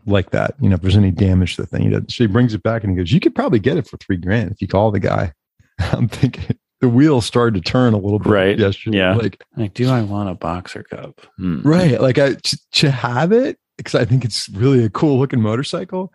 like 0.06 0.30
that. 0.30 0.54
You 0.60 0.70
know, 0.70 0.76
if 0.76 0.82
there's 0.82 0.96
any 0.96 1.10
damage 1.10 1.56
to 1.56 1.62
the 1.62 1.68
thing, 1.68 1.82
he 1.82 1.90
doesn't. 1.90 2.10
So 2.10 2.24
he 2.24 2.28
brings 2.28 2.54
it 2.54 2.62
back 2.62 2.84
and 2.84 2.92
he 2.92 2.96
goes, 2.96 3.12
"You 3.12 3.20
could 3.20 3.34
probably 3.34 3.58
get 3.58 3.76
it 3.76 3.86
for 3.86 3.98
three 3.98 4.16
grand 4.16 4.50
if 4.50 4.62
you 4.62 4.68
call 4.68 4.90
the 4.90 5.00
guy." 5.00 5.32
I'm 5.78 6.08
thinking 6.08 6.58
the 6.80 6.88
wheels 6.88 7.24
started 7.26 7.54
to 7.62 7.70
turn 7.70 7.94
a 7.94 7.98
little 7.98 8.18
bit 8.18 8.28
Right. 8.30 8.58
yesterday. 8.58 8.98
Yeah. 8.98 9.14
Like 9.16 9.42
Like, 9.56 9.74
do 9.74 9.88
I 9.88 10.02
want 10.02 10.28
a 10.28 10.34
boxer 10.34 10.82
cup? 10.82 11.20
Hmm. 11.38 11.60
right 11.62 12.00
like 12.00 12.18
i 12.18 12.34
to, 12.34 12.58
to 12.72 12.90
have 12.90 13.32
it 13.32 13.58
because 13.76 13.94
i 13.94 14.04
think 14.04 14.24
it's 14.24 14.48
really 14.50 14.84
a 14.84 14.90
cool 14.90 15.18
looking 15.18 15.40
motorcycle 15.40 16.12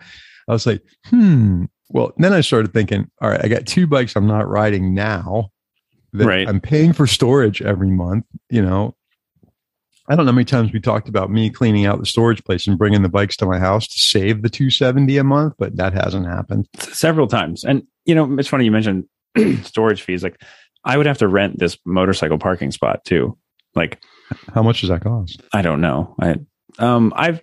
i 0.47 0.51
was 0.53 0.65
like 0.65 0.81
hmm 1.07 1.65
well 1.89 2.13
then 2.17 2.33
i 2.33 2.41
started 2.41 2.73
thinking 2.73 3.09
all 3.21 3.29
right 3.29 3.43
i 3.43 3.47
got 3.47 3.65
two 3.65 3.85
bikes 3.87 4.15
i'm 4.15 4.27
not 4.27 4.47
riding 4.47 4.93
now 4.93 5.49
that 6.13 6.25
Right. 6.27 6.47
i'm 6.47 6.59
paying 6.61 6.93
for 6.93 7.05
storage 7.07 7.61
every 7.61 7.89
month 7.91 8.25
you 8.49 8.61
know 8.61 8.95
I 10.09 10.15
don't 10.15 10.25
know 10.25 10.31
how 10.31 10.35
many 10.35 10.45
times 10.45 10.73
we 10.73 10.81
talked 10.81 11.07
about 11.07 11.29
me 11.31 11.49
cleaning 11.49 11.85
out 11.85 11.99
the 11.99 12.05
storage 12.05 12.43
place 12.43 12.67
and 12.67 12.77
bringing 12.77 13.01
the 13.01 13.07
bikes 13.07 13.37
to 13.37 13.45
my 13.45 13.59
house 13.59 13.87
to 13.87 13.97
save 13.99 14.41
the 14.41 14.49
270 14.49 15.15
a 15.17 15.23
month, 15.23 15.53
but 15.57 15.77
that 15.77 15.93
hasn't 15.93 16.25
happened. 16.25 16.67
several 16.79 17.27
times. 17.27 17.63
And 17.63 17.83
you 18.05 18.15
know, 18.15 18.35
it's 18.37 18.49
funny 18.49 18.65
you 18.65 18.71
mentioned 18.71 19.05
storage 19.63 20.01
fees. 20.01 20.23
Like, 20.23 20.41
I 20.83 20.97
would 20.97 21.05
have 21.05 21.19
to 21.19 21.27
rent 21.27 21.59
this 21.59 21.77
motorcycle 21.85 22.37
parking 22.37 22.71
spot 22.71 23.03
too. 23.05 23.37
Like, 23.75 24.01
How 24.53 24.63
much 24.63 24.81
does 24.81 24.89
that 24.89 25.01
cost? 25.03 25.41
I 25.53 25.61
don't 25.61 25.81
know. 25.81 26.15
I 26.19 26.35
um 26.79 27.13
I've 27.15 27.41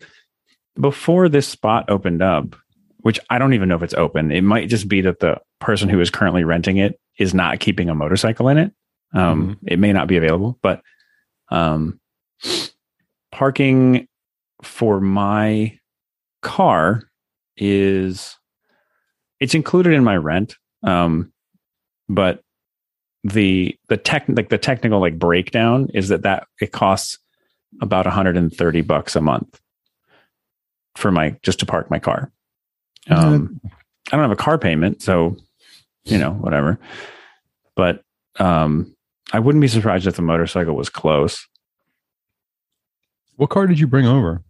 before 0.78 1.28
this 1.28 1.46
spot 1.48 1.90
opened 1.90 2.22
up, 2.22 2.56
which 2.98 3.18
I 3.30 3.38
don't 3.38 3.54
even 3.54 3.68
know 3.68 3.76
if 3.76 3.82
it's 3.82 3.94
open. 3.94 4.30
It 4.30 4.42
might 4.42 4.68
just 4.68 4.88
be 4.88 5.00
that 5.02 5.20
the 5.20 5.40
person 5.60 5.88
who 5.88 6.00
is 6.00 6.10
currently 6.10 6.44
renting 6.44 6.76
it 6.76 6.98
is 7.18 7.34
not 7.34 7.60
keeping 7.60 7.88
a 7.88 7.94
motorcycle 7.94 8.48
in 8.48 8.58
it. 8.58 8.72
Um 9.14 9.58
it 9.66 9.78
may 9.78 9.92
not 9.92 10.08
be 10.08 10.16
available, 10.16 10.58
but 10.62 10.82
um 11.50 12.00
parking 13.32 14.06
for 14.62 15.00
my 15.00 15.78
car 16.42 17.02
is 17.56 18.36
it's 19.40 19.54
included 19.54 19.92
in 19.92 20.04
my 20.04 20.16
rent. 20.16 20.56
Um 20.82 21.32
but 22.08 22.42
the 23.24 23.76
the 23.88 23.96
tech 23.96 24.24
like 24.28 24.48
the 24.48 24.58
technical 24.58 25.00
like 25.00 25.18
breakdown 25.18 25.88
is 25.92 26.08
that 26.08 26.22
that 26.22 26.46
it 26.60 26.72
costs 26.72 27.18
about 27.80 28.06
130 28.06 28.80
bucks 28.82 29.16
a 29.16 29.20
month 29.20 29.60
for 30.96 31.10
my 31.10 31.36
just 31.42 31.58
to 31.60 31.66
park 31.66 31.90
my 31.90 31.98
car. 31.98 32.30
Um 33.08 33.60
i 34.10 34.16
don't 34.16 34.22
have 34.22 34.30
a 34.30 34.36
car 34.36 34.58
payment 34.58 35.02
so 35.02 35.36
you 36.04 36.18
know 36.18 36.32
whatever. 36.32 36.78
But 37.76 38.02
um 38.38 38.94
i 39.32 39.38
wouldn't 39.38 39.62
be 39.62 39.68
surprised 39.68 40.06
if 40.06 40.16
the 40.16 40.22
motorcycle 40.22 40.76
was 40.76 40.88
close. 40.88 41.46
What 43.36 43.50
car 43.50 43.66
did 43.66 43.78
you 43.78 43.86
bring 43.86 44.06
over? 44.06 44.42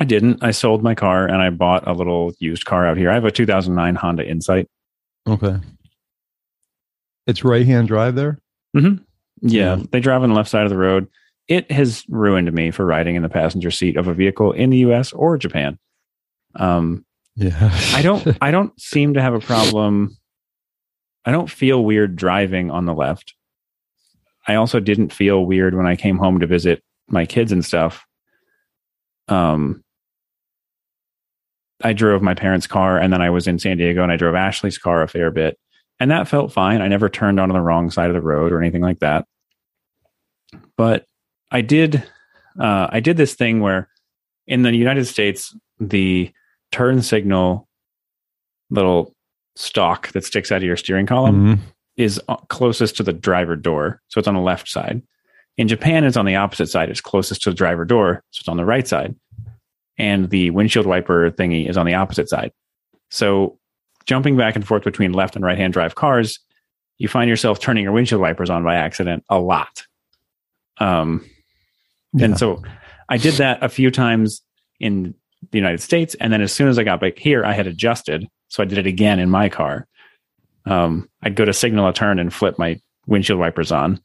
i 0.00 0.04
didn't. 0.04 0.42
I 0.42 0.50
sold 0.50 0.82
my 0.82 0.94
car 0.94 1.26
and 1.26 1.42
i 1.42 1.50
bought 1.50 1.86
a 1.86 1.92
little 1.92 2.32
used 2.38 2.64
car 2.64 2.86
out 2.86 2.96
here. 2.96 3.10
I 3.10 3.14
have 3.14 3.24
a 3.24 3.30
2009 3.30 3.94
honda 3.94 4.28
insight. 4.28 4.66
Okay. 5.28 5.56
It's 7.30 7.44
right 7.44 7.64
hand 7.66 7.88
drive 7.88 8.14
there? 8.16 8.38
yeah, 8.74 8.90
Yeah. 9.40 9.82
they 9.90 10.00
drive 10.00 10.22
on 10.22 10.28
the 10.28 10.34
left 10.34 10.50
side 10.50 10.64
of 10.64 10.70
the 10.70 10.76
road 10.76 11.08
it 11.48 11.68
has 11.72 12.04
ruined 12.08 12.52
me 12.52 12.70
for 12.70 12.84
riding 12.86 13.16
in 13.16 13.22
the 13.22 13.28
passenger 13.28 13.70
seat 13.72 13.96
of 13.96 14.06
a 14.06 14.14
vehicle 14.14 14.52
in 14.52 14.70
the 14.70 14.78
us 14.78 15.12
or 15.12 15.36
japan 15.38 15.78
um 16.56 17.04
Yeah. 17.36 17.70
I 17.94 18.02
don't 18.02 18.36
I 18.42 18.50
don't 18.50 18.78
seem 18.80 19.14
to 19.14 19.22
have 19.22 19.34
a 19.34 19.40
problem. 19.40 20.16
I 21.24 21.32
don't 21.32 21.50
feel 21.50 21.84
weird 21.84 22.16
driving 22.16 22.70
on 22.70 22.86
the 22.86 22.94
left. 22.94 23.34
I 24.48 24.54
also 24.54 24.80
didn't 24.80 25.12
feel 25.12 25.44
weird 25.44 25.74
when 25.74 25.86
I 25.86 25.94
came 25.96 26.16
home 26.18 26.40
to 26.40 26.46
visit 26.46 26.82
my 27.08 27.26
kids 27.26 27.52
and 27.52 27.64
stuff. 27.64 28.04
Um 29.28 29.82
I 31.82 31.92
drove 31.94 32.20
my 32.22 32.34
parents' 32.34 32.66
car 32.66 32.98
and 32.98 33.12
then 33.12 33.22
I 33.22 33.30
was 33.30 33.46
in 33.46 33.58
San 33.58 33.78
Diego 33.78 34.02
and 34.02 34.12
I 34.12 34.16
drove 34.16 34.34
Ashley's 34.34 34.76
car 34.78 35.02
a 35.02 35.08
fair 35.08 35.30
bit. 35.30 35.58
And 36.00 36.10
that 36.10 36.26
felt 36.28 36.52
fine. 36.52 36.80
I 36.80 36.88
never 36.88 37.08
turned 37.08 37.38
onto 37.38 37.52
the 37.52 37.60
wrong 37.60 37.90
side 37.90 38.08
of 38.08 38.14
the 38.14 38.22
road 38.22 38.52
or 38.52 38.60
anything 38.60 38.80
like 38.82 39.00
that. 39.00 39.26
But 40.76 41.04
I 41.50 41.60
did 41.60 42.02
uh 42.58 42.88
I 42.90 43.00
did 43.00 43.16
this 43.16 43.34
thing 43.34 43.60
where 43.60 43.88
in 44.46 44.62
the 44.62 44.74
United 44.74 45.04
States 45.06 45.54
the 45.78 46.32
turn 46.72 47.02
signal 47.02 47.68
little 48.70 49.14
stalk 49.56 50.08
that 50.12 50.24
sticks 50.24 50.50
out 50.50 50.58
of 50.58 50.62
your 50.62 50.76
steering 50.76 51.06
column 51.06 51.56
Mhm. 51.56 51.58
is 51.96 52.20
uh, 52.28 52.36
closest 52.48 52.96
to 52.96 53.02
the 53.02 53.12
driver 53.12 53.56
door. 53.56 54.00
So 54.08 54.18
it's 54.18 54.28
on 54.28 54.34
the 54.34 54.40
left 54.40 54.68
side. 54.68 55.02
In 55.58 55.68
Japan, 55.68 56.04
it's 56.04 56.16
on 56.16 56.24
the 56.24 56.36
opposite 56.36 56.68
side. 56.68 56.88
It's 56.88 57.00
closest 57.00 57.42
to 57.42 57.50
the 57.50 57.56
driver 57.56 57.84
door. 57.84 58.22
So 58.30 58.40
it's 58.40 58.48
on 58.48 58.56
the 58.56 58.64
right 58.64 58.86
side. 58.88 59.14
And 59.98 60.30
the 60.30 60.50
windshield 60.50 60.86
wiper 60.86 61.30
thingy 61.30 61.68
is 61.68 61.76
on 61.76 61.84
the 61.86 61.94
opposite 61.94 62.28
side. 62.28 62.52
So 63.10 63.58
jumping 64.10 64.36
back 64.36 64.56
and 64.56 64.66
forth 64.66 64.82
between 64.82 65.12
left 65.12 65.36
and 65.36 65.44
right 65.44 65.56
hand 65.56 65.72
drive 65.72 65.94
cars, 65.94 66.40
you 66.98 67.06
find 67.06 67.28
yourself 67.30 67.60
turning 67.60 67.84
your 67.84 67.92
windshield 67.92 68.20
wipers 68.20 68.50
on 68.50 68.64
by 68.64 68.74
accident 68.74 69.22
a 69.28 69.38
lot. 69.38 69.84
Um, 70.78 71.24
Yeah. 72.12 72.24
and 72.24 72.36
so 72.36 72.60
I 73.08 73.18
did 73.18 73.34
that 73.34 73.62
a 73.62 73.68
few 73.68 73.88
times 73.92 74.42
in 74.80 75.14
the 75.52 75.58
United 75.58 75.80
States. 75.80 76.16
And 76.16 76.32
then 76.32 76.40
as 76.42 76.52
soon 76.52 76.66
as 76.66 76.76
I 76.76 76.82
got 76.82 77.00
back 77.00 77.20
here, 77.20 77.44
I 77.44 77.52
had 77.52 77.68
adjusted. 77.68 78.26
So 78.48 78.64
I 78.64 78.66
did 78.66 78.78
it 78.78 78.86
again 78.88 79.20
in 79.20 79.30
my 79.30 79.48
car. 79.48 79.86
Um, 80.66 81.08
I'd 81.22 81.36
go 81.36 81.44
to 81.44 81.52
signal 81.52 81.86
a 81.86 81.92
turn 81.92 82.18
and 82.18 82.34
flip 82.34 82.58
my 82.58 82.80
windshield 83.06 83.38
wipers 83.38 83.70
on. 83.70 84.00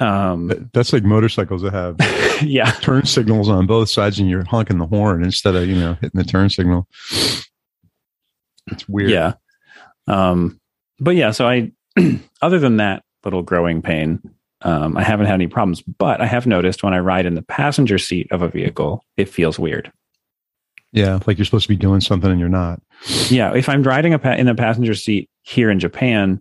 Um, 0.00 0.68
That's 0.74 0.92
like 0.92 1.02
motorcycles 1.04 1.62
that 1.62 1.72
have 1.72 1.96
yeah. 2.42 2.72
turn 2.82 3.06
signals 3.06 3.48
on 3.48 3.66
both 3.66 3.88
sides 3.88 4.18
and 4.18 4.28
you're 4.28 4.44
honking 4.44 4.76
the 4.76 4.86
horn 4.86 5.24
instead 5.24 5.54
of, 5.54 5.66
you 5.66 5.76
know, 5.76 5.94
hitting 5.94 6.18
the 6.20 6.24
turn 6.24 6.50
signal. 6.50 6.86
It's 8.68 8.88
weird. 8.88 9.10
Yeah. 9.10 9.34
Um, 10.06 10.60
but 11.00 11.16
yeah, 11.16 11.30
so 11.30 11.46
I, 11.46 11.72
other 12.42 12.58
than 12.58 12.78
that 12.78 13.04
little 13.24 13.42
growing 13.42 13.82
pain, 13.82 14.20
um, 14.62 14.96
I 14.96 15.02
haven't 15.02 15.26
had 15.26 15.34
any 15.34 15.46
problems, 15.46 15.82
but 15.82 16.20
I 16.20 16.26
have 16.26 16.46
noticed 16.46 16.82
when 16.82 16.94
I 16.94 16.98
ride 16.98 17.26
in 17.26 17.34
the 17.34 17.42
passenger 17.42 17.98
seat 17.98 18.30
of 18.30 18.42
a 18.42 18.48
vehicle, 18.48 19.04
it 19.16 19.28
feels 19.28 19.58
weird. 19.58 19.92
Yeah. 20.92 21.18
Like 21.26 21.38
you're 21.38 21.44
supposed 21.44 21.64
to 21.64 21.68
be 21.68 21.76
doing 21.76 22.00
something 22.00 22.30
and 22.30 22.40
you're 22.40 22.48
not. 22.48 22.80
Yeah, 23.28 23.52
if 23.54 23.68
I'm 23.68 23.82
riding 23.82 24.14
a 24.14 24.18
pa- 24.18 24.34
in 24.34 24.46
the 24.46 24.54
passenger 24.54 24.94
seat 24.94 25.28
here 25.42 25.70
in 25.70 25.80
Japan, 25.80 26.40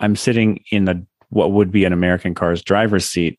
I'm 0.00 0.16
sitting 0.16 0.64
in 0.70 0.84
the 0.84 1.06
what 1.28 1.52
would 1.52 1.70
be 1.70 1.84
an 1.84 1.92
American 1.92 2.34
car's 2.34 2.62
driver's 2.62 3.04
seat, 3.04 3.38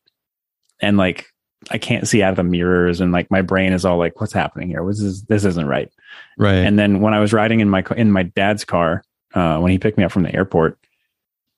and 0.80 0.96
like 0.96 1.26
I 1.70 1.78
can't 1.78 2.06
see 2.08 2.22
out 2.22 2.30
of 2.30 2.36
the 2.36 2.42
mirrors, 2.44 3.00
and 3.00 3.12
like 3.12 3.30
my 3.30 3.42
brain 3.42 3.72
is 3.72 3.84
all 3.84 3.98
like, 3.98 4.20
"What's 4.20 4.32
happening 4.32 4.68
here? 4.68 4.84
This 4.86 5.00
is 5.00 5.22
this 5.24 5.44
isn't 5.44 5.66
right." 5.66 5.90
Right. 6.38 6.54
And 6.56 6.78
then 6.78 7.00
when 7.00 7.14
I 7.14 7.20
was 7.20 7.32
riding 7.32 7.60
in 7.60 7.68
my 7.70 7.84
in 7.96 8.10
my 8.12 8.22
dad's 8.24 8.64
car 8.64 9.02
uh, 9.34 9.58
when 9.58 9.72
he 9.72 9.78
picked 9.78 9.98
me 9.98 10.04
up 10.04 10.12
from 10.12 10.22
the 10.24 10.34
airport, 10.34 10.78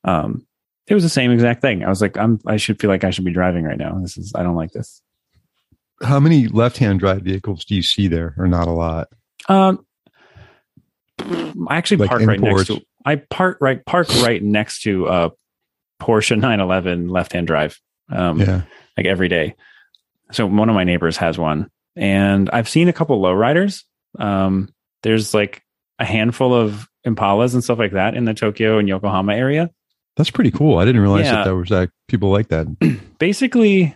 um, 0.04 0.46
it 0.86 0.94
was 0.94 1.02
the 1.02 1.08
same 1.08 1.30
exact 1.32 1.60
thing. 1.62 1.84
I 1.84 1.88
was 1.88 2.00
like, 2.00 2.16
"I'm 2.16 2.40
I 2.46 2.56
should 2.56 2.80
feel 2.80 2.90
like 2.90 3.04
I 3.04 3.10
should 3.10 3.24
be 3.24 3.32
driving 3.32 3.64
right 3.64 3.78
now. 3.78 3.98
This 4.00 4.16
is 4.16 4.32
I 4.34 4.42
don't 4.42 4.56
like 4.56 4.72
this." 4.72 5.02
How 6.02 6.20
many 6.20 6.46
left 6.48 6.76
hand 6.78 7.00
drive 7.00 7.22
vehicles 7.22 7.64
do 7.64 7.74
you 7.74 7.82
see 7.82 8.06
there 8.06 8.34
or 8.38 8.46
not 8.46 8.68
a 8.68 8.72
lot? 8.72 9.08
Um, 9.48 9.84
I 11.18 11.76
actually 11.76 11.98
Like 11.98 12.10
park 12.10 12.22
right 12.26 12.36
imports. 12.38 12.68
next 12.70 12.80
to. 12.80 12.86
I 13.04 13.16
park 13.16 13.58
right 13.60 13.84
park 13.84 14.08
right 14.22 14.42
next 14.42 14.82
to 14.82 15.06
a 15.06 15.30
Porsche 16.00 16.36
911 16.36 17.08
left 17.08 17.32
hand 17.32 17.46
drive. 17.46 17.80
Um, 18.10 18.40
Yeah. 18.40 18.62
like 18.96 19.06
every 19.06 19.28
day. 19.28 19.54
So 20.32 20.46
one 20.46 20.68
of 20.68 20.74
my 20.74 20.84
neighbors 20.84 21.16
has 21.18 21.38
one, 21.38 21.70
and 21.94 22.50
I've 22.50 22.68
seen 22.68 22.88
a 22.88 22.92
couple 22.92 23.20
lowriders. 23.20 23.82
Um, 24.18 24.72
there's 25.02 25.32
like 25.34 25.62
a 25.98 26.04
handful 26.04 26.54
of 26.54 26.88
Impalas 27.06 27.54
and 27.54 27.62
stuff 27.62 27.78
like 27.78 27.92
that 27.92 28.14
in 28.14 28.24
the 28.24 28.34
Tokyo 28.34 28.78
and 28.78 28.88
Yokohama 28.88 29.34
area. 29.34 29.70
That's 30.16 30.30
pretty 30.30 30.50
cool. 30.50 30.78
I 30.78 30.84
didn't 30.84 31.02
realize 31.02 31.26
Yeah. 31.26 31.36
that 31.36 31.44
there 31.44 31.54
was 31.56 31.70
like 31.70 31.90
people 32.08 32.30
like 32.30 32.48
that. 32.48 32.66
Basically, 33.18 33.94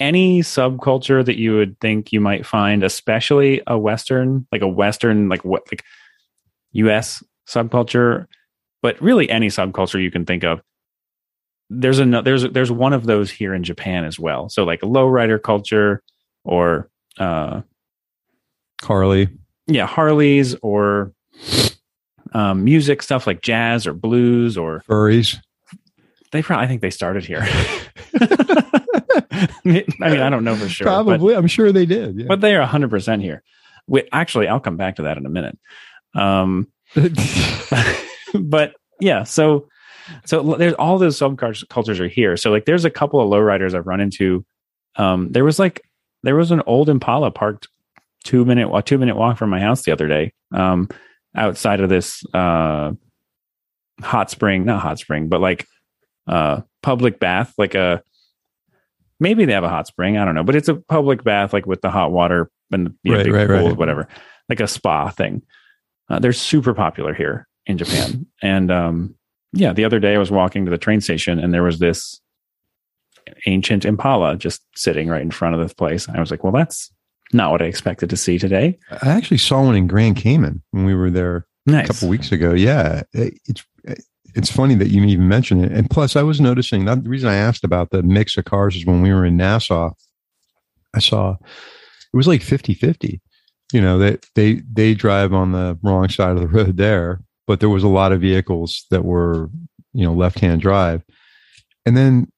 any 0.00 0.40
subculture 0.40 1.24
that 1.24 1.38
you 1.38 1.54
would 1.56 1.78
think 1.80 2.12
you 2.12 2.20
might 2.20 2.44
find, 2.44 2.82
especially 2.82 3.62
a 3.66 3.78
Western, 3.78 4.46
like 4.52 4.62
a 4.62 4.68
Western, 4.68 5.28
like 5.28 5.44
what, 5.44 5.62
like 5.72 5.82
U.S. 6.72 7.22
subculture, 7.48 8.26
but 8.82 9.00
really 9.00 9.30
any 9.30 9.46
subculture 9.46 10.02
you 10.02 10.10
can 10.10 10.26
think 10.26 10.42
of. 10.44 10.60
There's 11.70 11.98
a 11.98 12.04
there's 12.22 12.42
there's 12.50 12.70
one 12.70 12.92
of 12.92 13.06
those 13.06 13.30
here 13.30 13.54
in 13.54 13.62
Japan 13.64 14.04
as 14.04 14.18
well. 14.18 14.48
So 14.48 14.64
like 14.64 14.82
a 14.82 14.86
lowrider 14.86 15.42
culture, 15.42 16.02
or 16.44 16.90
uh, 17.18 17.62
Carly. 18.82 19.28
yeah, 19.66 19.86
Harleys 19.86 20.54
or 20.62 21.12
um, 22.32 22.64
music 22.64 23.02
stuff 23.02 23.26
like 23.26 23.40
jazz 23.40 23.86
or 23.86 23.92
blues 23.94 24.58
or 24.58 24.82
Furries. 24.88 25.38
they 26.32 26.42
probably 26.42 26.64
I 26.64 26.68
think 26.68 26.80
they 26.82 26.90
started 26.90 27.24
here. 27.24 27.40
I 29.26 29.48
mean, 29.64 29.84
I 30.00 30.30
don't 30.30 30.44
know 30.44 30.56
for 30.56 30.68
sure. 30.68 30.84
but- 30.86 31.04
Probably. 31.04 31.34
I'm 31.34 31.46
sure 31.46 31.72
they 31.72 31.86
did. 31.86 32.18
Yeah. 32.20 32.26
but 32.28 32.40
they 32.40 32.54
are 32.56 32.66
100% 32.66 33.22
here. 33.22 33.42
Wait, 33.86 34.08
actually, 34.12 34.48
I'll 34.48 34.60
come 34.60 34.76
back 34.76 34.96
to 34.96 35.02
that 35.02 35.16
in 35.18 35.26
a 35.26 35.30
minute. 35.30 35.58
Um, 36.14 36.68
but 38.34 38.74
yeah, 39.00 39.24
so 39.24 39.68
so 40.24 40.54
there's 40.56 40.74
all 40.74 40.98
those 40.98 41.18
subcultures 41.18 42.00
are 42.00 42.08
here. 42.08 42.36
So 42.36 42.50
like, 42.50 42.64
there's 42.64 42.84
a 42.84 42.90
couple 42.90 43.20
of 43.20 43.28
lowriders 43.28 43.74
I've 43.74 43.86
run 43.86 44.00
into. 44.00 44.44
Um, 44.96 45.30
there 45.32 45.44
was 45.44 45.58
like 45.58 45.82
there 46.22 46.36
was 46.36 46.50
an 46.50 46.62
old 46.66 46.88
Impala 46.88 47.30
parked 47.30 47.68
two 48.24 48.44
minute 48.44 48.70
a 48.72 48.82
two 48.82 48.98
minute 48.98 49.16
walk 49.16 49.38
from 49.38 49.50
my 49.50 49.60
house 49.60 49.82
the 49.82 49.92
other 49.92 50.08
day. 50.08 50.32
Um, 50.52 50.88
outside 51.36 51.80
of 51.80 51.88
this 51.88 52.24
uh 52.32 52.92
hot 54.00 54.30
spring, 54.30 54.64
not 54.64 54.80
hot 54.80 54.98
spring, 54.98 55.28
but 55.28 55.40
like 55.40 55.66
uh 56.26 56.60
public 56.82 57.18
bath, 57.20 57.52
like 57.58 57.74
a 57.74 58.02
maybe 59.20 59.44
they 59.44 59.52
have 59.52 59.64
a 59.64 59.68
hot 59.68 59.86
spring, 59.86 60.16
I 60.16 60.24
don't 60.24 60.34
know, 60.34 60.44
but 60.44 60.56
it's 60.56 60.68
a 60.68 60.76
public 60.76 61.24
bath 61.24 61.52
like 61.52 61.66
with 61.66 61.80
the 61.80 61.90
hot 61.90 62.12
water 62.12 62.50
and 62.72 62.86
the 62.86 62.94
know, 63.04 63.16
Right, 63.16 63.24
big 63.24 63.32
right, 63.34 63.46
pool, 63.48 63.68
right. 63.68 63.76
whatever, 63.76 64.08
like 64.48 64.60
a 64.60 64.68
spa 64.68 65.10
thing. 65.10 65.42
Uh, 66.08 66.18
they're 66.18 66.32
super 66.32 66.74
popular 66.74 67.14
here 67.14 67.46
in 67.66 67.78
Japan, 67.78 68.26
and 68.42 68.70
um, 68.70 69.14
yeah, 69.54 69.72
the 69.72 69.84
other 69.84 69.98
day 70.00 70.14
I 70.14 70.18
was 70.18 70.30
walking 70.30 70.64
to 70.64 70.70
the 70.70 70.78
train 70.78 71.00
station 71.00 71.38
and 71.38 71.52
there 71.54 71.62
was 71.62 71.78
this 71.78 72.20
ancient 73.46 73.84
Impala 73.84 74.36
just 74.36 74.62
sitting 74.74 75.08
right 75.08 75.22
in 75.22 75.30
front 75.30 75.54
of 75.54 75.60
this 75.60 75.72
place. 75.72 76.08
I 76.08 76.20
was 76.20 76.30
like, 76.30 76.44
well, 76.44 76.52
that's 76.52 76.90
not 77.32 77.50
what 77.50 77.62
I 77.62 77.66
expected 77.66 78.10
to 78.10 78.16
see 78.16 78.38
today. 78.38 78.78
I 78.90 79.08
actually 79.10 79.38
saw 79.38 79.62
one 79.62 79.76
in 79.76 79.86
Grand 79.86 80.16
Cayman 80.16 80.62
when 80.72 80.84
we 80.84 80.94
were 80.94 81.10
there 81.10 81.46
Nice. 81.66 81.88
a 81.88 81.92
couple 81.92 82.08
weeks 82.08 82.30
ago. 82.30 82.52
Yeah, 82.52 83.02
it's 83.12 83.64
it's 84.36 84.50
funny 84.50 84.74
that 84.74 84.88
you 84.88 85.02
even 85.04 85.28
mentioned 85.28 85.64
it. 85.64 85.72
And 85.72 85.88
plus, 85.88 86.16
I 86.16 86.22
was 86.22 86.40
noticing 86.40 86.84
that 86.86 87.04
the 87.04 87.08
reason 87.08 87.28
I 87.28 87.36
asked 87.36 87.62
about 87.64 87.90
the 87.90 88.02
mix 88.02 88.36
of 88.36 88.44
cars 88.44 88.74
is 88.76 88.84
when 88.84 89.00
we 89.00 89.12
were 89.14 89.24
in 89.24 89.36
Nassau, 89.36 89.92
I 90.92 90.98
saw 90.98 91.36
it 91.40 92.16
was 92.16 92.26
like 92.26 92.42
50-50. 92.42 93.20
You 93.72 93.80
know, 93.80 93.96
they 93.98 94.18
they 94.34 94.60
they 94.70 94.92
drive 94.94 95.32
on 95.32 95.52
the 95.52 95.78
wrong 95.82 96.08
side 96.10 96.32
of 96.36 96.40
the 96.40 96.48
road 96.48 96.76
there, 96.76 97.22
but 97.46 97.60
there 97.60 97.68
was 97.68 97.84
a 97.84 97.88
lot 97.88 98.12
of 98.12 98.20
vehicles 98.20 98.86
that 98.90 99.04
were 99.04 99.50
you 99.92 100.04
know 100.04 100.12
left 100.12 100.38
hand 100.40 100.60
drive, 100.60 101.02
and 101.86 101.96
then. 101.96 102.28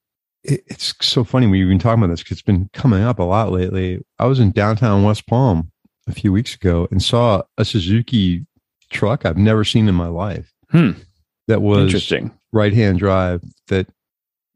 It, 0.49 0.63
it's 0.69 0.95
so 1.01 1.25
funny 1.25 1.49
we've 1.49 1.67
been 1.67 1.81
talking 1.81 2.05
about 2.05 2.13
this 2.13 2.23
because 2.23 2.37
it's 2.37 2.43
been 2.43 2.71
coming 2.73 3.03
up 3.03 3.19
a 3.19 3.25
lot 3.25 3.51
lately. 3.51 4.01
I 4.21 4.27
was 4.27 4.39
in 4.39 4.53
downtown 4.53 5.03
West 5.03 5.27
Palm 5.27 5.73
a 6.07 6.13
few 6.13 6.33
weeks 6.33 6.55
ago 6.55 6.87
and 6.93 7.03
saw 7.03 7.43
a 7.59 7.65
Suzuki 7.65 8.47
truck 8.91 9.27
I've 9.27 9.37
never 9.37 9.65
seen 9.65 9.89
in 9.89 9.97
my 9.97 10.07
life. 10.07 10.53
Hmm. 10.71 10.93
That 11.49 11.63
was 11.63 11.87
Interesting. 11.87 12.31
right 12.53 12.73
hand 12.73 13.01
drive 13.01 13.43
that 13.69 13.89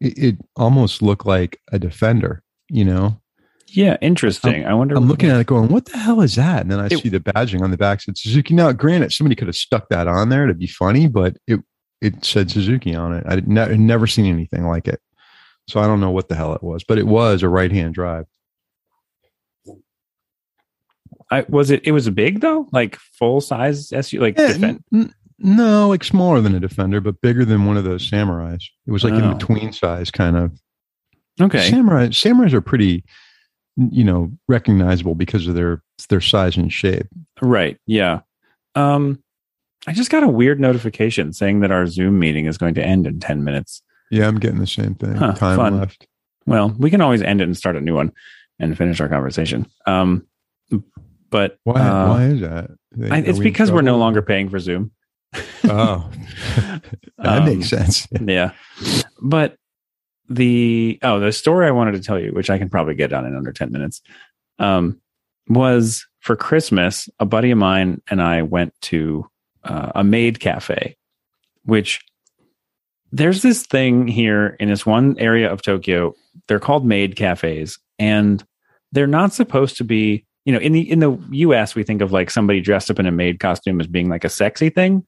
it, 0.01 0.19
it 0.19 0.37
almost 0.57 1.03
looked 1.03 1.27
like 1.27 1.61
a 1.73 1.79
defender, 1.81 2.43
you 2.69 2.85
know? 2.85 3.21
Yeah, 3.73 3.97
interesting. 4.01 4.65
I 4.67 4.75
wonder. 4.75 4.97
I'm 4.97 5.07
looking 5.09 5.31
at 5.31 5.39
it 5.41 5.47
going, 5.47 5.69
what 5.69 5.85
the 5.87 5.97
hell 5.99 6.21
is 6.23 6.35
that? 6.37 6.63
And 6.63 6.71
then 6.71 6.81
I 6.81 6.87
It- 6.87 6.99
see 6.99 7.09
the 7.09 7.21
badging 7.21 7.63
on 7.63 7.71
the 7.71 7.77
back 7.77 8.01
said 8.01 8.19
Suzuki. 8.19 8.55
Now, 8.55 8.73
granted, 8.73 9.13
somebody 9.13 9.37
could 9.37 9.47
have 9.49 9.57
stuck 9.57 9.89
that 9.91 10.09
on 10.09 10.29
there 10.29 10.47
to 10.47 10.55
be 10.55 10.67
funny, 10.67 11.07
but 11.09 11.37
it 11.47 11.61
it 12.01 12.25
said 12.25 12.51
Suzuki 12.51 12.95
on 12.95 13.13
it. 13.13 13.25
I'd 13.29 13.47
ne- 13.47 13.77
never 13.77 14.07
seen 14.07 14.25
anything 14.27 14.67
like 14.67 14.89
it. 14.89 15.01
So 15.69 15.81
I 15.81 15.87
don't 15.87 16.01
know 16.01 16.11
what 16.11 16.29
the 16.29 16.35
hell 16.35 16.55
it 16.55 16.63
was, 16.63 16.83
but 16.83 16.97
it 16.99 17.07
was 17.07 17.43
a 17.43 17.49
right 17.49 17.71
hand 17.71 17.93
drive. 17.95 18.25
I, 21.31 21.43
was 21.49 21.71
it? 21.71 21.83
It 21.85 21.93
was 21.93 22.09
big 22.11 22.41
though, 22.41 22.67
like 22.73 22.97
full 22.97 23.41
size 23.41 23.93
SU, 23.93 24.21
like 24.21 24.37
Yeah, 24.39 24.49
defend. 24.49 24.85
n- 24.93 25.15
no, 25.39 25.89
like 25.89 26.03
smaller 26.03 26.41
than 26.41 26.55
a 26.55 26.61
defender, 26.61 27.01
but 27.01 27.21
bigger 27.21 27.45
than 27.45 27.67
one 27.67 27.77
of 27.77 27.85
those 27.85 28.09
samurais. 28.11 28.63
It 28.87 28.91
was 28.91 29.05
like 29.05 29.13
Oh. 29.13 29.19
in 29.31 29.39
between 29.39 29.73
size, 29.73 30.11
kind 30.11 30.37
of. 30.37 30.59
Okay, 31.41 31.71
Samurai 31.71 32.09
samurais 32.09 32.53
are 32.53 32.61
pretty, 32.61 33.05
you 33.91 34.05
know, 34.05 34.31
recognizable 34.49 35.15
because 35.15 35.47
of 35.47 35.55
their 35.55 35.83
their 36.09 36.21
size 36.21 36.57
and 36.57 36.73
shape. 36.73 37.07
right. 37.41 37.77
Yeah. 37.87 38.21
Um, 38.75 39.23
I 39.87 39.93
just 39.93 40.11
got 40.11 40.23
a 40.23 40.29
weird 40.29 40.61
notification 40.61 41.33
saying 41.33 41.61
that 41.61 41.71
our 41.71 41.87
Zoom 41.87 42.19
meeting 42.19 42.47
is 42.47 42.59
going 42.59 42.75
to 42.75 42.85
end 42.85 43.07
in 43.07 43.19
ten 43.21 43.43
minutes. 43.45 43.83
Yeah, 44.11 44.29
I'm 44.29 44.39
getting 44.39 44.59
the 44.61 44.67
same 44.67 44.95
thing. 44.95 45.15
Huh, 45.15 45.33
Time 45.35 45.57
fun. 45.57 45.79
left. 45.79 46.07
Well, 46.47 46.75
we 46.79 46.91
can 46.91 47.01
always 47.01 47.23
end 47.23 47.41
it 47.41 47.45
and 47.45 47.57
start 47.57 47.77
a 47.77 47.81
new 47.81 47.95
one 47.95 48.13
and 48.59 48.77
finish 48.77 49.01
our 49.01 49.09
conversation. 49.09 49.67
Um, 49.87 50.27
but 51.31 51.59
Why? 51.65 51.81
uh, 51.81 52.09
why 52.09 52.25
is 52.25 52.41
that? 52.41 52.71
I, 53.11 53.19
it's 53.19 53.39
we 53.39 53.45
because 53.45 53.71
we're 53.71 53.83
no 53.83 53.97
longer 53.99 54.21
paying 54.21 54.49
for 54.49 54.59
Zoom. 54.59 54.91
Oh, 55.65 56.11
that 56.57 56.83
Um, 57.19 57.45
makes 57.45 57.69
sense. 57.69 58.09
yeah 58.21 58.51
but 59.23 59.57
the 60.31 60.99
oh 61.03 61.21
the 61.21 61.33
story 61.33 61.67
i 61.67 61.71
wanted 61.71 61.93
to 61.93 62.01
tell 62.01 62.19
you 62.19 62.33
which 62.33 62.49
i 62.49 62.57
can 62.57 62.71
probably 62.71 62.95
get 62.95 63.11
done 63.11 63.27
in 63.27 63.37
under 63.37 63.53
10 63.53 63.71
minutes 63.71 64.01
um 64.59 64.99
was 65.49 66.07
for 66.21 66.37
christmas 66.37 67.09
a 67.19 67.27
buddy 67.27 67.51
of 67.51 67.59
mine 67.59 68.01
and 68.09 68.23
i 68.23 68.41
went 68.41 68.73
to 68.81 69.29
uh, 69.65 69.93
a 69.95 70.05
maid 70.05 70.41
cafe 70.41 70.97
which 71.65 72.01
there's 73.13 73.43
this 73.43 73.67
thing 73.67 74.07
here 74.07 74.57
in 74.61 74.69
this 74.69 74.87
one 74.87 75.17
area 75.19 75.53
of 75.53 75.63
tokyo. 75.63 76.15
They're 76.47 76.61
called 76.61 76.87
maid 76.87 77.17
cafes 77.17 77.79
and 77.99 78.45
they're 78.93 79.07
not 79.07 79.33
supposed 79.33 79.77
to 79.79 79.85
be 79.85 80.25
you 80.45 80.53
know 80.53 80.59
in 80.59 80.73
the 80.73 80.91
in 80.91 81.01
the 81.01 81.11
us 81.11 81.75
we 81.75 81.85
think 81.85 82.03
of 82.03 82.13
like 82.13 82.31
somebody 82.31 82.61
dressed 82.61 82.91
up 82.91 82.99
in 82.99 83.07
a 83.07 83.13
maid 83.13 83.41
costume 83.41 83.81
as 83.81 83.87
being 83.87 84.09
like 84.09 84.25
a 84.25 84.29
sexy 84.29 84.71
thing. 84.71 85.07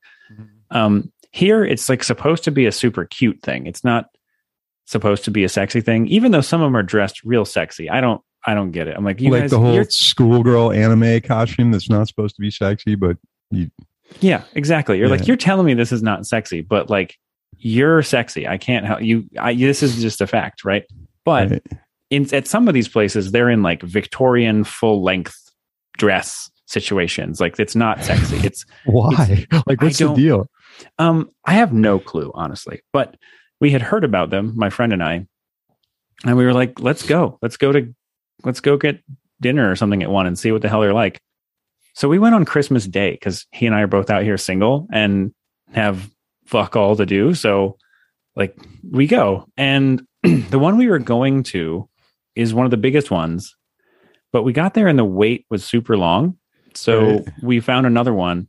Um, 0.71 1.13
here, 1.33 1.65
it's 1.65 1.89
like 1.89 2.05
supposed 2.05 2.45
to 2.45 2.51
be 2.51 2.67
a 2.67 2.73
super 2.73 3.05
cute 3.07 3.41
thing. 3.43 3.67
It's 3.67 3.85
not 3.85 4.07
supposed 4.87 5.25
to 5.25 5.31
be 5.31 5.45
a 5.45 5.49
sexy 5.49 5.81
thing, 5.81 6.07
even 6.09 6.33
though 6.33 6.41
some 6.41 6.61
of 6.61 6.67
them 6.67 6.77
are 6.77 6.83
dressed 6.83 7.23
real 7.25 7.45
sexy. 7.45 7.89
I 7.89 8.01
don't, 8.01 8.21
I 8.47 8.55
don't 8.55 8.73
get 8.73 8.89
it. 8.89 8.97
I'm 8.97 9.05
like, 9.05 9.21
you 9.21 9.31
like 9.31 9.43
guys, 9.43 9.51
the 9.51 9.59
whole 9.61 9.85
schoolgirl 9.85 10.73
anime 10.73 11.21
costume 11.21 11.71
that's 11.71 11.89
not 11.89 12.09
supposed 12.09 12.35
to 12.37 12.41
be 12.41 12.51
sexy, 12.51 12.95
but 12.97 13.17
you 13.51 13.71
yeah, 14.21 14.43
exactly. 14.55 14.99
You're 14.99 15.07
Yeah. 15.09 15.17
like, 15.17 15.27
you're 15.27 15.37
telling 15.37 15.67
me 15.67 15.75
this 15.75 15.93
is 15.93 16.03
not 16.03 16.27
sexy, 16.27 16.61
but 16.61 16.91
like, 16.91 17.17
you're 17.59 18.03
sexy. 18.03 18.47
I 18.49 18.59
can't 18.59 18.85
help 18.85 19.03
you. 19.03 19.25
I, 19.39 19.55
this 19.55 19.83
is 19.83 20.01
just 20.03 20.21
a 20.21 20.27
fact, 20.27 20.65
right? 20.65 20.85
But 21.25 21.51
right. 21.51 21.63
in 22.11 22.33
at 22.35 22.47
some 22.47 22.67
of 22.69 22.75
these 22.75 22.89
places, 22.89 23.31
they're 23.31 23.49
in 23.51 23.63
like 23.63 23.83
Victorian 23.83 24.65
full 24.65 25.03
length 25.03 25.37
dress 25.97 26.51
situations. 26.67 27.41
Like, 27.41 27.59
it's 27.61 27.77
not 27.77 28.03
sexy. 28.05 28.37
It's 28.39 28.67
why? 28.87 29.47
Like, 29.67 29.81
what's 29.81 29.99
the 29.99 30.13
deal? 30.15 30.49
Um, 30.99 31.31
I 31.45 31.55
have 31.55 31.73
no 31.73 31.99
clue, 32.01 32.33
honestly. 32.35 32.81
But 32.93 33.17
we 33.63 33.71
had 33.71 33.81
heard 33.81 34.03
about 34.03 34.31
them, 34.31 34.53
my 34.57 34.71
friend 34.71 34.93
and 34.93 35.05
I, 35.05 35.25
and 36.27 36.37
we 36.37 36.45
were 36.45 36.53
like, 36.53 36.81
"Let's 36.81 37.07
go, 37.07 37.39
let's 37.43 37.57
go 37.57 37.71
to, 37.71 37.95
let's 38.43 38.59
go 38.59 38.77
get 38.77 39.01
dinner 39.41 39.71
or 39.71 39.77
something 39.77 40.03
at 40.03 40.11
one 40.11 40.27
and 40.27 40.37
see 40.37 40.51
what 40.51 40.63
the 40.63 40.69
hell 40.69 40.81
they're 40.81 40.93
like." 40.93 41.21
So 41.95 42.09
we 42.09 42.19
went 42.19 42.35
on 42.35 42.45
Christmas 42.45 42.87
Day 42.89 43.13
because 43.13 43.47
he 43.53 43.67
and 43.67 43.75
I 43.75 43.83
are 43.83 43.87
both 43.87 44.11
out 44.11 44.25
here 44.25 44.37
single 44.37 44.89
and 44.93 45.33
have 45.73 46.11
fuck 46.45 46.75
all 46.75 46.97
to 46.97 47.07
do. 47.07 47.35
So, 47.35 47.77
like, 48.35 48.57
we 48.91 49.07
go, 49.07 49.47
and 49.57 50.03
the 50.25 50.59
one 50.59 50.77
we 50.77 50.89
were 50.89 50.99
going 50.99 51.45
to 51.45 51.89
is 52.35 52.53
one 52.53 52.65
of 52.65 52.73
the 52.73 52.77
biggest 52.77 53.13
ones, 53.13 53.55
but 54.33 54.43
we 54.43 54.53
got 54.53 54.75
there 54.75 54.89
and 54.89 54.99
the 54.99 55.05
wait 55.05 55.47
was 55.51 55.65
super 55.65 55.97
long. 55.97 56.37
So 56.75 56.99
Right. 57.01 57.29
we 57.43 57.61
found 57.61 57.87
another 57.87 58.13
one. 58.13 58.49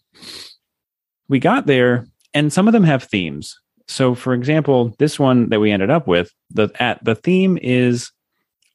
We 1.30 1.38
got 1.38 1.68
there 1.68 2.08
and 2.34 2.52
some 2.52 2.68
of 2.68 2.72
them 2.74 2.84
have 2.86 3.04
themes. 3.04 3.60
So 3.88 4.16
for 4.16 4.34
example, 4.34 4.96
this 5.00 5.20
one 5.20 5.50
that 5.50 5.60
we 5.60 5.72
ended 5.72 5.90
up 5.90 6.08
with, 6.08 6.32
the 6.50 6.70
at 6.80 7.04
the 7.04 7.16
theme 7.16 7.58
is 7.62 8.12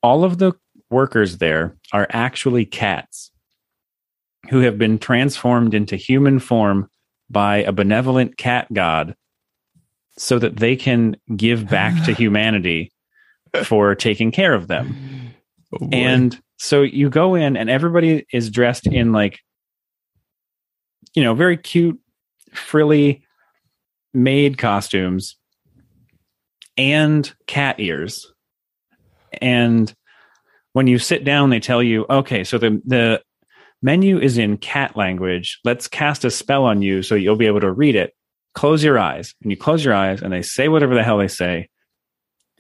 all 0.03 0.25
of 0.25 0.39
the 0.39 0.53
workers 0.91 1.39
there 1.39 1.77
are 1.93 2.07
actually 2.11 2.65
cats 2.65 3.31
who 4.51 4.61
have 4.61 4.79
been 4.79 4.99
transformed 4.99 5.75
into 5.75 5.97
human 5.97 6.39
form 6.39 6.89
by 7.29 7.59
a 7.59 7.73
benevolent 7.73 8.39
cat 8.39 8.67
god 8.73 9.15
so 10.17 10.39
that 10.39 10.57
they 10.57 10.77
can 10.77 11.17
give 11.37 11.69
back 11.69 12.05
to 12.05 12.15
humanity 12.15 12.91
for 13.65 13.95
taking 13.95 14.31
care 14.31 14.55
of 14.55 14.69
them. 14.69 15.35
Oh. 15.73 15.89
And 15.93 16.41
so 16.57 16.83
you 16.83 17.09
go 17.09 17.35
in 17.35 17.57
and 17.57 17.71
everybody 17.71 18.27
is 18.33 18.51
dressed 18.51 18.87
in 18.87 19.13
like, 19.13 19.39
you 21.15 21.23
know, 21.23 21.35
very 21.35 21.57
cute, 21.57 21.99
frilly 22.53 23.25
maid 24.15 24.59
costumes 24.59 25.37
and 26.77 27.33
cat 27.47 27.79
ears. 27.81 28.33
And 29.41 29.93
when 30.73 30.87
you 30.87 30.99
sit 30.99 31.25
down, 31.25 31.51
they 31.51 31.61
tell 31.61 31.83
you, 31.83 32.07
okay, 32.09 32.45
so 32.45 32.59
the, 32.59 32.81
the 32.85 33.23
menu 33.83 34.19
is 34.19 34.39
in 34.39 34.57
cat 34.57 34.97
language. 34.97 35.61
Let's 35.65 35.89
cast 35.89 36.25
a 36.25 36.31
spell 36.31 36.65
on 36.65 36.83
you 36.83 37.03
so 37.03 37.15
you'll 37.15 37.37
be 37.37 37.47
able 37.47 37.61
to 37.61 37.73
read 37.73 37.97
it. 37.97 38.15
Close 38.55 38.83
your 38.83 38.99
eyes. 38.99 39.35
And 39.43 39.51
you 39.51 39.57
close 39.57 39.85
your 39.85 39.95
eyes 39.95 40.23
and 40.23 40.33
they 40.33 40.43
say 40.43 40.69
whatever 40.69 40.95
the 40.95 41.03
hell 41.03 41.19
they 41.19 41.29
say. 41.29 41.69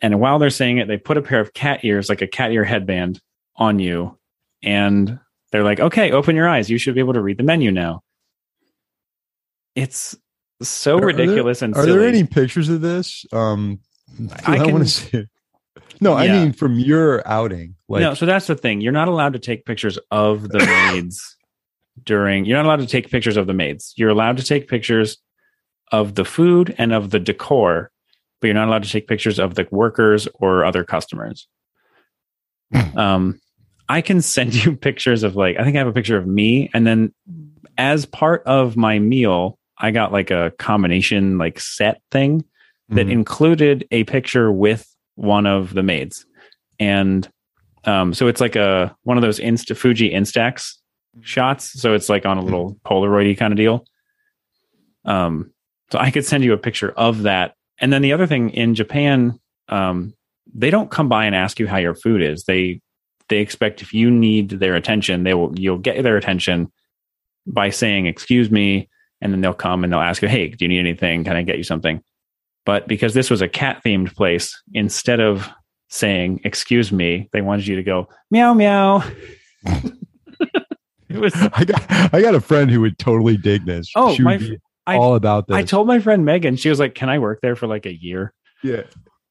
And 0.01 0.21
while 0.21 0.39
they're 0.39 0.51
saying 0.51 0.79
it, 0.79 0.87
they 0.87 0.97
put 0.97 1.17
a 1.17 1.23
pair 1.23 1.41
of 1.41 1.55
cat 1.55 1.85
ears, 1.85 2.09
like 2.09 2.23
a 2.23 2.27
cat 2.29 2.53
ear 2.53 2.65
headband, 2.65 3.21
on 3.57 3.79
you. 3.79 4.17
And 4.63 5.19
they're 5.51 5.65
like, 5.65 5.81
okay, 5.81 6.13
open 6.13 6.37
your 6.37 6.49
eyes. 6.49 6.71
You 6.71 6.79
should 6.79 6.95
be 6.95 7.01
able 7.01 7.15
to 7.15 7.23
read 7.23 7.39
the 7.39 7.43
menu 7.43 7.73
now. 7.73 8.03
It's 9.75 10.17
so 10.63 10.93
Are- 10.93 10.97
are 10.97 11.01
there- 11.01 11.07
ridiculous 11.27 11.63
and 11.63 11.75
Are 11.77 11.87
there 11.87 12.05
any 12.07 12.25
pictures 12.25 12.69
of 12.69 12.81
this? 12.81 13.25
Um, 13.33 13.81
I 14.47 14.59
I, 14.59 14.67
want 14.67 14.85
to 14.85 14.91
see. 14.91 15.19
it. 15.19 15.29
No, 16.01 16.15
I 16.15 16.29
mean 16.29 16.53
from 16.53 16.79
your 16.79 17.27
outing. 17.27 17.75
Like, 17.89 18.03
no, 18.03 18.15
so 18.15 18.27
that's 18.27 18.47
the 18.47 18.55
thing. 18.55 18.81
You're 18.81 18.93
not 18.93 19.09
allowed 19.09 19.33
to 19.35 19.39
take 19.39 19.65
pictures 19.65 19.99
of 20.11 20.49
the 20.49 20.59
maids 20.61 21.37
during. 22.05 22.45
You're 22.45 22.57
not 22.57 22.67
allowed 22.67 22.81
to 22.81 22.87
take 22.87 23.11
pictures 23.11 23.37
of 23.37 23.47
the 23.47 23.55
maids. 23.55 23.95
You're 23.97 24.11
allowed 24.11 24.37
to 24.39 24.45
take 24.45 24.69
pictures 24.69 25.19
of 25.91 26.15
the 26.15 26.25
food 26.25 26.75
and 26.79 26.93
of 26.93 27.11
the 27.11 27.19
decor, 27.19 27.91
but 28.41 28.47
you're 28.47 28.55
not 28.55 28.69
allowed 28.69 28.85
to 28.85 28.91
take 28.91 29.09
pictures 29.09 29.39
of 29.39 29.55
the 29.55 29.67
workers 29.71 30.29
or 30.35 30.65
other 30.65 30.85
customers. 30.85 31.49
um, 32.97 33.41
I 33.89 34.01
can 34.01 34.21
send 34.23 34.55
you 34.65 34.77
pictures 34.77 35.23
of 35.23 35.35
like 35.37 35.57
I 35.59 35.65
think 35.65 35.77
I 35.77 35.79
have 35.79 35.89
a 35.89 35.93
picture 35.93 36.17
of 36.17 36.27
me, 36.27 36.71
and 36.75 36.87
then 36.87 37.13
as 37.77 38.07
part 38.07 38.43
of 38.45 38.77
my 38.77 38.99
meal, 38.99 39.58
I 39.79 39.91
got 39.91 40.13
like 40.13 40.31
a 40.31 40.53
combination 40.59 41.39
like 41.39 41.61
set 41.61 42.01
thing 42.11 42.45
that 42.91 43.07
Mhm. 43.07 43.13
included 43.13 43.87
a 43.91 44.05
picture 44.05 44.51
with 44.51 44.87
one 45.15 45.47
of 45.47 45.75
the 45.75 45.83
maids. 45.83 46.27
And 46.81 47.29
um, 47.85 48.13
so 48.13 48.27
it's 48.27 48.41
like 48.41 48.57
a 48.57 48.95
one 49.05 49.17
of 49.17 49.23
those 49.23 49.39
Insta 49.39 49.77
Fuji 49.77 50.11
Instax 50.11 50.75
shots. 51.23 51.81
So 51.81 51.95
it's 51.95 52.09
like 52.09 52.27
on 52.27 52.39
a 52.39 52.43
little 52.43 52.77
Polaroidy 52.85 53.37
kind 53.37 53.53
of 53.53 53.57
deal. 53.57 53.85
Um, 55.05 55.53
so 55.91 55.99
I 55.99 56.11
could 56.11 56.25
send 56.27 56.45
you 56.45 56.53
a 56.53 56.59
picture 56.59 56.91
of 56.91 57.23
that. 57.23 57.55
And 57.81 57.93
then 57.93 58.03
the 58.03 58.13
other 58.13 58.27
thing 58.27 58.51
in 58.51 58.75
Japan, 58.75 59.39
um, 59.69 60.15
they 60.53 60.71
don't 60.71 60.91
come 60.91 61.09
by 61.09 61.25
and 61.25 61.35
ask 61.35 61.59
you 61.61 61.67
how 61.67 61.77
your 61.79 61.95
food 61.95 62.23
is. 62.23 62.45
They 62.45 62.81
they 63.29 63.39
expect 63.39 63.83
if 63.83 63.93
you 63.93 64.11
need 64.11 64.49
their 64.51 64.75
attention, 64.75 65.23
they 65.25 65.35
will 65.35 65.59
you'll 65.59 65.79
get 65.79 66.03
their 66.03 66.17
attention 66.17 66.73
by 67.47 67.71
saying 67.71 68.07
excuse 68.07 68.51
me 68.51 68.89
and 69.21 69.33
then 69.33 69.41
they'll 69.41 69.55
come 69.55 69.85
and 69.85 69.93
they'll 69.93 70.01
ask 70.01 70.23
you, 70.23 70.29
"Hey, 70.29 70.49
do 70.49 70.65
you 70.65 70.69
need 70.69 70.79
anything? 70.81 71.25
Can 71.25 71.37
I 71.37 71.43
get 71.43 71.57
you 71.59 71.65
something?" 71.65 72.03
But 72.67 72.87
because 72.89 73.15
this 73.15 73.31
was 73.31 73.41
a 73.41 73.49
cat 73.49 73.81
themed 73.85 74.15
place, 74.15 74.55
instead 74.75 75.21
of 75.21 75.49
saying 75.89 76.41
"excuse 76.45 76.93
me," 76.93 77.29
they 77.33 77.41
wanted 77.41 77.67
you 77.67 77.77
to 77.77 77.83
go 77.83 78.09
meow 78.31 78.55
meow. 78.55 79.03
it 81.09 81.19
was. 81.19 81.33
I 81.55 81.65
got 81.65 81.85
I 82.15 82.21
got 82.21 82.35
a 82.35 82.41
friend 82.41 82.71
who 82.71 82.81
would 82.83 82.99
totally 82.99 83.37
dig 83.37 83.65
this. 83.67 83.91
Oh, 83.97 84.15
she 84.15 84.23
my 84.23 84.33
would 84.37 84.43
fr- 84.47 84.53
be 84.53 84.59
I- 84.87 84.97
all 84.97 85.15
about 85.15 85.47
this. 85.47 85.57
I 85.57 85.63
told 85.63 85.87
my 85.87 86.01
friend 86.01 86.25
Megan, 86.25 86.57
she 86.57 86.69
was 86.69 86.79
like, 86.79 86.95
"Can 86.95 87.09
I 87.09 87.19
work 87.19 87.41
there 87.43 87.57
for 87.57 87.67
like 87.67 87.87
a 87.87 87.93
year?" 87.95 88.33
yeah, 88.63 88.83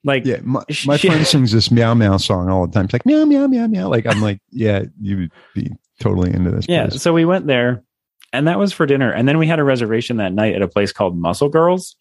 Like, 0.03 0.25
yeah. 0.25 0.37
My, 0.43 0.63
my 0.85 0.97
she- 0.97 1.07
friend 1.09 1.25
sings 1.27 1.51
this 1.51 1.69
meow 1.71 1.93
meow 1.93 2.17
song 2.17 2.49
all 2.49 2.65
the 2.67 2.73
time. 2.73 2.87
She's 2.87 2.93
like 2.93 3.05
meow 3.05 3.25
meow 3.25 3.47
meow 3.47 3.67
meow. 3.67 3.89
Like 3.89 4.05
I'm 4.05 4.21
like, 4.21 4.39
yeah, 4.51 4.83
you 5.01 5.17
would 5.17 5.31
be 5.53 5.71
totally 5.99 6.33
into 6.33 6.51
this. 6.51 6.65
yeah. 6.69 6.87
place. 6.87 7.01
So 7.01 7.13
we 7.13 7.25
went 7.25 7.47
there, 7.47 7.83
and 8.33 8.47
that 8.47 8.59
was 8.59 8.73
for 8.73 8.85
dinner. 8.85 9.11
And 9.11 9.27
then 9.27 9.37
we 9.37 9.47
had 9.47 9.59
a 9.59 9.63
reservation 9.63 10.17
that 10.17 10.33
night 10.33 10.55
at 10.55 10.61
a 10.61 10.67
place 10.67 10.91
called 10.91 11.17
Muscle 11.17 11.49
Girls, 11.49 11.95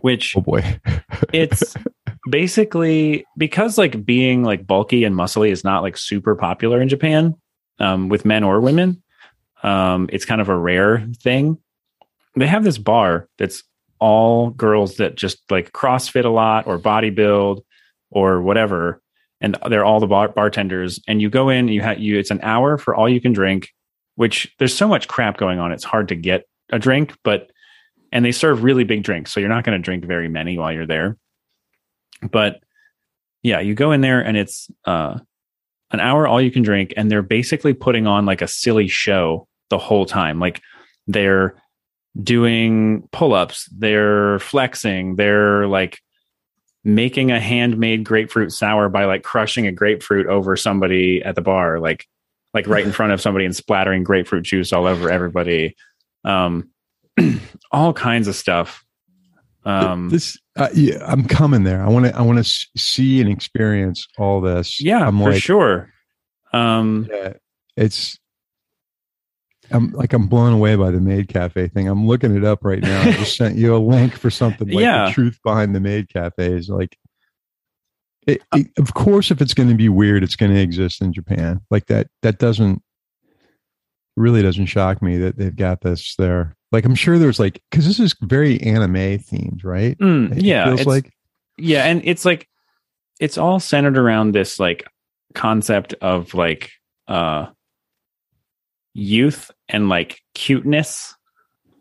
which 0.00 0.34
Oh 0.36 0.40
boy. 0.40 0.80
it's 1.32 1.74
basically 2.28 3.24
because 3.36 3.78
like 3.78 4.04
being 4.04 4.44
like 4.44 4.66
bulky 4.66 5.04
and 5.04 5.14
muscly 5.14 5.50
is 5.50 5.64
not 5.64 5.82
like 5.82 5.96
super 5.96 6.34
popular 6.34 6.80
in 6.80 6.88
Japan 6.88 7.34
um, 7.78 8.08
with 8.08 8.24
men 8.24 8.44
or 8.44 8.60
women. 8.60 9.02
Um, 9.62 10.08
it's 10.12 10.24
kind 10.24 10.40
of 10.40 10.48
a 10.48 10.56
rare 10.56 11.06
thing. 11.20 11.58
They 12.36 12.46
have 12.46 12.64
this 12.64 12.78
bar 12.78 13.28
that's 13.38 13.64
all 13.98 14.50
girls 14.50 14.96
that 14.96 15.16
just 15.16 15.38
like 15.50 15.72
CrossFit 15.72 16.24
a 16.24 16.28
lot 16.28 16.66
or 16.66 16.78
bodybuild 16.78 17.62
or 18.10 18.40
whatever, 18.40 19.02
and 19.40 19.56
they're 19.68 19.84
all 19.84 19.98
the 19.98 20.06
bar- 20.06 20.28
bartenders. 20.28 21.00
And 21.08 21.20
you 21.20 21.30
go 21.30 21.48
in, 21.48 21.68
you 21.68 21.80
have 21.80 21.98
you. 21.98 22.18
It's 22.18 22.30
an 22.30 22.40
hour 22.42 22.78
for 22.78 22.94
all 22.94 23.08
you 23.08 23.20
can 23.20 23.32
drink, 23.32 23.74
which 24.18 24.54
there's 24.58 24.74
so 24.74 24.88
much 24.88 25.08
crap 25.08 25.36
going 25.36 25.58
on. 25.58 25.72
It's 25.72 25.84
hard 25.84 26.08
to 26.08 26.14
get 26.14 26.46
a 26.70 26.78
drink, 26.78 27.16
but 27.24 27.50
and 28.12 28.24
they 28.24 28.32
serve 28.32 28.62
really 28.62 28.84
big 28.84 29.02
drinks, 29.02 29.32
so 29.32 29.40
you're 29.40 29.48
not 29.48 29.64
going 29.64 29.78
to 29.78 29.82
drink 29.82 30.04
very 30.04 30.28
many 30.28 30.58
while 30.58 30.72
you're 30.72 30.86
there 30.86 31.16
but 32.22 32.60
yeah 33.42 33.60
you 33.60 33.74
go 33.74 33.92
in 33.92 34.00
there 34.00 34.20
and 34.20 34.36
it's 34.36 34.68
uh 34.84 35.18
an 35.90 36.00
hour 36.00 36.26
all 36.26 36.40
you 36.40 36.50
can 36.50 36.62
drink 36.62 36.92
and 36.96 37.10
they're 37.10 37.22
basically 37.22 37.72
putting 37.72 38.06
on 38.06 38.26
like 38.26 38.42
a 38.42 38.48
silly 38.48 38.88
show 38.88 39.46
the 39.70 39.78
whole 39.78 40.06
time 40.06 40.38
like 40.38 40.60
they're 41.06 41.60
doing 42.22 43.08
pull-ups 43.12 43.68
they're 43.76 44.38
flexing 44.40 45.16
they're 45.16 45.66
like 45.66 46.00
making 46.84 47.30
a 47.30 47.40
handmade 47.40 48.04
grapefruit 48.04 48.52
sour 48.52 48.88
by 48.88 49.04
like 49.04 49.22
crushing 49.22 49.66
a 49.66 49.72
grapefruit 49.72 50.26
over 50.26 50.56
somebody 50.56 51.22
at 51.22 51.34
the 51.34 51.40
bar 51.40 51.78
like 51.78 52.06
like 52.58 52.66
right 52.66 52.84
in 52.84 52.92
front 52.92 53.12
of 53.12 53.20
somebody 53.20 53.44
and 53.44 53.54
splattering 53.54 54.02
grapefruit 54.04 54.44
juice 54.44 54.72
all 54.72 54.86
over 54.86 55.10
everybody 55.10 55.76
um 56.24 56.68
all 57.72 57.92
kinds 57.92 58.26
of 58.28 58.34
stuff 58.34 58.84
um 59.64 60.08
this 60.08 60.38
uh, 60.56 60.68
yeah, 60.74 60.98
I'm 61.06 61.24
coming 61.24 61.62
there. 61.62 61.80
I 61.80 61.88
want 61.88 62.06
to 62.06 62.16
I 62.16 62.22
want 62.22 62.44
to 62.44 62.66
see 62.76 63.20
and 63.20 63.30
experience 63.30 64.08
all 64.18 64.40
this. 64.40 64.80
Yeah, 64.80 65.06
I'm 65.06 65.18
for 65.18 65.30
like, 65.30 65.40
sure. 65.40 65.92
Um, 66.52 67.06
yeah, 67.08 67.34
it's 67.76 68.18
I'm 69.70 69.92
like 69.92 70.12
I'm 70.12 70.26
blown 70.26 70.52
away 70.52 70.74
by 70.74 70.90
the 70.90 70.98
Maid 71.00 71.28
Cafe 71.28 71.68
thing. 71.68 71.86
I'm 71.86 72.08
looking 72.08 72.34
it 72.34 72.42
up 72.44 72.64
right 72.64 72.82
now. 72.82 73.02
I 73.02 73.12
just 73.12 73.36
sent 73.38 73.54
you 73.56 73.76
a 73.76 73.78
link 73.78 74.14
for 74.14 74.30
something 74.30 74.68
like 74.68 74.82
Yeah. 74.82 75.06
the 75.06 75.12
truth 75.12 75.38
behind 75.44 75.76
the 75.76 75.80
Maid 75.80 76.08
Cafe 76.12 76.44
is 76.52 76.68
like. 76.68 76.96
It, 78.28 78.42
it, 78.54 78.66
of 78.78 78.94
course, 78.94 79.30
if 79.30 79.40
it's 79.40 79.54
going 79.54 79.70
to 79.70 79.74
be 79.74 79.88
weird, 79.88 80.22
it's 80.22 80.36
going 80.36 80.52
to 80.52 80.60
exist 80.60 81.00
in 81.00 81.12
Japan. 81.12 81.60
Like 81.70 81.86
that. 81.86 82.08
That 82.22 82.38
doesn't 82.38 82.82
really 84.16 84.42
doesn't 84.42 84.66
shock 84.66 85.00
me 85.00 85.16
that 85.16 85.38
they've 85.38 85.56
got 85.56 85.80
this 85.80 86.14
there. 86.16 86.56
Like 86.72 86.84
I'm 86.84 86.94
sure 86.94 87.18
there's 87.18 87.40
like 87.40 87.62
because 87.70 87.86
this 87.86 88.00
is 88.00 88.14
very 88.20 88.60
anime 88.60 88.92
themed, 88.92 89.64
right? 89.64 89.96
mm, 89.98 90.36
It 90.36 90.44
yeah, 90.44 90.66
feels 90.66 90.80
it's, 90.80 90.86
like 90.86 91.12
yeah, 91.56 91.84
and 91.84 92.02
it's 92.04 92.24
like 92.24 92.48
it's 93.20 93.38
all 93.38 93.60
centered 93.60 93.96
around 93.96 94.32
this 94.32 94.60
like 94.60 94.84
concept 95.34 95.94
of 96.02 96.34
like 96.34 96.72
uh 97.06 97.46
youth 98.92 99.50
and 99.68 99.88
like 99.88 100.20
cuteness 100.34 101.14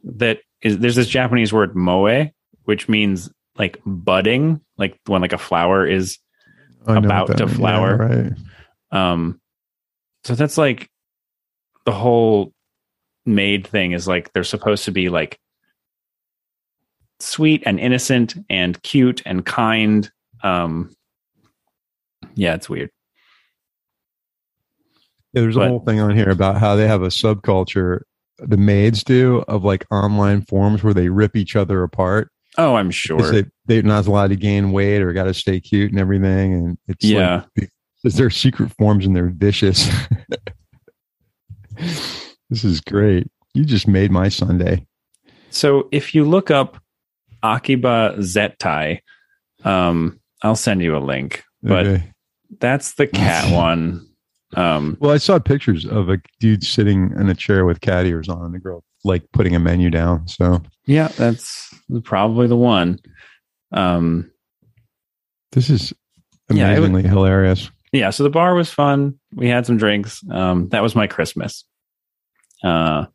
that 0.03 0.39
is 0.61 0.77
there's 0.77 0.95
this 0.95 1.09
Japanese 1.09 1.51
word 1.51 1.75
moe, 1.75 2.29
which 2.63 2.87
means 2.87 3.29
like 3.57 3.81
budding, 3.85 4.61
like 4.77 4.97
when 5.07 5.21
like 5.21 5.33
a 5.33 5.37
flower 5.37 5.85
is 5.85 5.97
I 6.01 6.03
know 6.03 6.13
what 6.13 6.26
about 6.85 7.27
that 7.27 7.37
to 7.37 7.47
flower. 7.47 7.97
Yeah, 7.99 8.15
right. 8.17 9.11
Um, 9.11 9.41
so 10.23 10.35
that's 10.35 10.57
like 10.57 10.89
the 11.85 11.91
whole 11.91 12.53
maid 13.25 13.67
thing 13.67 13.91
is 13.91 14.07
like 14.07 14.31
they're 14.33 14.43
supposed 14.43 14.85
to 14.85 14.91
be 14.91 15.09
like 15.09 15.39
sweet 17.19 17.63
and 17.65 17.79
innocent 17.79 18.35
and 18.49 18.81
cute 18.83 19.21
and 19.25 19.45
kind. 19.45 20.11
Um, 20.43 20.95
yeah, 22.35 22.53
it's 22.53 22.69
weird. 22.69 22.89
Yeah, 25.33 25.41
there's 25.41 25.57
a 25.57 25.67
whole 25.67 25.79
thing 25.79 25.99
on 25.99 26.15
here 26.15 26.29
about 26.29 26.57
how 26.57 26.75
they 26.75 26.87
have 26.87 27.03
a 27.03 27.07
subculture, 27.07 28.01
the 28.39 28.57
maids 28.57 29.03
do, 29.03 29.43
of 29.47 29.63
like 29.63 29.85
online 29.91 30.41
forums 30.41 30.83
where 30.83 30.93
they 30.93 31.09
rip 31.09 31.35
each 31.35 31.55
other 31.55 31.83
apart. 31.83 32.31
Oh, 32.57 32.75
I'm 32.75 32.91
sure. 32.91 33.31
They, 33.31 33.45
they're 33.67 33.83
not 33.83 34.07
allowed 34.07 34.29
to 34.29 34.35
gain 34.35 34.71
weight 34.71 35.01
or 35.01 35.13
got 35.13 35.25
to 35.25 35.33
stay 35.33 35.59
cute 35.59 35.91
and 35.91 35.99
everything. 35.99 36.53
And 36.53 36.77
it's 36.87 37.05
Yeah. 37.05 37.43
like, 37.57 37.69
it's 38.03 38.15
their 38.15 38.29
secret 38.29 38.71
forms 38.77 39.05
and 39.05 39.15
they're 39.15 39.29
vicious. 39.29 39.89
this 41.75 42.63
is 42.63 42.81
great. 42.81 43.27
You 43.53 43.65
just 43.65 43.87
made 43.87 44.11
my 44.11 44.29
Sunday. 44.29 44.85
So 45.49 45.87
if 45.91 46.13
you 46.15 46.23
look 46.25 46.51
up 46.51 46.77
Akiba 47.43 48.15
Zettai, 48.19 48.99
um, 49.63 50.19
I'll 50.43 50.55
send 50.55 50.81
you 50.81 50.95
a 50.95 50.99
link, 50.99 51.43
but 51.63 51.85
Okay. 51.87 52.03
that's 52.59 52.93
the 52.95 53.07
cat 53.07 53.51
one. 53.53 54.05
Um, 54.55 54.97
Well, 55.01 55.11
I 55.11 55.17
saw 55.17 55.39
pictures 55.39 55.85
of 55.85 56.09
a 56.09 56.19
dude 56.39 56.63
sitting 56.63 57.11
in 57.19 57.29
a 57.29 57.35
chair 57.35 57.65
with 57.65 57.81
cat 57.81 58.05
ears 58.05 58.29
on 58.29 58.45
and 58.45 58.53
the 58.53 58.59
girl 58.59 58.83
like 59.03 59.23
putting 59.33 59.55
a 59.55 59.59
menu 59.59 59.89
down. 59.89 60.27
So 60.27 60.61
yeah, 60.85 61.09
that's 61.09 61.73
probably 62.03 62.47
the 62.47 62.55
one. 62.57 62.99
Um, 63.71 64.31
this 65.51 65.69
is 65.69 65.93
Yeah, 66.49 66.69
amazingly 66.71 67.03
hilarious. 67.03 67.69
yeah 67.91 68.09
so 68.09 68.23
the 68.23 68.29
bar 68.29 68.55
was 68.55 68.71
fun. 68.71 69.19
We 69.33 69.47
had 69.49 69.65
some 69.65 69.77
drinks. 69.77 70.21
Um 70.31 70.69
that 70.69 70.81
was 70.83 70.95
my 70.95 71.07
christmas. 71.07 71.63
Uh 72.63 73.05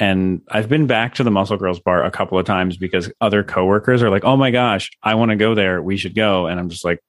and 0.00 0.40
i've 0.48 0.68
been 0.68 0.86
back 0.86 1.14
to 1.16 1.24
the 1.24 1.30
muscle 1.30 1.56
girls 1.56 1.80
bar 1.80 2.04
a 2.04 2.10
couple 2.10 2.38
of 2.38 2.46
times 2.46 2.76
because 2.76 3.10
other 3.20 3.42
coworkers 3.42 4.00
are 4.02 4.10
like 4.10 4.24
oh 4.24 4.36
my 4.36 4.50
gosh 4.52 4.90
i 5.02 5.14
want 5.14 5.30
to 5.30 5.36
go 5.36 5.54
there. 5.54 5.82
We 5.82 5.96
should 5.96 6.14
go. 6.14 6.46
And 6.46 6.58
i'm 6.60 6.68
just 6.68 6.84
like 6.84 7.00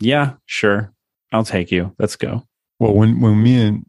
yeah 0.00 0.34
sure. 0.46 0.92
I'll 1.32 1.44
take 1.44 1.70
you. 1.70 1.94
Let's 1.98 2.16
go. 2.16 2.42
Well, 2.80 2.94
when 2.94 3.20
when 3.20 3.40
me 3.42 3.60
and 3.62 3.86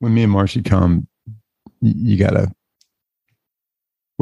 when 0.00 0.12
me 0.14 0.22
and 0.24 0.32
Marcy 0.32 0.60
come, 0.62 1.06
you 1.80 2.16
gotta 2.16 2.50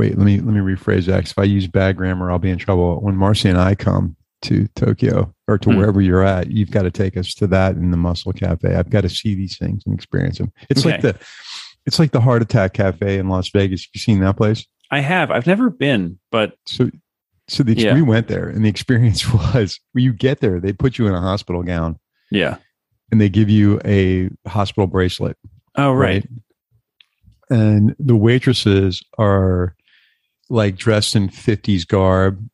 wait. 0.01 0.17
Let 0.19 0.25
me 0.25 0.37
let 0.41 0.55
me 0.55 0.61
rephrase 0.61 1.07
that. 1.07 1.31
if 1.31 1.39
I 1.39 1.45
use 1.45 1.67
bad 1.67 1.97
grammar, 1.97 2.31
I'll 2.31 2.39
be 2.39 2.51
in 2.51 2.59
trouble. 2.59 3.01
When 3.01 3.17
Marcy 3.17 3.49
and 3.49 3.59
I 3.59 3.75
come 3.75 4.17
to 4.43 4.67
Tokyo 4.75 5.33
or 5.49 5.59
to 5.59 5.71
Hmm. 5.71 5.77
wherever 5.77 6.01
you're 6.01 6.23
at, 6.25 6.51
you've 6.51 6.71
got 6.71 6.83
to 6.83 6.91
take 6.91 7.17
us 7.17 7.35
to 7.35 7.47
that 7.49 7.77
in 7.77 7.91
the 7.91 7.97
Muscle 7.97 8.33
Cafe. 8.33 8.75
I've 8.75 8.89
got 8.91 9.03
to 9.03 9.09
see 9.11 9.35
these 9.35 9.59
things 9.59 9.83
and 9.85 9.95
experience 9.95 10.39
them. 10.39 10.51
It's 10.71 10.85
like 10.85 11.03
the 11.03 11.15
it's 11.87 11.99
like 11.99 12.13
the 12.13 12.21
Heart 12.21 12.43
Attack 12.43 12.73
Cafe 12.75 13.19
in 13.19 13.29
Las 13.29 13.51
Vegas. 13.51 13.87
You 13.95 14.01
seen 14.01 14.21
that 14.21 14.37
place? 14.37 14.67
i 14.93 14.99
have 15.01 15.31
i've 15.31 15.47
never 15.47 15.71
been 15.71 16.19
but 16.33 16.55
So 16.67 16.91
so 17.47 17.63
the, 17.63 17.75
Yeah. 17.75 17.95
we 17.95 18.03
went 18.03 18.27
there, 18.29 18.49
and 18.49 18.65
the 18.65 18.69
experience 18.69 19.33
was 19.55 19.79
when 19.93 20.03
you 20.05 20.13
get 20.13 20.41
there, 20.41 20.59
they 20.61 20.73
put 20.73 20.99
you 20.99 21.07
in 21.07 21.15
a 21.15 21.21
hospital 21.21 21.63
gown 21.63 21.99
yeah 22.31 22.57
and 23.13 23.21
they 23.21 23.29
give 23.29 23.49
you 23.51 23.81
a 23.85 24.31
hospital 24.49 24.87
bracelet. 24.89 25.37
oh 25.77 25.93
right, 25.93 26.25
And 27.51 27.95
the 27.99 28.17
waitresses 28.17 29.03
are 29.19 29.75
like 30.51 30.77
dressed 30.77 31.17
in 31.17 31.29
50s 31.29 31.87
garb 31.87 32.47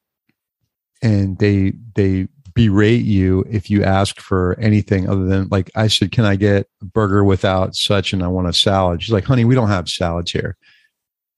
and 1.03 1.39
they 1.39 1.73
they 1.95 2.29
berate 2.55 3.05
you 3.05 3.45
if 3.51 3.69
you 3.69 3.85
ask 3.85 4.19
for 4.21 4.59
anything 4.59 5.09
other 5.09 5.27
than 5.27 5.49
like 5.51 5.71
I 5.75 5.89
said, 5.89 6.13
Can 6.13 6.25
I 6.25 6.37
get 6.37 6.69
a 6.81 6.85
burger 6.85 7.25
without 7.25 7.75
such 7.75 8.13
and 8.13 8.23
I 8.23 8.29
want 8.29 8.49
a 8.49 8.53
salad? 8.53 9.03
She's 9.03 9.13
like, 9.13 9.25
honey, 9.25 9.45
we 9.45 9.55
don't 9.55 9.69
have 9.69 9.89
salads 9.89 10.31
here. 10.31 10.57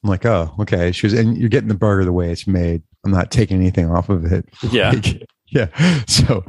I'm 0.05 0.11
like, 0.11 0.25
oh, 0.27 0.55
okay. 0.61 0.92
She 0.92 1.07
was, 1.07 1.12
and 1.12 1.37
you're 1.37 1.49
getting 1.49 1.68
the 1.68 1.75
burger 1.75 2.05
the 2.05 2.12
way 2.12 2.31
it's 2.31 2.47
made. 2.47 2.83
I'm 3.05 3.11
not 3.11 3.33
taking 3.33 3.59
anything 3.59 3.90
off 3.90 4.09
of 4.09 4.31
it. 4.31 4.49
Yeah. 4.71 4.90
Like, 4.90 5.27
yeah. 5.49 6.05
So 6.07 6.44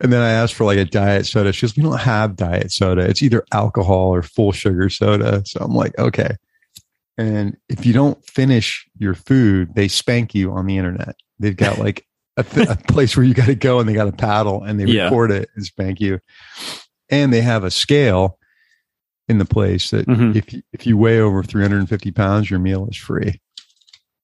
and 0.00 0.12
then 0.12 0.20
I 0.20 0.30
asked 0.30 0.54
for 0.54 0.64
like 0.64 0.78
a 0.78 0.84
diet 0.84 1.26
soda. 1.26 1.52
She 1.52 1.66
goes, 1.66 1.76
We 1.76 1.82
don't 1.82 1.98
have 1.98 2.36
diet 2.36 2.70
soda. 2.70 3.02
It's 3.02 3.22
either 3.22 3.44
alcohol 3.52 4.14
or 4.14 4.22
full 4.22 4.52
sugar 4.52 4.90
soda. 4.90 5.42
So 5.46 5.60
I'm 5.60 5.74
like, 5.74 5.98
okay. 5.98 6.36
And 7.18 7.56
if 7.68 7.86
you 7.86 7.92
don't 7.92 8.22
finish 8.26 8.86
your 8.98 9.14
food, 9.14 9.74
they 9.74 9.88
spank 9.88 10.34
you 10.34 10.52
on 10.52 10.66
the 10.66 10.76
internet. 10.76 11.16
They've 11.38 11.56
got 11.56 11.78
like 11.78 12.06
a, 12.36 12.42
th- 12.44 12.68
a 12.68 12.76
place 12.88 13.16
where 13.16 13.24
you 13.24 13.32
got 13.34 13.46
to 13.46 13.54
go 13.54 13.80
and 13.80 13.88
they 13.88 13.94
got 13.94 14.08
a 14.08 14.12
paddle 14.12 14.62
and 14.62 14.78
they 14.78 14.84
Yeah. 14.84 15.04
record 15.04 15.30
it 15.30 15.48
and 15.54 15.64
spank 15.64 16.00
you. 16.00 16.20
And 17.08 17.32
they 17.32 17.40
have 17.40 17.64
a 17.64 17.70
scale 17.70 18.38
in 19.28 19.38
the 19.38 19.44
place 19.44 19.90
that 19.90 20.06
Mhm. 20.06 20.36
if 20.36 20.52
you, 20.52 20.62
if 20.72 20.86
you 20.86 20.96
weigh 20.96 21.20
over 21.20 21.42
350 21.42 22.10
pounds, 22.12 22.50
your 22.50 22.60
meal 22.60 22.86
is 22.90 22.96
free. 22.96 23.40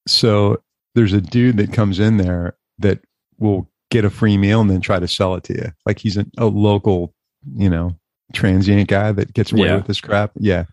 So 0.06 0.62
there's 0.94 1.12
a 1.12 1.20
dude 1.20 1.56
that 1.56 1.72
comes 1.72 1.98
in 1.98 2.16
there 2.18 2.56
that 2.78 3.00
will 3.38 3.70
get 3.90 4.04
a 4.04 4.10
free 4.10 4.36
meal 4.36 4.60
and 4.60 4.70
then 4.70 4.80
try 4.80 4.98
to 4.98 5.08
sell 5.08 5.34
it 5.34 5.44
to 5.44 5.54
you. 5.54 5.72
Like 5.86 5.98
he's 5.98 6.16
a, 6.16 6.26
a 6.38 6.46
local, 6.46 7.14
you 7.56 7.68
know, 7.70 7.96
transient 8.32 8.88
guy 8.88 9.12
that 9.12 9.32
gets 9.34 9.52
away 9.52 9.66
Yeah. 9.68 9.76
with 9.76 9.86
this 9.86 10.00
crap. 10.00 10.32
Yeah. 10.38 10.64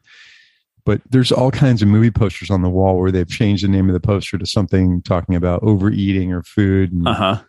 But 0.85 1.01
there's 1.09 1.31
all 1.31 1.51
kinds 1.51 1.81
of 1.81 1.87
movie 1.87 2.11
posters 2.11 2.49
on 2.49 2.61
the 2.61 2.69
wall 2.69 2.97
where 2.99 3.11
they've 3.11 3.27
changed 3.29 3.63
the 3.63 3.67
name 3.67 3.89
of 3.89 3.93
the 3.93 3.99
poster 3.99 4.37
to 4.37 4.45
something 4.45 5.01
talking 5.01 5.35
about 5.35 5.61
overeating 5.63 6.31
or 6.33 6.41
food. 6.43 6.91
And 6.91 7.07
Uh 7.07 7.13
huh. 7.13 7.41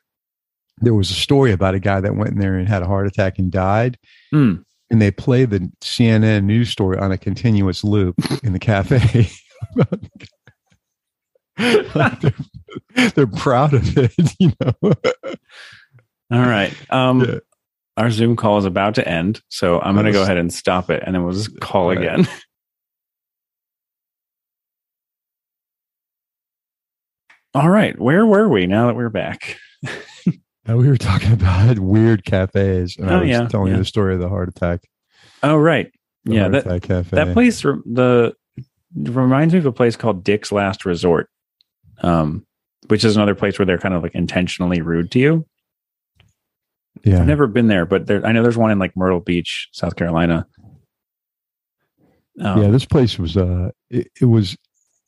there 0.78 0.94
was 0.94 1.10
a 1.10 1.14
story 1.14 1.52
about 1.52 1.74
a 1.74 1.80
guy 1.80 2.00
that 2.00 2.16
went 2.16 2.30
in 2.32 2.38
there 2.38 2.56
and 2.56 2.68
had 2.68 2.82
a 2.82 2.86
heart 2.86 3.06
attack 3.06 3.38
and 3.38 3.50
died. 3.50 3.98
Hmm. 4.30 4.56
And 4.90 5.00
they 5.00 5.10
play 5.12 5.44
the 5.44 5.70
CNN 5.80 6.44
news 6.44 6.68
story 6.70 6.98
on 6.98 7.12
a 7.12 7.18
continuous 7.18 7.84
loop 7.84 8.16
in 8.42 8.52
the 8.52 8.58
cafe. 8.58 9.30
Like, 9.76 10.28
they're, 12.20 13.10
they're 13.14 13.26
proud 13.26 13.74
of 13.74 13.96
it, 13.98 14.12
you 14.38 14.52
know. 14.60 14.72
All 16.32 16.40
right. 16.40 16.74
Um, 16.90 17.20
Yeah. 17.20 17.38
Our 17.96 18.10
Zoom 18.10 18.34
call 18.34 18.56
is 18.56 18.64
about 18.64 18.94
to 18.94 19.06
end, 19.06 19.42
so 19.48 19.78
I'm 19.80 19.94
going 19.94 20.06
to 20.06 20.12
go 20.12 20.22
ahead 20.22 20.38
and 20.38 20.50
stop 20.50 20.88
it, 20.88 21.02
and 21.04 21.14
then 21.14 21.22
we'll 21.22 21.34
just 21.34 21.60
call 21.60 21.90
All 21.90 21.94
right. 21.96 22.26
All 27.54 27.68
right. 27.68 27.98
Where 27.98 28.24
were 28.26 28.48
we 28.48 28.66
now 28.66 28.86
that 28.86 28.96
we're 28.96 29.08
back? 29.10 29.56
We 30.68 30.86
were 30.86 30.96
talking 30.98 31.32
about 31.32 31.80
weird 31.80 32.24
cafes, 32.24 32.96
and 32.96 33.10
I 33.10 33.14
Oh, 33.14 33.20
was 33.22 33.28
yeah, 33.28 33.48
telling 33.48 33.68
yeah. 33.68 33.72
you 33.72 33.78
the 33.78 33.84
story 33.84 34.14
of 34.14 34.20
the 34.20 34.28
heart 34.28 34.48
attack. 34.48 34.82
Oh, 35.42 35.56
right. 35.56 35.90
the 36.24 36.34
yeah. 36.34 36.46
That, 36.48 36.82
cafe. 36.82 37.16
that 37.16 37.32
place, 37.32 37.62
the 37.62 38.34
reminds 38.94 39.52
me 39.52 39.58
of 39.58 39.66
a 39.66 39.72
place 39.72 39.96
called 39.96 40.22
Dick's 40.22 40.52
Last 40.52 40.84
Resort, 40.84 41.28
um, 42.02 42.46
which 42.86 43.04
is 43.04 43.16
another 43.16 43.34
place 43.34 43.58
where 43.58 43.66
they're 43.66 43.78
kind 43.78 43.94
of 43.94 44.04
like 44.04 44.14
intentionally 44.14 44.80
rude 44.80 45.10
to 45.12 45.18
you. 45.18 45.46
yeah, 47.02 47.18
I've 47.20 47.26
never 47.26 47.48
been 47.48 47.66
there, 47.66 47.84
but 47.86 48.06
there, 48.06 48.24
I 48.24 48.30
know 48.30 48.44
there's 48.44 48.58
one 48.58 48.70
in 48.70 48.78
like 48.78 48.96
Myrtle 48.96 49.18
Beach, 49.20 49.70
South 49.72 49.96
Carolina. 49.96 50.46
Um, 52.40 52.62
yeah. 52.62 52.68
This 52.70 52.84
place 52.84 53.18
was 53.18 53.36
uh, 53.36 53.70
it, 53.88 54.06
it 54.20 54.26
was 54.26 54.56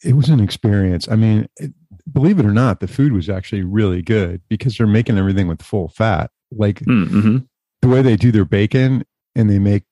it 0.03 0.17
was 0.17 0.29
an 0.29 0.41
experience. 0.41 1.09
I 1.09 1.15
mean, 1.15 1.47
it, 1.59 1.73
believe 2.11 2.39
it 2.39 2.47
or 2.47 2.53
not, 2.53 2.81
the 2.81 2.89
food 2.89 3.13
was 3.13 3.29
actually 3.29 3.63
really 3.63 4.03
good 4.03 4.41
because 4.49 4.77
they're 4.77 4.87
making 4.87 5.19
everything 5.19 5.49
with 5.49 5.63
full 5.63 5.89
fat. 5.89 6.31
Like 6.51 6.81
mm, 6.81 7.09
mhm. 7.09 7.49
the 7.81 7.89
way 7.89 8.03
they 8.03 8.17
do 8.17 8.33
their 8.33 8.45
bacon, 8.45 9.05
and 9.35 9.49
they 9.49 9.59
make 9.59 9.85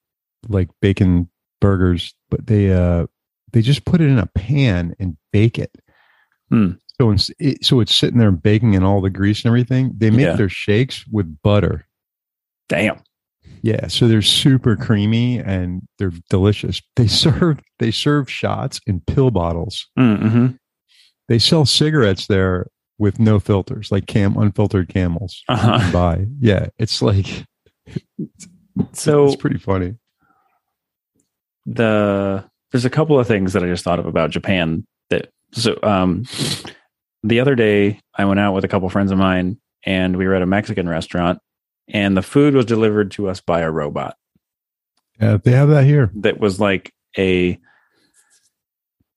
like 0.48 0.68
bacon 0.80 1.28
burgers, 1.60 2.14
but 2.30 2.46
they 2.46 2.72
uh 2.72 3.06
they 3.52 3.62
just 3.62 3.84
put 3.84 4.00
it 4.00 4.08
in 4.08 4.18
a 4.18 4.26
pan 4.26 4.94
and 4.98 5.16
bake 5.32 5.58
it. 5.58 5.74
Hmm. 6.50 6.72
So 7.00 7.10
it's 7.10 7.30
it, 7.38 7.64
so 7.64 7.80
it's 7.80 7.94
sitting 7.94 8.18
there 8.18 8.30
baking 8.30 8.74
in 8.74 8.82
all 8.84 9.00
the 9.00 9.10
grease 9.10 9.44
and 9.44 9.50
everything. 9.50 9.92
They 9.96 10.10
make 10.10 10.20
Yeah. 10.26 10.36
their 10.36 10.48
shakes 10.48 11.06
with 11.06 11.40
butter. 11.42 11.86
Damn. 12.68 13.00
Yeah, 13.62 13.88
so 13.88 14.08
they're 14.08 14.22
super 14.22 14.74
creamy 14.76 15.38
and 15.38 15.82
they're 15.98 16.12
delicious. 16.28 16.80
They 16.96 17.06
serve 17.08 17.60
they 17.78 17.90
serve 17.90 18.30
shots 18.30 18.80
in 18.86 19.00
pill 19.00 19.30
bottles. 19.30 19.86
Mm-hmm. 19.98 20.48
They 21.30 21.38
sell 21.38 21.64
cigarettes 21.64 22.26
there 22.26 22.66
with 22.98 23.18
no 23.20 23.38
filters, 23.40 23.90
like 23.90 24.06
cam 24.06 24.36
unfiltered 24.36 24.88
camels. 24.90 25.42
Uh-huh. 25.48 25.90
buy. 25.92 26.26
Yeah, 26.40 26.66
it's 26.78 27.00
like 27.00 27.46
So 28.92 29.26
it's 29.26 29.36
pretty 29.36 29.58
funny. 29.58 29.94
the 31.66 32.44
there's 32.72 32.84
a 32.84 32.90
couple 32.90 33.18
of 33.18 33.26
things 33.26 33.52
that 33.52 33.62
I 33.62 33.66
just 33.66 33.84
thought 33.84 33.98
of 33.98 34.06
about 34.06 34.30
Japan 34.30 34.86
that 35.10 35.28
so 35.52 35.78
um 35.82 36.24
the 37.22 37.40
other 37.40 37.54
day 37.54 38.00
I 38.14 38.24
went 38.24 38.40
out 38.40 38.54
with 38.54 38.64
a 38.64 38.68
couple 38.68 38.88
friends 38.90 39.10
of 39.12 39.18
mine 39.18 39.58
and 39.84 40.16
we 40.16 40.26
were 40.26 40.34
at 40.34 40.42
a 40.42 40.46
Mexican 40.46 40.88
restaurant 40.88 41.38
and 41.88 42.16
the 42.16 42.22
food 42.22 42.54
was 42.54 42.64
delivered 42.64 43.10
to 43.12 43.28
us 43.28 43.40
by 43.40 43.60
a 43.60 43.70
robot 43.70 44.16
Yeah, 45.20 45.36
they 45.42 45.52
have 45.52 45.68
that 45.68 45.84
here. 45.84 46.10
that 46.16 46.38
was 46.40 46.60
like 46.60 46.92
a 47.18 47.58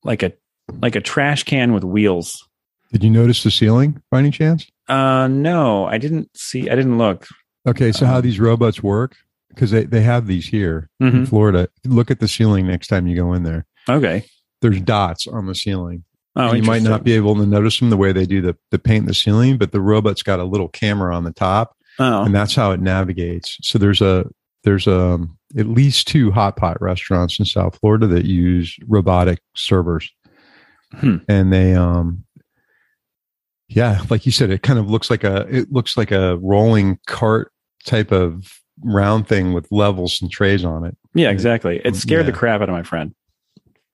like 0.04 0.24
a 0.24 0.34
like 0.82 0.96
a 0.96 1.02
trash 1.02 1.44
can 1.44 1.74
with 1.74 1.84
wheels. 1.84 2.48
Did 2.92 3.04
you 3.04 3.10
notice 3.10 3.44
the 3.44 3.52
ceiling 3.52 4.02
by 4.12 4.20
any 4.20 4.32
chance? 4.32 4.68
Uh 4.88 5.28
no, 5.28 5.86
I 5.86 5.98
didn't 5.98 6.30
see 6.36 6.70
I 6.70 6.76
didn't 6.76 6.98
look. 6.98 7.28
Okay, 7.68 7.92
so 7.92 8.06
how 8.06 8.18
Um, 8.18 8.22
these 8.22 8.40
robots 8.40 8.84
work? 8.84 9.16
Because 9.50 9.72
they, 9.72 9.84
they 9.86 10.02
have 10.02 10.28
these 10.28 10.48
here 10.48 10.90
in 11.00 11.12
Mhm. 11.12 11.28
Florida. 11.28 11.70
Look 11.86 12.10
at 12.12 12.20
the 12.20 12.28
ceiling 12.28 12.68
next 12.68 12.88
time 12.88 13.08
you 13.08 13.16
go 13.16 13.34
in 13.34 13.44
there. 13.44 13.66
Okay. 13.90 14.26
There's 14.62 14.82
dots 14.82 15.28
on 15.28 15.46
the 15.46 15.56
ceiling. 15.56 16.04
Oh, 16.36 16.54
you 16.54 16.64
might 16.64 16.82
not 16.82 17.04
be 17.04 17.14
able 17.14 17.36
to 17.36 17.46
notice 17.46 17.80
them 17.80 17.92
the 17.92 17.98
way 17.98 18.12
they 18.12 18.26
do 18.26 18.42
the, 18.42 18.58
the 18.72 18.80
paint 18.80 19.04
in 19.04 19.06
the 19.06 19.14
ceiling, 19.14 19.58
but 19.58 19.72
the 19.72 19.80
robot's 19.82 20.24
got 20.24 20.40
a 20.40 20.44
little 20.44 20.68
camera 20.68 21.16
on 21.16 21.24
the 21.26 21.32
top, 21.34 21.76
Oh. 22.00 22.24
and 22.24 22.34
that's 22.34 22.56
how 22.56 22.72
it 22.72 22.82
navigates. 22.82 23.58
So 23.62 23.78
there's 23.78 24.02
a 24.02 24.26
there's 24.64 24.88
um 24.88 25.38
at 25.58 25.68
least 25.68 26.08
two 26.08 26.32
hot 26.32 26.56
pot 26.58 26.82
restaurants 26.82 27.38
in 27.38 27.46
South 27.46 27.78
Florida 27.80 28.08
that 28.08 28.26
use 28.26 28.76
robotic 28.88 29.40
servers, 29.56 30.10
Hmm. 30.96 31.18
and 31.28 31.52
they 31.52 31.74
um 31.74 32.24
yeah, 33.70 34.02
like 34.10 34.26
you 34.26 34.32
said, 34.32 34.52
it 34.52 34.62
kind 34.62 34.78
of 34.78 34.90
looks 34.90 35.10
like 35.10 35.24
a 35.24 35.48
it 35.50 35.72
looks 35.72 35.98
like 35.98 36.12
a 36.12 36.38
rolling 36.38 37.00
cart 37.08 37.52
type 37.86 38.12
of 38.12 38.46
round 38.84 39.28
thing 39.28 39.54
with 39.54 39.68
levels 39.72 40.22
and 40.22 40.30
trays 40.30 40.64
on 40.64 40.86
it. 40.86 40.96
Yeah, 41.16 41.32
exactly. 41.32 41.82
It 41.84 41.96
scared 41.96 42.26
the 42.26 42.32
crap 42.32 42.62
out 42.62 42.70
of 42.70 42.74
my 42.74 42.84
friend. 42.84 43.14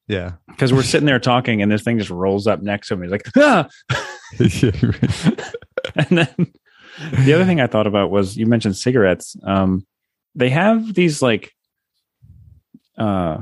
Yeah. 0.08 0.34
because 0.48 0.74
we're 0.74 0.82
sitting 0.82 1.06
there 1.06 1.20
talking 1.20 1.62
and 1.62 1.72
this 1.72 1.84
thing 1.84 2.00
just 2.00 2.10
rolls 2.10 2.48
up 2.48 2.64
next 2.64 2.88
to 2.88 2.96
him. 2.96 3.04
He's 3.04 3.12
like, 3.12 3.28
ah! 3.38 3.68
and 4.40 6.08
then 6.10 6.52
the 7.24 7.34
other 7.34 7.46
thing 7.46 7.62
I 7.62 7.68
thought 7.68 7.86
about 7.86 8.10
was 8.10 8.36
you 8.36 8.48
mentioned 8.48 8.76
cigarettes. 8.76 9.36
Um, 9.46 9.86
they 10.36 10.50
have 10.50 10.96
these 10.96 11.22
like 11.22 11.52
uh, 12.98 13.42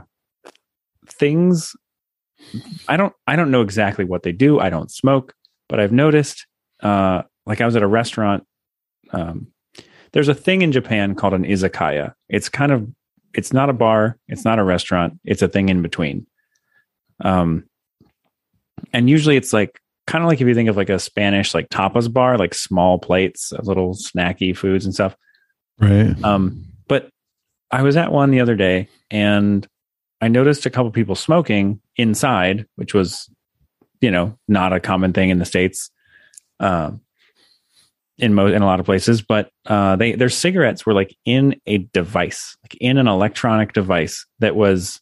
things. 1.08 1.74
I 2.88 2.98
don't. 2.98 3.14
I 3.28 3.36
don't 3.36 3.52
know 3.52 3.62
exactly 3.62 4.06
what 4.06 4.24
they 4.24 4.32
do. 4.32 4.60
I 4.60 4.70
don't 4.70 4.92
smoke, 4.92 5.34
but 5.70 5.80
I've 5.80 5.92
noticed. 5.92 6.46
Uh, 6.82 7.24
like 7.46 7.62
I 7.62 7.66
was 7.66 7.76
at 7.76 7.84
a 7.84 7.88
restaurant. 7.88 8.46
Um, 9.12 9.48
there's 10.12 10.28
a 10.28 10.36
thing 10.36 10.62
in 10.62 10.72
Japan 10.72 11.16
called 11.16 11.34
an 11.34 11.44
izakaya. 11.44 12.14
It's 12.30 12.50
kind 12.50 12.72
of. 12.72 12.88
It's 13.34 13.54
not 13.54 13.70
a 13.70 13.74
bar. 13.74 14.18
It's 14.28 14.46
not 14.46 14.60
a 14.60 14.64
restaurant. 14.64 15.20
It's 15.24 15.42
a 15.42 15.48
thing 15.48 15.70
in 15.70 15.82
between. 15.82 16.26
Um, 17.24 17.66
and 18.94 19.10
usually 19.10 19.38
it's 19.38 19.54
like 19.54 19.80
kind 20.08 20.24
of 20.24 20.30
like 20.30 20.42
if 20.42 20.48
you 20.48 20.56
think 20.56 20.70
of 20.70 20.78
like 20.78 20.90
a 20.90 21.00
Spanish 21.00 21.54
like 21.54 21.70
tapas 21.70 22.12
bar, 22.12 22.38
like 22.38 22.54
small 22.54 22.98
plates 22.98 23.52
of 23.52 23.68
little 23.68 23.94
snacky 23.94 24.56
foods 24.56 24.86
and 24.86 24.94
stuff. 24.94 25.16
right. 25.80 26.16
Um, 26.24 26.66
but 26.88 27.10
I 27.70 27.84
was 27.84 27.98
at 27.98 28.12
one 28.12 28.32
the 28.32 28.40
other 28.40 28.56
day 28.56 28.88
and 29.12 29.68
I 30.22 30.30
noticed 30.30 30.66
a 30.66 30.70
couple 30.70 30.90
people 30.92 31.16
smoking 31.16 31.82
inside, 31.98 32.66
which 32.76 32.94
was, 32.94 33.30
you 34.02 34.12
know, 34.12 34.38
not 34.48 34.74
a 34.74 34.80
common 34.80 35.14
thing 35.14 35.30
in 35.30 35.40
the 35.40 35.46
states, 35.46 35.90
um, 36.60 37.02
in 38.18 38.34
mo- 38.34 38.48
in 38.48 38.62
a 38.62 38.66
lot 38.66 38.80
of 38.80 38.86
places. 38.86 39.22
But 39.22 39.52
uh, 39.66 39.96
they 39.96 40.14
their 40.14 40.30
cigarettes 40.30 40.86
were 40.86 40.94
like 40.94 41.16
in 41.26 41.60
a 41.66 41.80
device, 41.80 42.58
like 42.64 42.76
in 42.80 42.98
an 42.98 43.08
electronic 43.08 43.74
device 43.74 44.26
that 44.40 44.56
was 44.56 45.02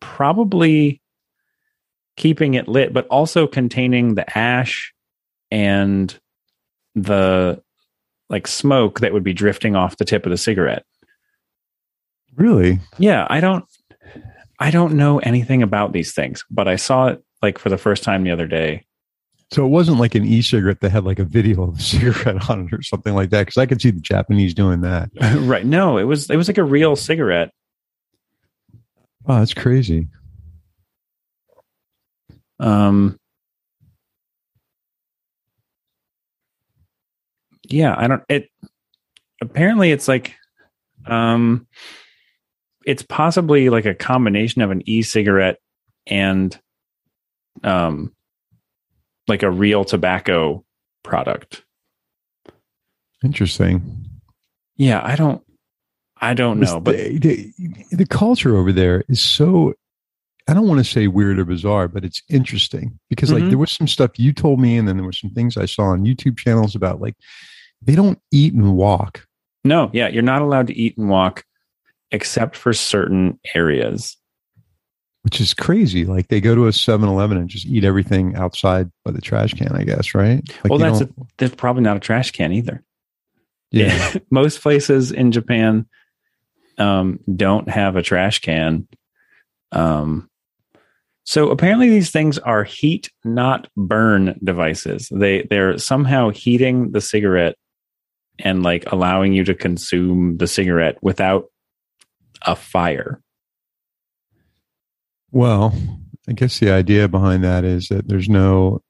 probably 0.00 1.00
keeping 2.16 2.54
it 2.54 2.68
lit, 2.68 2.92
but 2.92 3.06
also 3.08 3.46
containing 3.46 4.14
the 4.14 4.38
ash 4.38 4.92
and 5.50 6.18
the 6.94 7.62
like 8.28 8.46
smoke 8.46 9.00
that 9.00 9.12
would 9.12 9.24
be 9.24 9.32
drifting 9.32 9.74
off 9.74 9.96
the 9.96 10.04
tip 10.04 10.26
of 10.26 10.30
the 10.30 10.36
cigarette. 10.36 10.84
Really? 12.36 12.78
Yeah, 12.98 13.26
I 13.28 13.40
don't 13.40 13.64
I 14.60 14.70
don't 14.70 14.94
know 14.94 15.18
anything 15.20 15.62
about 15.62 15.92
these 15.92 16.12
things, 16.12 16.44
but 16.50 16.68
I 16.68 16.76
saw 16.76 17.08
it 17.08 17.24
like 17.40 17.58
for 17.58 17.70
the 17.70 17.78
first 17.78 18.02
time 18.02 18.22
the 18.24 18.30
other 18.30 18.46
day. 18.46 18.84
So 19.52 19.64
it 19.64 19.70
wasn't 19.70 19.98
like 19.98 20.14
an 20.14 20.24
e-cigarette 20.24 20.80
that 20.80 20.90
had 20.90 21.04
like 21.04 21.18
a 21.18 21.24
video 21.24 21.64
of 21.64 21.78
a 21.78 21.80
cigarette 21.80 22.48
on 22.48 22.66
it 22.66 22.72
or 22.72 22.82
something 22.82 23.14
like 23.14 23.30
that. 23.30 23.46
Because 23.46 23.56
I 23.56 23.66
could 23.66 23.80
see 23.80 23.90
the 23.90 24.00
Japanese 24.00 24.54
doing 24.54 24.82
that. 24.82 25.10
right. 25.40 25.64
No, 25.64 25.96
it 25.96 26.04
was 26.04 26.30
it 26.30 26.36
was 26.36 26.46
like 26.46 26.58
a 26.58 26.64
real 26.64 26.94
cigarette. 26.94 27.50
Oh, 29.26 29.38
that's 29.38 29.54
crazy. 29.54 30.08
Um 32.60 33.18
Yeah, 37.68 37.94
I 37.96 38.08
don't 38.08 38.22
it 38.28 38.50
apparently 39.40 39.90
it's 39.90 40.06
like 40.06 40.36
um 41.06 41.66
it's 42.86 43.02
possibly 43.02 43.68
like 43.68 43.84
a 43.86 43.94
combination 43.94 44.62
of 44.62 44.70
an 44.70 44.82
e-cigarette 44.86 45.58
and 46.06 46.58
um 47.62 48.12
like 49.28 49.42
a 49.42 49.50
real 49.50 49.84
tobacco 49.84 50.64
product. 51.04 51.62
Interesting. 53.22 53.82
Yeah, 54.76 55.00
I 55.04 55.16
don't 55.16 55.42
I 56.22 56.34
don't 56.34 56.60
know, 56.60 56.80
but 56.80 56.96
the, 56.96 57.18
the, 57.18 57.96
the 57.96 58.06
culture 58.06 58.56
over 58.56 58.72
there 58.72 59.04
is 59.08 59.20
so 59.22 59.74
I 60.48 60.54
don't 60.54 60.66
want 60.68 60.78
to 60.78 60.84
say 60.90 61.06
weird 61.06 61.38
or 61.38 61.44
bizarre, 61.44 61.86
but 61.86 62.04
it's 62.04 62.22
interesting 62.28 62.98
because 63.08 63.32
like 63.32 63.44
Mhm. 63.44 63.50
there 63.50 63.58
was 63.58 63.70
some 63.70 63.86
stuff 63.86 64.18
you 64.18 64.32
told 64.32 64.58
me, 64.60 64.76
and 64.76 64.88
then 64.88 64.96
there 64.96 65.04
were 65.06 65.12
some 65.12 65.30
things 65.30 65.56
I 65.56 65.66
saw 65.66 65.84
on 65.84 66.04
YouTube 66.04 66.36
channels 66.38 66.74
about 66.74 67.00
like 67.00 67.14
they 67.82 67.94
don't 67.94 68.18
eat 68.32 68.52
and 68.54 68.74
walk. 68.74 69.26
no, 69.64 69.90
yeah, 69.92 70.08
you're 70.08 70.22
not 70.22 70.40
allowed 70.42 70.66
to 70.68 70.74
eat 70.76 70.96
and 70.98 71.08
walk 71.10 71.44
except 72.10 72.56
for 72.56 72.72
certain 72.72 73.38
areas. 73.54 74.16
which 75.22 75.40
is 75.40 75.52
crazy. 75.54 76.04
Like 76.06 76.28
they 76.28 76.40
go 76.40 76.54
to 76.54 76.66
a 76.66 76.70
7-Eleven 76.70 77.36
and 77.36 77.48
just 77.48 77.66
eat 77.66 77.84
everything 77.84 78.34
outside 78.36 78.90
by 79.04 79.10
the 79.12 79.20
trash 79.20 79.52
can, 79.54 79.72
I 79.72 79.84
guess, 79.84 80.14
right? 80.14 80.42
Like 80.64 80.70
Well, 80.70 80.78
that's 80.78 81.00
don't- 81.00 81.14
There's 81.38 81.54
probably 81.54 81.82
not 81.82 81.96
a 81.96 82.00
trash 82.00 82.30
can 82.30 82.52
either. 82.52 82.82
yeah. 83.70 84.14
Most 84.30 84.62
places 84.62 85.12
in 85.12 85.30
Japan 85.30 85.86
um, 86.78 87.20
don't 87.36 87.68
have 87.68 87.96
a 87.96 88.02
trash 88.02 88.40
can. 88.40 88.88
Um, 89.72 90.28
so 91.24 91.50
apparently 91.50 91.90
these 91.90 92.10
things 92.10 92.38
are 92.38 92.64
heat, 92.64 93.10
not 93.22 93.68
burn 93.76 94.38
devices. 94.42 95.08
They 95.12 95.46
they're 95.50 95.76
somehow 95.78 96.30
heating 96.30 96.92
the 96.92 97.00
cigarette 97.02 97.56
and 98.38 98.62
like 98.62 98.90
allowing 98.90 99.34
you 99.34 99.44
to 99.44 99.54
consume 99.54 100.38
the 100.38 100.46
cigarette 100.46 100.96
without 101.02 101.44
a 102.42 102.56
fire. 102.56 103.20
Well, 105.32 105.74
I 106.28 106.32
guess 106.32 106.58
the 106.58 106.70
idea 106.70 107.08
behind 107.08 107.44
that 107.44 107.64
is 107.64 107.88
that 107.88 108.08
there's 108.08 108.28
no 108.28 108.82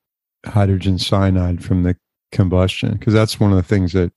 hydrogen 0.47 0.99
cyanide 0.99 1.63
from 1.63 1.83
the 1.83 1.97
combustion 2.33 2.93
because 2.93 3.13
that's 3.13 3.39
one 3.39 3.51
of 3.51 3.57
the 3.57 3.63
things 3.63 3.93
that 3.93 4.13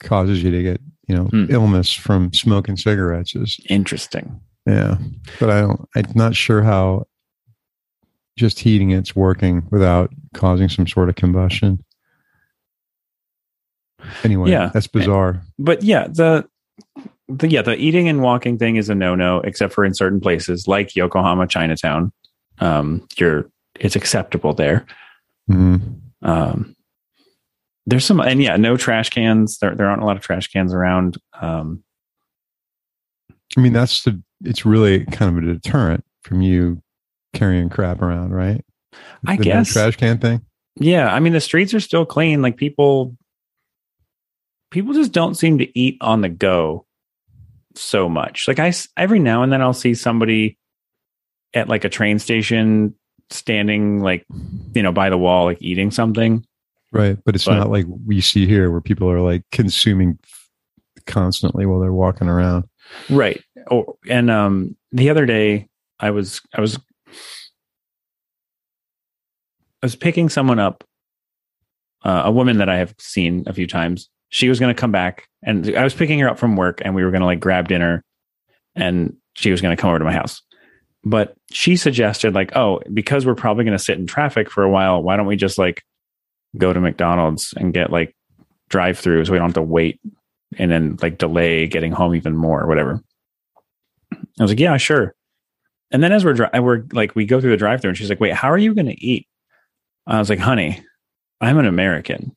causes 0.00 0.42
you 0.42 0.50
to 0.50 0.62
get, 0.62 0.80
you 1.08 1.14
know, 1.16 1.24
Hmm. 1.26 1.46
illness 1.48 1.92
from 1.92 2.32
smoking 2.32 2.76
cigarettes 2.76 3.34
is 3.34 3.58
Interesting. 3.68 4.40
yeah. 4.66 4.98
But 5.40 5.50
I 5.50 5.60
don't 5.60 5.88
I'm 5.96 6.04
not 6.14 6.34
sure 6.36 6.62
how 6.62 7.06
just 8.38 8.58
heating 8.60 8.90
it's 8.90 9.14
working 9.16 9.66
without 9.70 10.10
causing 10.34 10.68
some 10.68 10.86
sort 10.86 11.08
of 11.08 11.14
combustion. 11.16 11.82
Anyway, 14.24 14.50
Yeah. 14.50 14.70
that's 14.74 14.86
bizarre. 14.88 15.42
but 15.58 15.82
yeah, 15.82 16.08
the 16.08 16.46
the 17.36 17.48
yeah, 17.48 17.62
the 17.62 17.76
eating 17.76 18.08
and 18.08 18.22
walking 18.22 18.58
thing 18.58 18.76
is 18.76 18.88
a 18.88 18.94
no 18.94 19.14
no, 19.14 19.40
except 19.40 19.72
for 19.72 19.84
in 19.84 19.94
certain 19.94 20.20
places 20.20 20.66
like 20.68 20.94
Yokohama, 20.96 21.46
Chinatown. 21.46 22.12
Um, 22.58 23.06
you're 23.18 23.50
it's 23.80 23.96
acceptable 23.96 24.52
there. 24.54 24.86
Mhm. 25.50 26.00
Um, 26.22 26.76
there's 27.86 28.04
some 28.04 28.20
and 28.20 28.40
yeah, 28.42 28.56
no 28.56 28.76
trash 28.76 29.10
cans. 29.10 29.58
There 29.58 29.74
there 29.74 29.88
aren't 29.88 30.02
a 30.02 30.06
lot 30.06 30.16
of 30.16 30.22
trash 30.22 30.48
cans 30.48 30.72
around. 30.72 31.16
Um, 31.40 31.82
I 33.56 33.60
mean, 33.60 33.72
that's 33.72 34.02
the. 34.04 34.22
It's 34.44 34.64
really 34.66 35.04
kind 35.06 35.36
of 35.36 35.42
a 35.44 35.52
deterrent 35.54 36.04
from 36.22 36.40
you 36.42 36.82
carrying 37.34 37.68
crap 37.68 38.02
around, 38.02 38.32
right? 38.32 38.64
I 39.26 39.36
The 39.36 39.44
guess. 39.44 39.72
trash 39.72 39.96
can 39.96 40.18
thing. 40.18 40.42
yeah, 40.76 41.12
I 41.12 41.20
mean 41.20 41.32
the 41.32 41.40
streets 41.40 41.72
are 41.74 41.80
still 41.80 42.04
clean. 42.04 42.42
Like 42.42 42.56
people, 42.56 43.16
people 44.70 44.94
just 44.94 45.12
don't 45.12 45.34
seem 45.34 45.58
to 45.58 45.78
eat 45.78 45.96
on 46.00 46.20
the 46.22 46.28
go 46.28 46.86
so 47.74 48.08
much. 48.08 48.46
Like 48.48 48.58
I 48.58 48.72
every 48.96 49.18
now 49.18 49.42
and 49.42 49.52
then 49.52 49.62
I'll 49.62 49.72
see 49.72 49.94
somebody 49.94 50.58
at 51.54 51.68
like 51.68 51.84
a 51.84 51.88
train 51.88 52.18
station 52.18 52.94
standing 53.30 54.00
like 54.00 54.24
you 54.74 54.82
know 54.82 54.92
by 54.92 55.10
the 55.10 55.18
wall 55.18 55.44
like 55.44 55.60
eating 55.60 55.90
something. 55.90 56.44
Right, 56.92 57.16
but 57.24 57.34
it's 57.34 57.46
But- 57.46 57.56
not 57.58 57.70
like 57.70 57.86
we 58.06 58.20
see 58.20 58.46
here 58.46 58.70
where 58.70 58.80
people 58.82 59.08
are 59.10 59.20
like 59.20 59.42
consuming 59.50 60.18
constantly 61.06 61.64
while 61.66 61.80
they're 61.80 61.92
walking 61.92 62.28
around. 62.28 62.64
Right. 63.08 63.42
Oh, 63.70 63.96
and 64.08 64.30
um, 64.30 64.76
the 64.92 65.08
other 65.10 65.24
day 65.24 65.68
I 65.98 66.10
was 66.10 66.40
I 66.54 66.60
was 66.60 66.78
I 69.82 69.86
was 69.86 69.96
picking 69.96 70.28
someone 70.28 70.58
up, 70.58 70.84
uh, 72.04 72.22
a 72.26 72.30
woman 72.30 72.58
that 72.58 72.68
I 72.68 72.76
have 72.76 72.94
seen 72.98 73.44
a 73.46 73.52
few 73.52 73.66
times. 73.66 74.08
She 74.32 74.48
was 74.48 74.58
going 74.58 74.74
to 74.74 74.80
come 74.80 74.92
back, 74.92 75.28
and 75.42 75.76
I 75.76 75.84
was 75.84 75.92
picking 75.92 76.18
her 76.20 76.28
up 76.28 76.38
from 76.38 76.56
work, 76.56 76.80
and 76.82 76.94
we 76.94 77.04
were 77.04 77.10
going 77.10 77.20
to 77.20 77.26
like 77.26 77.38
grab 77.38 77.68
dinner, 77.68 78.02
and 78.74 79.14
she 79.34 79.50
was 79.50 79.60
going 79.60 79.76
to 79.76 79.80
come 79.80 79.90
over 79.90 79.98
to 79.98 80.04
my 80.06 80.12
house. 80.12 80.40
But 81.04 81.36
she 81.50 81.76
suggested 81.76 82.34
like, 82.34 82.56
oh, 82.56 82.80
because 82.94 83.26
we're 83.26 83.34
probably 83.34 83.64
going 83.64 83.76
to 83.76 83.82
sit 83.82 83.98
in 83.98 84.06
traffic 84.06 84.50
for 84.50 84.62
a 84.62 84.70
while, 84.70 85.02
why 85.02 85.16
don't 85.16 85.26
we 85.26 85.36
just 85.36 85.58
like 85.58 85.82
go 86.56 86.72
to 86.72 86.80
McDonald's 86.80 87.52
and 87.56 87.74
get 87.74 87.90
like 87.90 88.16
drive 88.68 88.98
through 88.98 89.24
so 89.24 89.32
we 89.32 89.38
don't 89.38 89.48
have 89.48 89.54
to 89.54 89.62
wait 89.62 90.00
and 90.58 90.70
then 90.70 90.96
like 91.02 91.18
delay 91.18 91.66
getting 91.66 91.92
home 91.92 92.14
even 92.14 92.36
more 92.36 92.62
or 92.62 92.68
whatever. 92.68 93.02
I 94.12 94.42
was 94.42 94.50
like, 94.50 94.60
yeah, 94.60 94.76
sure. 94.78 95.14
And 95.90 96.02
then 96.02 96.12
as 96.12 96.24
we're 96.24 96.34
dri- 96.34 96.48
we're 96.58 96.84
like 96.92 97.14
we 97.14 97.26
go 97.26 97.40
through 97.40 97.50
the 97.50 97.56
drive 97.56 97.80
through 97.80 97.90
and 97.90 97.98
she's 97.98 98.08
like, 98.08 98.20
wait, 98.20 98.32
how 98.32 98.50
are 98.50 98.58
you 98.58 98.74
going 98.74 98.86
to 98.86 99.04
eat? 99.04 99.26
I 100.06 100.18
was 100.18 100.30
like, 100.30 100.38
honey, 100.38 100.82
I'm 101.40 101.58
an 101.58 101.66
American. 101.66 102.34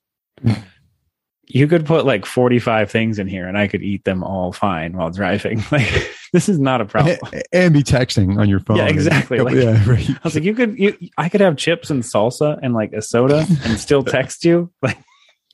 You 1.48 1.68
could 1.68 1.86
put 1.86 2.06
like 2.06 2.26
45 2.26 2.89
things 2.89 3.20
in 3.20 3.28
here 3.28 3.48
and 3.48 3.58
I 3.58 3.68
could 3.68 3.82
eat 3.84 4.04
them 4.04 4.24
all 4.24 4.52
fine 4.52 4.98
while 4.98 5.10
driving. 5.12 5.64
Like 5.72 6.12
this 6.34 6.50
is 6.50 6.60
not 6.60 6.82
a 6.82 6.86
problem. 6.86 7.18
And, 7.32 7.43
and 7.54 7.74
be 7.74 7.84
texting 7.84 8.38
on 8.39 8.50
your 8.50 8.60
phone. 8.60 8.78
Yeah, 8.78 8.88
exactly. 8.88 9.39
Like- 9.46 9.56
yeah, 9.56 9.82
right. 9.89 10.10
I 10.10 10.20
was 10.24 10.36
like, 10.36 10.43
you 10.43 10.54
could, 10.54 10.78
you, 10.78 10.98
I 11.18 11.30
could 11.30 11.41
have 11.41 11.56
chips 11.58 11.89
and 11.89 12.04
salsa 12.04 12.60
and 12.62 12.74
like 12.74 12.93
a 12.93 13.02
soda 13.02 13.46
and 13.64 13.80
still 13.80 14.04
text 14.18 14.43
you. 14.43 14.72
Like, 14.82 14.98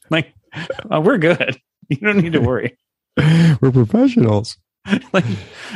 like, 0.10 0.34
uh, 0.92 1.02
we're 1.02 1.18
good. 1.18 1.60
You 1.90 1.98
don't 1.98 2.18
need 2.18 2.34
to 2.34 2.42
worry. 2.42 2.78
We're 3.18 3.72
professionals. 3.72 4.58
like 5.14 5.26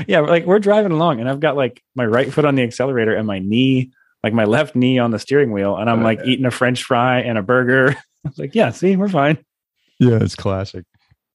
yeah 0.08 0.22
like 0.22 0.46
we're 0.48 0.58
driving 0.58 0.92
along 0.92 1.20
and 1.20 1.30
i've 1.30 1.40
got 1.40 1.56
like 1.56 1.80
my 1.94 2.04
right 2.04 2.34
foot 2.34 2.44
on 2.44 2.56
the 2.56 2.64
accelerator 2.64 3.14
and 3.16 3.28
my 3.28 3.38
knee 3.38 3.92
like 4.24 4.34
my 4.34 4.46
left 4.46 4.76
knee 4.76 4.98
on 4.98 5.12
the 5.12 5.20
steering 5.20 5.52
wheel 5.52 5.78
and 5.78 5.92
i'm 5.92 6.02
like 6.02 6.20
eating 6.26 6.46
a 6.46 6.50
french 6.50 6.84
fry 6.84 7.20
and 7.20 7.38
a 7.38 7.44
burger 7.44 7.92
i 7.92 8.28
was 8.28 8.40
like 8.40 8.56
yeah 8.56 8.72
see 8.72 8.96
we're 8.96 9.08
fine 9.08 9.38
Yeah, 10.00 10.20
it's 10.22 10.36
classic. 10.36 10.86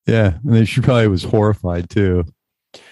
Yeah, 0.07 0.39
and 0.45 0.55
then 0.55 0.65
she 0.67 0.81
probably 0.81 1.09
was 1.09 1.23
horrified 1.23 1.91
too, 1.91 2.25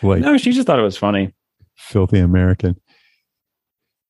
like 0.03 0.21
no 0.21 0.37
she 0.39 0.53
just 0.53 0.67
thought 0.67 0.79
it 0.79 0.83
was 0.83 0.97
funny 0.97 1.35
filthy 1.77 2.19
American. 2.19 2.81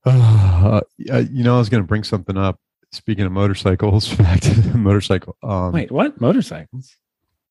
Uh, 0.09 0.81
you 0.99 1.45
know, 1.45 1.55
I 1.55 1.59
was 1.59 1.69
going 1.69 1.83
to 1.83 1.87
bring 1.87 2.03
something 2.03 2.37
up. 2.37 2.59
Speaking 2.91 3.25
of 3.25 3.31
motorcycles, 3.31 4.13
back 4.17 4.41
to 4.41 4.61
the 4.61 4.77
motorcycle. 4.77 5.37
Um, 5.45 5.71
wait 5.71 5.93
what 5.93 6.21
motorcycles 6.21 6.97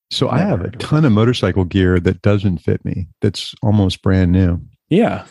so 0.09 0.29
I 0.29 0.39
have 0.39 0.61
a 0.61 0.71
ton 0.71 1.05
of 1.05 1.11
motorcycle 1.11 1.65
gear 1.65 1.99
that 1.99 2.21
doesn't 2.21 2.59
fit 2.59 2.83
me. 2.85 3.09
That's 3.21 3.53
almost 3.61 4.01
brand 4.01 4.31
new. 4.31 4.61
yeah 4.89 5.25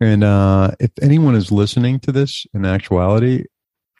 And 0.00 0.22
uh, 0.22 0.72
if 0.78 0.90
anyone 1.00 1.34
is 1.34 1.50
listening 1.50 2.00
to 2.00 2.12
this 2.12 2.46
in 2.52 2.64
actuality 2.64 3.44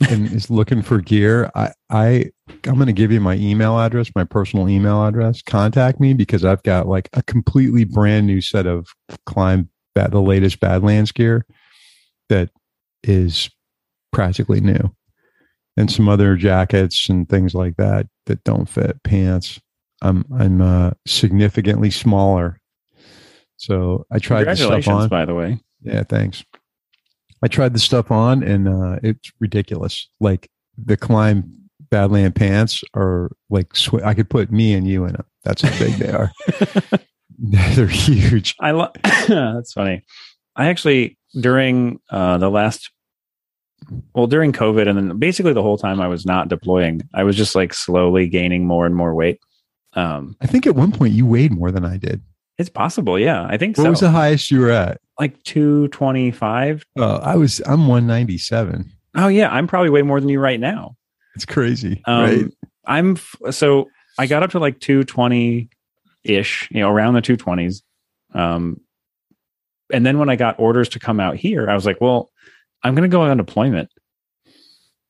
and 0.09 0.31
is 0.31 0.51
looking 0.51 0.83
for 0.83 1.01
gear, 1.01 1.51
I, 1.55 1.73
I 1.91 2.27
I'm 2.67 2.75
going 2.75 2.87
to 2.87 2.93
give 2.93 3.13
you 3.13 3.21
my 3.21 3.35
email 3.37 3.79
address, 3.79 4.11
my 4.15 4.25
personal 4.25 4.69
email 4.69 5.05
address. 5.05 5.43
Contact 5.43 6.01
me 6.01 6.15
because 6.15 6.45
I've 6.45 6.63
got 6.63 6.87
like 6.87 7.09
a 7.13 7.23
completely 7.23 7.85
brand 7.85 8.27
new 8.27 8.41
set 8.41 8.67
of 8.67 8.89
Klim 9.27 9.69
that 9.95 10.11
the 10.11 10.21
latest 10.21 10.61
Badlands 10.61 11.13
gear 11.13 11.47
that 12.29 12.51
is 13.03 13.51
practically 14.13 14.61
new, 14.61 14.95
and 15.77 15.91
some 15.91 16.09
other 16.09 16.37
jackets 16.37 17.09
and 17.09 17.29
things 17.29 17.55
like 17.55 17.77
that 17.77 18.07
that 18.27 18.45
don't 18.45 18.69
fit 18.69 19.03
pants. 19.03 19.61
I'm 20.03 20.25
I'm 20.37 20.61
uh, 20.61 20.91
significantly 21.07 21.91
smaller. 21.91 22.61
So 23.57 24.07
I 24.13 24.19
tried 24.19 24.45
the 24.45 24.57
stuff 24.57 24.89
on. 24.89 25.09
by 25.09 25.25
the 25.25 25.35
way 25.35 25.59
Yeah, 25.83 26.05
thanks. 26.05 26.45
I 27.43 27.49
tried 27.49 27.73
the 27.73 27.81
stuff 27.81 28.11
on 28.11 28.43
and 28.43 28.69
uh, 28.69 28.99
it's 29.03 29.33
ridiculous. 29.41 30.09
Like 30.21 30.49
the 30.77 30.97
Klim 30.97 31.58
Badland 31.91 32.35
pants 32.35 32.83
are 32.95 33.31
like 33.51 33.75
sw- 33.77 34.03
I 34.05 34.15
could 34.15 34.29
put 34.31 34.51
me 34.53 34.75
and 34.75 34.87
you 34.87 35.05
in 35.05 35.13
them. 35.13 35.25
That's 35.45 35.63
how 35.63 35.79
big 35.79 35.95
they 35.95 36.11
are. 36.13 36.31
They're 37.39 37.87
huge. 37.87 38.57
i 38.61 38.73
love 38.73 38.91
that's 39.29 39.73
funny 39.73 40.03
i 40.57 40.67
actually 40.67 41.17
during 41.41 42.01
uh 42.11 42.37
the 42.39 42.51
last 42.51 42.91
well 44.13 44.27
during 44.27 44.53
covid 44.53 44.89
and 44.89 44.99
then 44.99 45.19
basically 45.21 45.53
the 45.53 45.63
whole 45.63 45.79
time 45.79 46.01
i 46.01 46.09
was 46.09 46.27
not 46.27 46.49
deploying 46.49 47.01
i 47.15 47.23
was 47.23 47.37
just 47.37 47.55
like 47.55 47.73
slowly 47.73 48.27
gaining 48.29 48.67
more 48.67 48.87
and 48.87 48.97
more 48.97 49.15
weight 49.15 49.39
um 49.93 50.35
I 50.41 50.49
think 50.49 50.67
at 50.67 50.75
one 50.75 50.91
point 50.91 51.13
you 51.15 51.27
weighed 51.27 51.53
more 51.53 51.71
than 51.71 51.85
I 51.85 51.97
did. 51.97 52.23
it's 52.59 52.69
possible 52.71 53.21
yeah 53.21 53.47
i 53.49 53.57
think 53.57 53.77
so. 53.77 53.83
What 53.83 53.87
so 53.87 53.91
was 53.91 54.01
the 54.01 54.11
highest 54.11 54.51
you 54.51 54.59
were 54.61 54.71
at? 54.73 55.01
like 55.21 55.41
225 55.45 56.85
Uh, 56.99 57.19
I 57.23 57.37
was. 57.37 57.61
I'm 57.67 57.87
197. 57.87 58.91
oh 59.15 59.29
yeah 59.29 59.49
i'm 59.51 59.69
probably 59.69 59.91
way 59.91 60.03
more 60.03 60.19
than 60.19 60.29
you 60.29 60.41
right 60.41 60.59
now 60.59 60.97
It's 61.39 61.45
crazy, 61.45 62.03
um 62.07 62.25
right? 62.25 62.47
i'm 62.87 63.13
f- 63.17 63.55
so 63.55 63.89
i 64.19 64.27
got 64.27 64.43
up 64.43 64.51
to 64.51 64.59
like 64.59 64.81
220 64.81 65.69
ish 66.25 66.69
you 66.71 66.81
know 66.81 66.91
around 66.91 67.15
the 67.15 67.23
220s 67.23 67.83
um 68.35 68.81
and 69.93 70.05
then 70.05 70.19
when 70.19 70.29
i 70.29 70.37
got 70.37 70.59
orders 70.59 70.89
to 70.89 70.99
come 70.99 71.21
out 71.21 71.37
here 71.37 71.71
i 71.71 71.75
was 71.75 71.87
like 71.87 72.01
well 72.01 72.31
i'm 72.83 72.95
going 72.95 73.09
to 73.09 73.15
go 73.15 73.23
on 73.23 73.37
deployment 73.37 73.89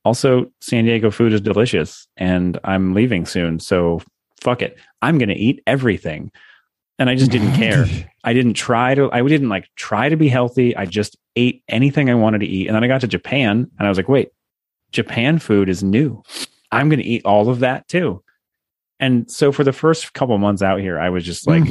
also 0.04 0.50
san 0.60 0.84
diego 0.84 1.10
food 1.10 1.32
is 1.32 1.40
delicious 1.40 2.06
and 2.16 2.58
i'm 2.64 2.94
leaving 2.94 3.24
soon 3.24 3.58
so 3.58 4.00
fuck 4.40 4.62
it. 4.62 4.78
I'm 5.02 5.18
going 5.18 5.28
to 5.28 5.34
eat 5.34 5.62
everything. 5.66 6.30
And 6.98 7.08
I 7.08 7.14
just 7.14 7.30
didn't 7.30 7.52
care. 7.54 7.86
I 8.24 8.32
didn't 8.32 8.54
try 8.54 8.94
to, 8.94 9.10
I 9.12 9.22
didn't 9.22 9.48
like 9.48 9.68
try 9.76 10.08
to 10.08 10.16
be 10.16 10.28
healthy. 10.28 10.76
I 10.76 10.86
just 10.86 11.16
ate 11.36 11.62
anything 11.68 12.10
I 12.10 12.14
wanted 12.14 12.40
to 12.40 12.46
eat. 12.46 12.66
And 12.66 12.74
then 12.74 12.84
I 12.84 12.88
got 12.88 13.00
to 13.02 13.08
Japan 13.08 13.70
and 13.78 13.86
I 13.86 13.88
was 13.88 13.98
like, 13.98 14.08
wait, 14.08 14.30
Japan 14.92 15.38
food 15.38 15.68
is 15.68 15.82
new. 15.82 16.22
I'm 16.72 16.88
going 16.88 17.00
to 17.00 17.04
eat 17.06 17.24
all 17.24 17.48
of 17.48 17.60
that 17.60 17.88
too. 17.88 18.22
And 19.00 19.30
so 19.30 19.52
for 19.52 19.64
the 19.64 19.72
first 19.72 20.12
couple 20.12 20.36
months 20.38 20.62
out 20.62 20.80
here, 20.80 20.98
I 20.98 21.10
was 21.10 21.24
just 21.24 21.46
like 21.46 21.64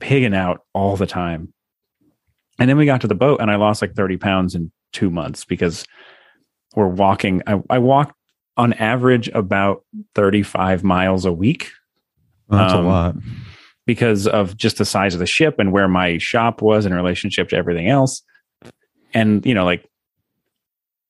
pigging 0.00 0.34
out 0.34 0.60
all 0.72 0.96
the 0.96 1.06
time. 1.06 1.52
And 2.58 2.68
then 2.68 2.76
we 2.76 2.86
got 2.86 3.00
to 3.02 3.06
the 3.08 3.14
boat 3.14 3.40
and 3.40 3.50
I 3.50 3.56
lost 3.56 3.80
like 3.82 3.94
30 3.94 4.16
pounds 4.16 4.54
in 4.54 4.70
two 4.92 5.10
months 5.10 5.44
because 5.44 5.84
we're 6.74 6.88
walking. 6.88 7.42
I, 7.46 7.60
I 7.70 7.78
walked 7.78 8.14
on 8.56 8.72
average 8.74 9.28
about 9.28 9.84
35 10.14 10.82
miles 10.84 11.24
a 11.24 11.32
week. 11.32 11.70
That's 12.48 12.72
Um, 12.72 12.84
a 12.84 12.88
lot. 12.88 13.14
because 13.86 14.26
of 14.26 14.56
just 14.56 14.78
the 14.78 14.84
size 14.84 15.14
of 15.14 15.20
the 15.20 15.26
ship 15.26 15.58
and 15.58 15.72
where 15.72 15.88
my 15.88 16.18
shop 16.18 16.60
was 16.62 16.86
in 16.86 16.94
relationship 16.94 17.48
to 17.50 17.56
everything 17.56 17.88
else. 17.88 18.22
And, 19.12 19.44
you 19.46 19.54
know, 19.54 19.64
like 19.64 19.88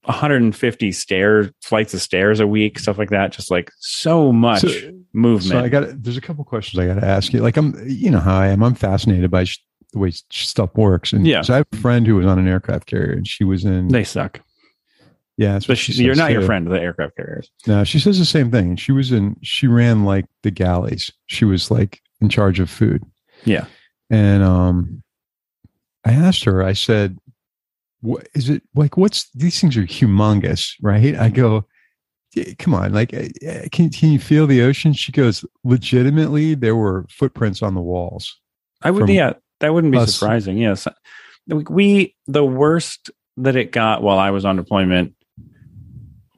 150 0.05 0.93
stairs, 0.93 1.51
flights 1.63 1.95
of 1.95 2.01
stairs 2.01 2.41
a 2.41 2.47
week, 2.47 2.79
stuff 2.79 2.99
like 2.99 3.11
that. 3.11 3.33
Just 3.33 3.51
like 3.51 3.71
so 3.79 4.33
much 4.33 4.61
So- 4.63 4.93
movement. 5.13 5.51
So 5.53 5.59
I 5.61 5.69
got 5.69 6.03
there's 6.03 6.17
a 6.17 6.21
couple 6.21 6.45
questions 6.45 6.79
I 6.79 6.87
got 6.87 7.01
to 7.01 7.07
ask 7.07 7.33
you. 7.33 7.41
Like 7.41 7.57
I'm, 7.57 7.75
you 7.87 8.11
know 8.11 8.21
how 8.21 8.39
I 8.39 8.49
am. 8.49 8.63
I'm 8.63 8.75
fascinated 8.75 9.31
by 9.31 9.45
sh- 9.45 9.59
the 9.93 9.99
way 10.01 10.11
stuff 10.31 10.71
works. 10.77 11.13
And 11.13 11.27
Yeah. 11.27 11.43
so 11.43 11.55
I 11.55 11.57
have 11.59 11.67
a 11.73 11.77
friend 11.77 12.07
who 12.07 12.17
was 12.17 12.27
on 12.27 12.39
an 12.39 12.49
aircraft 12.49 12.87
carrier, 12.87 13.13
and 13.13 13.27
she 13.27 13.45
was 13.45 13.65
in. 13.65 13.89
they 13.89 14.03
suck. 14.05 14.41
yeah, 15.37 15.59
But 15.67 15.79
she 15.79 15.93
she, 15.93 16.05
you're 16.05 16.15
not 16.17 16.33
your 16.33 16.43
friend 16.43 16.67
of 16.67 16.73
the 16.73 16.81
aircraft 16.81 17.17
carriers. 17.17 17.51
No, 17.67 17.85
she 17.85 17.99
says 18.01 18.19
the 18.19 18.25
same 18.25 18.51
thing. 18.51 18.77
She 18.77 18.93
was 18.93 19.13
in. 19.13 19.37
She 19.43 19.67
ran 19.69 20.05
like 20.05 20.27
the 20.43 20.51
galleys. 20.51 21.11
She 21.27 21.45
was 21.45 21.71
like 21.71 22.01
in 22.21 22.29
charge 22.29 22.59
of 22.61 22.69
food. 22.71 23.03
Yeah. 23.45 23.67
And 24.11 24.43
um, 24.43 25.03
I 26.05 26.13
asked 26.13 26.45
her. 26.45 26.63
I 26.63 26.73
said, 26.75 27.17
"What 28.05 28.29
is 28.35 28.51
it 28.51 28.63
like? 28.75 28.97
What's 28.97 29.31
these 29.31 29.61
things 29.61 29.77
are 29.77 29.87
humongous, 29.87 30.75
right?" 30.83 31.17
I 31.17 31.31
go, 31.31 31.65
"Come 32.59 32.75
on, 32.75 32.93
like, 32.93 33.15
uh, 33.15 33.29
uh, 33.49 33.69
can 33.73 33.91
can 33.91 34.13
you 34.13 34.19
feel 34.19 34.47
the 34.47 34.63
ocean?" 34.63 34.93
She 34.93 35.11
goes, 35.11 35.45
"Legitimately, 35.65 36.55
there 36.55 36.77
were 36.77 37.07
footprints 37.09 37.63
on 37.63 37.75
the 37.75 37.81
walls." 37.81 38.39
I 38.83 38.91
would, 38.91 39.09
yeah, 39.09 39.33
that 39.61 39.73
wouldn't 39.73 39.93
be 39.93 39.99
us. 39.99 40.15
surprising. 40.15 40.59
Yes. 40.59 40.87
We, 41.47 42.15
the 42.27 42.45
worst 42.45 43.11
that 43.39 43.57
it 43.57 43.73
got 43.73 44.03
while 44.03 44.19
I 44.19 44.31
was 44.31 44.45
on 44.45 44.57
deployment 44.57 45.15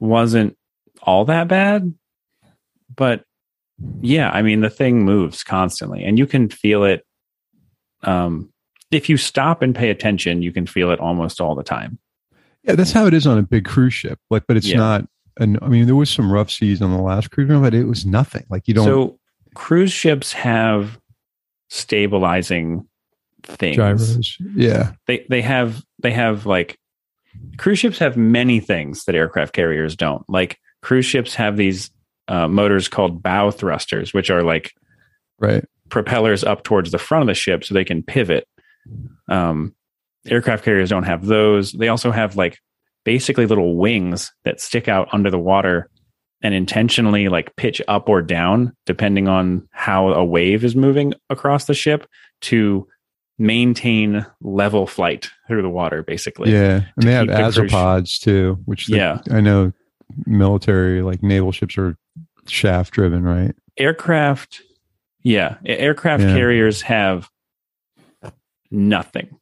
wasn't 0.01 0.57
all 1.03 1.25
that 1.27 1.49
bad. 1.49 1.93
But 2.95 3.25
yeah, 4.01 4.31
I 4.31 4.43
mean, 4.43 4.61
the 4.61 4.71
thing 4.71 5.05
moves 5.05 5.43
constantly 5.43 6.05
and 6.05 6.19
you 6.19 6.27
can 6.27 6.49
feel 6.49 6.85
it. 6.85 7.05
Um, 8.03 8.53
if 8.91 9.09
you 9.09 9.17
stop 9.17 9.63
and 9.63 9.75
pay 9.75 9.91
attention, 9.91 10.43
you 10.43 10.53
can 10.53 10.67
feel 10.67 10.91
it 10.91 11.01
almost 11.01 11.41
all 11.41 11.55
the 11.55 11.63
time. 11.63 11.99
Yeah, 12.63 12.75
that's 12.75 12.93
how 12.93 13.07
it 13.07 13.15
is 13.15 13.27
on 13.27 13.39
a 13.39 13.43
big 13.43 13.65
cruise 13.65 13.95
ship. 13.95 14.19
Like, 14.31 14.45
but 14.47 14.57
it's 14.57 14.69
Yeah. 14.69 14.79
not. 14.79 15.09
And 15.39 15.59
I 15.63 15.69
mean, 15.69 15.87
there 15.87 15.97
was 15.97 16.11
some 16.11 16.33
rough 16.33 16.51
seas 16.51 16.81
on 16.81 16.91
the 16.91 17.03
last 17.03 17.31
cruise, 17.31 17.49
but 17.49 17.75
it 17.75 17.85
was 17.85 18.07
nothing. 18.07 18.45
Like 18.49 18.67
you 18.67 18.75
don't 18.75 18.87
So 18.87 19.19
cruise 19.55 19.93
ships 19.93 20.33
have 20.33 20.99
stabilizing 21.69 22.87
things. 23.43 23.77
gyros. 23.77 24.39
Yeah, 24.55 24.93
they 25.07 25.27
they 25.29 25.43
have 25.43 25.85
they 26.03 26.13
have 26.13 26.47
like 26.47 26.79
cruise 27.59 27.79
ships 27.79 27.99
have 27.99 28.17
many 28.17 28.61
things 28.61 29.05
that 29.05 29.15
aircraft 29.15 29.53
carriers 29.53 29.97
don't 29.97 30.29
like 30.29 30.59
cruise 30.83 31.07
ships 31.07 31.35
have 31.35 31.57
these 31.57 31.91
uh, 32.29 32.49
motors 32.49 32.89
called 32.89 33.23
bow 33.23 33.51
thrusters 33.51 34.13
which 34.15 34.31
are 34.31 34.43
like 34.43 34.73
right. 35.39 35.65
propellers 35.91 36.45
up 36.45 36.65
towards 36.65 36.91
the 36.91 36.99
front 36.99 37.23
of 37.23 37.27
the 37.29 37.35
ship 37.35 37.63
so 37.65 37.75
they 37.75 37.85
can 37.85 38.03
pivot 38.03 38.49
um, 39.29 39.75
aircraft 40.27 40.65
carriers 40.65 40.91
don't 40.91 41.05
have 41.05 41.27
those 41.27 41.73
they 41.73 41.89
also 41.89 42.11
have 42.11 42.37
like 42.37 42.59
basically 43.05 43.47
little 43.47 43.77
wings 43.77 44.33
that 44.45 44.61
stick 44.61 44.89
out 44.89 45.09
under 45.13 45.31
the 45.31 45.39
water 45.39 45.89
and 46.43 46.53
intentionally 46.55 47.29
like 47.29 47.55
pitch 47.57 47.81
up 47.89 48.09
or 48.09 48.21
down 48.23 48.73
depending 48.87 49.29
on 49.29 49.67
how 49.73 50.09
a 50.09 50.25
wave 50.25 50.65
is 50.65 50.75
moving 50.77 51.15
across 51.31 51.67
the 51.67 51.75
ship 51.75 52.07
to 52.41 52.87
maintain 53.39 54.25
level 54.41 54.87
flight 54.87 55.29
through 55.47 55.63
the 55.63 55.69
water 55.69 56.03
basically 56.03 56.51
yeah, 56.53 56.81
and 56.97 57.07
they 57.07 57.13
have 57.13 57.27
keep 57.27 57.37
the 57.37 57.61
cruise- 57.61 57.73
azipods 57.73 58.21
too, 58.21 58.59
which 58.65 58.89
Yeah. 58.89 59.21
I 59.31 59.41
know 59.41 59.73
military 60.25 61.03
like 61.03 61.23
naval 61.23 61.53
ships 61.53 61.77
are 61.79 61.97
shaft 62.49 62.93
driven, 62.95 63.23
right? 63.23 63.55
aircraft 63.79 64.63
yeah 65.23 65.57
aircraft 65.67 66.23
Yeah. 66.23 66.35
carriers 66.35 66.81
have 66.83 67.29
nothing 68.71 69.39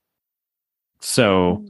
so 1.01 1.65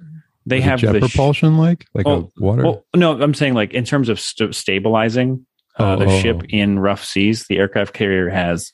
they 0.46 0.58
Is 0.58 0.64
have 0.64 0.80
jet 0.80 0.92
the 0.92 0.98
sh- 1.08 1.12
propulsion, 1.14 1.58
like 1.58 1.86
like 1.94 2.06
Oh, 2.06 2.30
a 2.38 2.42
water. 2.42 2.62
well 2.64 2.84
no 2.94 3.20
i'm 3.22 3.34
saying 3.34 3.54
like 3.54 3.72
in 3.72 3.84
terms 3.84 4.08
of 4.08 4.20
st- 4.20 4.54
stabilizing 4.54 5.46
uh, 5.78 5.94
Oh, 5.94 5.96
the 5.98 6.06
oh, 6.06 6.20
ship 6.20 6.36
oh. 6.42 6.46
in 6.48 6.78
rough 6.78 7.04
seas 7.04 7.46
the 7.48 7.58
aircraft 7.58 7.94
carrier 7.94 8.28
has 8.28 8.72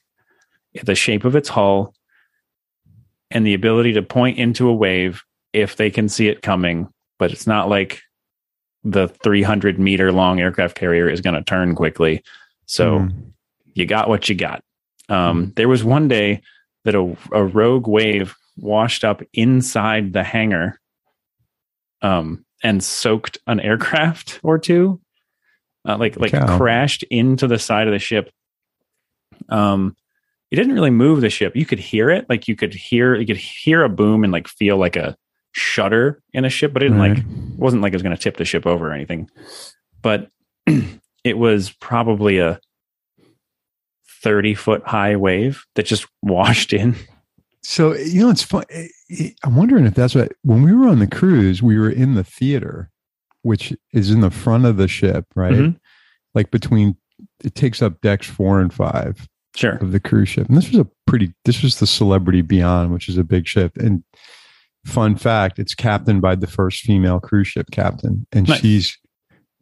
the 0.84 0.94
shape 0.94 1.24
of 1.24 1.34
its 1.36 1.48
hull 1.48 1.94
and 3.30 3.46
the 3.46 3.54
ability 3.54 3.92
to 3.94 4.02
point 4.02 4.38
into 4.38 4.68
a 4.68 4.74
wave 4.74 5.22
if 5.52 5.76
they 5.76 5.90
can 5.90 6.08
see 6.08 6.28
it 6.28 6.42
coming 6.42 6.88
but 7.18 7.32
it's 7.32 7.46
not 7.46 7.68
like 7.68 8.00
the 8.84 9.08
300 9.08 9.78
meter 9.78 10.10
long 10.12 10.40
aircraft 10.40 10.74
carrier 10.76 11.08
is 11.08 11.20
going 11.20 11.34
to 11.34 11.42
turn 11.42 11.74
quickly 11.74 12.22
so 12.66 13.00
Mm. 13.00 13.32
you 13.74 13.84
got 13.84 14.08
what 14.08 14.28
you 14.28 14.34
got. 14.36 14.62
Um, 15.08 15.52
there 15.56 15.68
was 15.68 15.82
one 15.82 16.06
day 16.06 16.40
that 16.84 16.94
a, 16.94 17.16
a 17.32 17.44
rogue 17.44 17.88
wave 17.88 18.36
washed 18.60 19.04
up 19.04 19.22
inside 19.32 20.12
the 20.12 20.22
hangar 20.22 20.78
um, 22.02 22.44
and 22.62 22.82
soaked 22.82 23.38
an 23.46 23.60
aircraft 23.60 24.40
or 24.44 24.58
two, 24.58 25.00
uh, 25.88 25.96
like 25.98 26.18
like 26.18 26.32
Cow. 26.32 26.56
crashed 26.56 27.02
into 27.04 27.46
the 27.46 27.58
side 27.58 27.86
of 27.88 27.92
the 27.92 27.98
ship. 27.98 28.30
Um, 29.48 29.96
it 30.50 30.56
didn't 30.56 30.74
really 30.74 30.90
move 30.90 31.20
the 31.20 31.30
ship. 31.30 31.54
You 31.56 31.64
could 31.64 31.78
hear 31.78 32.10
it, 32.10 32.26
like 32.28 32.48
you 32.48 32.56
could 32.56 32.74
hear 32.74 33.14
you 33.14 33.26
could 33.26 33.36
hear 33.36 33.82
a 33.84 33.88
boom 33.88 34.24
and 34.24 34.32
like 34.32 34.48
feel 34.48 34.76
like 34.76 34.96
a 34.96 35.16
shudder 35.52 36.20
in 36.32 36.44
a 36.44 36.50
ship, 36.50 36.72
but 36.72 36.82
it 36.82 36.88
didn't 36.88 37.00
Right. 37.00 37.16
like 37.16 37.24
wasn't 37.56 37.82
like 37.82 37.92
it 37.92 37.96
was 37.96 38.02
going 38.02 38.16
to 38.16 38.22
tip 38.22 38.36
the 38.36 38.44
ship 38.44 38.66
over 38.66 38.90
or 38.90 38.92
anything. 38.92 39.30
But 40.02 40.28
it 41.24 41.38
was 41.38 41.70
probably 41.80 42.38
a 42.38 42.60
30 44.22 44.54
foot 44.54 44.82
high 44.86 45.16
wave 45.16 45.64
that 45.74 45.86
just 45.86 46.06
washed 46.22 46.72
in. 46.72 46.96
So 47.62 47.94
you 47.94 48.22
know, 48.22 48.30
it's 48.30 48.42
fun. 48.42 48.64
eh, 48.70 48.88
eh, 49.18 49.30
I'm 49.44 49.56
wondering 49.56 49.86
if 49.86 49.94
that's 49.94 50.14
what 50.14 50.32
when 50.42 50.62
we 50.62 50.72
were 50.72 50.88
on 50.88 50.98
the 50.98 51.06
cruise, 51.06 51.62
we 51.62 51.78
were 51.78 51.90
in 51.90 52.14
the 52.14 52.24
theater, 52.24 52.90
which 53.42 53.72
is 53.92 54.10
in 54.10 54.20
the 54.20 54.30
front 54.30 54.64
of 54.64 54.76
the 54.76 54.88
ship, 54.88 55.26
right? 55.34 55.52
Mhm. 55.52 55.76
Like 56.34 56.50
between 56.50 56.96
it 57.44 57.54
takes 57.54 57.82
up 57.82 58.00
decks 58.00 58.26
four 58.26 58.60
and 58.60 58.72
five 58.72 59.28
Sure. 59.54 59.72
of 59.76 59.92
the 59.92 60.00
cruise 60.00 60.28
ship, 60.28 60.48
and 60.48 60.56
this 60.56 60.70
was 60.70 60.78
a 60.78 60.86
pretty. 61.06 61.34
This 61.44 61.62
was 61.62 61.80
the 61.80 61.86
Celebrity 61.86 62.40
Beyond, 62.40 62.92
which 62.92 63.08
is 63.08 63.18
a 63.18 63.24
big 63.24 63.46
ship. 63.46 63.76
And 63.76 64.04
fun 64.86 65.16
fact, 65.16 65.58
it's 65.58 65.74
captained 65.74 66.22
by 66.22 66.36
the 66.36 66.46
first 66.46 66.80
female 66.80 67.20
cruise 67.20 67.48
ship 67.48 67.66
captain, 67.72 68.26
and 68.32 68.48
Nice. 68.48 68.60
she's 68.60 68.96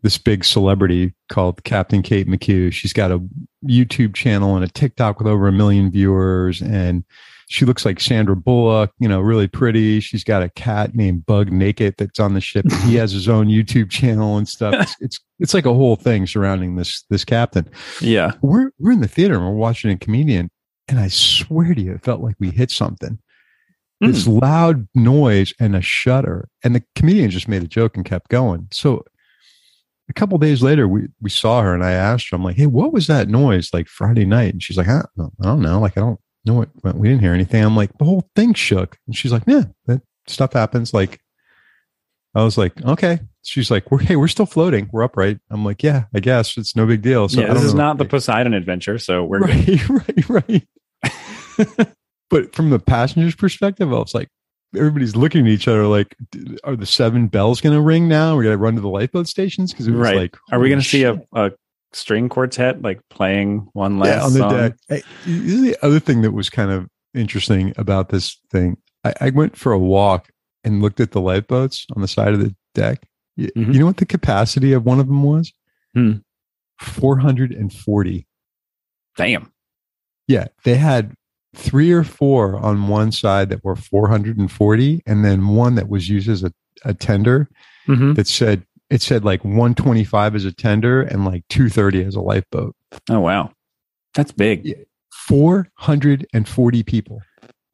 this 0.02 0.18
big 0.18 0.44
celebrity 0.44 1.14
called 1.28 1.64
Captain 1.64 2.02
Kate 2.02 2.28
McCue. 2.28 2.72
She's 2.72 2.92
got 2.92 3.10
a 3.10 3.20
YouTube 3.66 4.14
channel 4.14 4.54
and 4.54 4.64
a 4.64 4.68
TikTok 4.68 5.18
with 5.18 5.26
over 5.26 5.48
a 5.48 5.52
million 5.52 5.90
viewers, 5.90 6.60
and 6.62 7.02
she 7.48 7.64
looks 7.64 7.86
like 7.86 7.98
Sandra 7.98 8.36
Bullock, 8.36 8.92
you 8.98 9.08
know, 9.08 9.20
really 9.20 9.48
pretty. 9.48 10.00
She's 10.00 10.22
got 10.22 10.42
a 10.42 10.50
cat 10.50 10.94
named 10.94 11.24
Bug 11.24 11.50
Naked 11.50 11.94
that's 11.96 12.20
on 12.20 12.34
the 12.34 12.42
ship. 12.42 12.70
he 12.84 12.94
has 12.96 13.10
his 13.10 13.26
own 13.26 13.48
YouTube 13.48 13.90
channel 13.90 14.36
and 14.36 14.46
stuff. 14.46 14.74
It's, 14.74 14.96
it's 15.00 15.20
it's 15.40 15.54
like 15.54 15.66
a 15.66 15.72
whole 15.74 15.96
thing 15.96 16.26
surrounding 16.26 16.76
this 16.76 17.04
this 17.08 17.24
captain. 17.24 17.68
Yeah. 18.00 18.32
We're 18.42 18.70
we're 18.78 18.92
in 18.92 19.00
the 19.00 19.08
theater 19.08 19.34
and 19.34 19.44
we're 19.44 19.52
watching 19.52 19.90
a 19.90 19.96
comedian, 19.96 20.50
and 20.88 21.00
I 21.00 21.08
swear 21.08 21.74
to 21.74 21.80
you, 21.80 21.94
it 21.94 22.04
felt 22.04 22.20
like 22.20 22.36
we 22.38 22.50
hit 22.50 22.70
something. 22.70 23.18
This 24.00 24.26
hmm. 24.26 24.38
loud 24.38 24.88
noise 24.94 25.52
and 25.58 25.74
a 25.74 25.80
shudder, 25.80 26.48
and 26.62 26.74
the 26.74 26.84
comedian 26.94 27.30
just 27.30 27.48
made 27.48 27.62
a 27.62 27.68
joke 27.68 27.96
and 27.96 28.04
kept 28.04 28.28
going. 28.28 28.68
So 28.70 29.04
a 30.10 30.12
couple 30.12 30.36
days 30.38 30.62
later, 30.62 30.86
we 30.86 31.08
we 31.20 31.30
saw 31.30 31.62
her, 31.62 31.74
and 31.74 31.82
I 31.82 31.92
asked 31.92 32.28
her, 32.30 32.36
I'm 32.36 32.44
like, 32.44 32.56
"Hey, 32.56 32.66
what 32.66 32.92
was 32.92 33.06
that 33.06 33.28
noise 33.28 33.70
like 33.72 33.88
Friday 33.88 34.26
night?" 34.26 34.52
And 34.52 34.62
she's 34.62 34.76
like, 34.76 34.86
"I 34.86 35.02
don't, 35.16 35.32
I 35.40 35.46
don't 35.46 35.62
know. 35.62 35.80
Like, 35.80 35.96
I 35.96 36.02
don't 36.02 36.20
what 36.56 36.68
we 36.94 37.08
didn't 37.08 37.20
hear 37.22 37.34
anything." 37.34 37.64
I'm 37.64 37.76
like, 37.76 37.96
"The 37.98 38.04
whole 38.04 38.28
thing 38.36 38.54
shook," 38.54 38.96
and 39.06 39.16
she's 39.16 39.32
like, 39.32 39.42
"Yeah, 39.46 39.64
that 39.86 40.02
stuff 40.26 40.52
happens." 40.52 40.92
Like, 40.94 41.20
I 42.34 42.42
was 42.44 42.58
like, 42.58 42.80
"Okay." 42.84 43.20
She's 43.42 43.70
like, 43.70 43.90
"We're 43.90 43.98
hey, 44.00 44.16
we're 44.16 44.28
still 44.28 44.46
floating. 44.46 44.88
We're 44.92 45.02
upright." 45.02 45.38
I'm 45.50 45.64
like, 45.64 45.82
"Yeah, 45.82 46.04
I 46.14 46.20
guess 46.20 46.56
it's 46.56 46.76
no 46.76 46.86
big 46.86 47.02
deal." 47.02 47.28
So 47.28 47.40
yeah, 47.40 47.54
this 47.54 47.62
is 47.62 47.74
know. 47.74 47.84
not 47.84 47.98
the 47.98 48.04
Poseidon 48.04 48.54
adventure, 48.54 48.98
so 48.98 49.24
we're 49.24 49.38
right, 49.40 49.88
right, 49.88 50.28
right. 50.28 50.68
but 52.30 52.54
from 52.54 52.70
the 52.70 52.78
passenger's 52.78 53.34
perspective, 53.34 53.92
I 53.92 53.96
was 53.96 54.14
like, 54.14 54.28
everybody's 54.76 55.16
looking 55.16 55.46
at 55.46 55.52
each 55.52 55.66
other 55.68 55.86
like, 55.86 56.14
are 56.64 56.76
the 56.76 56.86
seven 56.86 57.26
bells 57.28 57.60
going 57.60 57.74
to 57.74 57.80
ring 57.80 58.08
now? 58.08 58.36
We 58.36 58.44
got 58.44 58.50
to 58.50 58.58
run 58.58 58.74
to 58.74 58.80
the 58.80 58.88
lifeboat 58.88 59.26
stations 59.28 59.72
because 59.72 59.86
it 59.88 59.92
was 59.92 60.00
Right. 60.00 60.16
like, 60.16 60.36
Are 60.52 60.60
we 60.60 60.68
going 60.68 60.80
to 60.80 60.86
see 60.86 61.04
a, 61.04 61.20
a 61.32 61.52
string 61.92 62.28
quartet, 62.28 62.82
like 62.82 63.00
playing 63.10 63.68
one 63.72 63.98
last 63.98 64.08
yeah, 64.08 64.24
on 64.24 64.32
the 64.32 64.38
song. 64.38 64.52
deck. 64.52 64.72
Hey, 64.88 65.02
the 65.26 65.76
other 65.82 66.00
thing 66.00 66.22
that 66.22 66.32
was 66.32 66.50
kind 66.50 66.70
of 66.70 66.88
interesting 67.14 67.72
about 67.76 68.10
this 68.10 68.38
thing, 68.50 68.76
I, 69.04 69.14
I 69.20 69.30
went 69.30 69.56
for 69.56 69.72
a 69.72 69.78
walk 69.78 70.28
and 70.64 70.82
looked 70.82 71.00
at 71.00 71.12
the 71.12 71.20
lifeboats 71.20 71.86
on 71.96 72.02
the 72.02 72.08
side 72.08 72.34
of 72.34 72.40
the 72.40 72.54
deck. 72.74 73.02
You, 73.36 73.48
Mhm. 73.56 73.72
you 73.74 73.80
know 73.80 73.86
what 73.86 73.96
the 73.98 74.06
capacity 74.06 74.72
of 74.72 74.84
one 74.84 75.00
of 75.00 75.06
them 75.06 75.22
was? 75.22 75.52
Hmm. 75.94 76.12
440. 76.80 78.26
Damn. 79.16 79.52
Yeah, 80.26 80.46
they 80.64 80.74
had 80.76 81.14
three 81.56 81.90
or 81.90 82.04
four 82.04 82.56
on 82.58 82.88
one 82.88 83.10
side 83.12 83.48
that 83.50 83.64
were 83.64 83.76
440, 83.76 85.02
and 85.06 85.24
then 85.24 85.48
one 85.48 85.74
that 85.76 85.88
was 85.88 86.08
used 86.08 86.28
as 86.28 86.42
a, 86.44 86.52
a 86.84 86.94
tender 86.94 87.48
Mm-hmm. 87.88 88.12
that 88.14 88.26
said 88.26 88.66
it 88.90 89.02
said 89.02 89.24
like 89.24 89.44
125 89.44 90.34
as 90.34 90.44
a 90.44 90.52
tender 90.52 91.02
and 91.02 91.24
like 91.24 91.44
230 91.48 92.04
as 92.04 92.14
a 92.14 92.20
lifeboat. 92.20 92.74
Oh 93.10 93.20
wow, 93.20 93.52
that's 94.14 94.32
big. 94.32 94.86
440 95.12 96.82
people. 96.82 97.22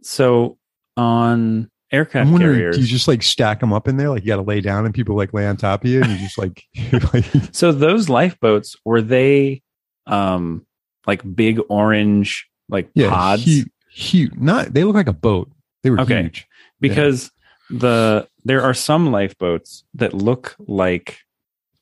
So 0.03 0.59
on 0.97 1.71
aircraft 1.93 2.31
I'm 2.31 2.39
carriers, 2.39 2.77
do 2.77 2.83
you 2.83 2.89
just 2.89 3.09
like 3.09 3.23
stack 3.23 3.61
them 3.61 3.73
up 3.73 3.89
in 3.89 3.97
there? 3.97 4.11
Like 4.11 4.23
you 4.23 4.29
got 4.29 4.37
to 4.37 4.43
lay 4.43 4.61
down 4.61 4.85
and 4.85 4.95
people 4.95 5.17
like 5.17 5.33
lay 5.33 5.47
on 5.47 5.57
top 5.57 5.85
of 5.85 5.91
you, 5.91 6.03
and 6.03 6.11
you 6.11 6.19
just 6.19 6.39
like, 6.39 6.65
like 7.15 7.25
so 7.53 7.73
those 7.73 8.09
lifeboats 8.09 8.77
were 8.85 9.03
they 9.03 9.63
um 10.07 10.67
like 11.07 11.23
big 11.35 11.61
orange 11.69 12.49
like 12.69 12.91
yeah, 12.95 13.11
pods? 13.11 13.43
huge, 13.45 13.69
huge. 13.91 14.35
Not 14.37 14.75
they 14.75 14.85
look 14.85 14.95
like 14.97 15.09
a 15.09 15.13
boat. 15.13 15.51
They 15.83 15.91
were 15.91 16.01
Okay. 16.01 16.23
huge. 16.23 16.47
because 16.81 17.31
the 17.71 18.27
there 18.45 18.63
are 18.63 18.75
some 18.75 19.11
lifeboats 19.11 19.85
that 19.95 20.13
look 20.15 20.55
like 20.59 21.19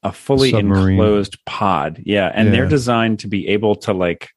a 0.03 0.13
fully 0.13 0.51
Submarine. 0.51 0.93
enclosed 0.95 1.37
pod. 1.47 2.03
Yeah 2.05 2.31
and 2.35 2.53
they're 2.53 2.69
designed 2.69 3.21
to 3.21 3.29
be 3.29 3.49
able 3.49 3.77
to 3.77 3.93
like 3.93 4.31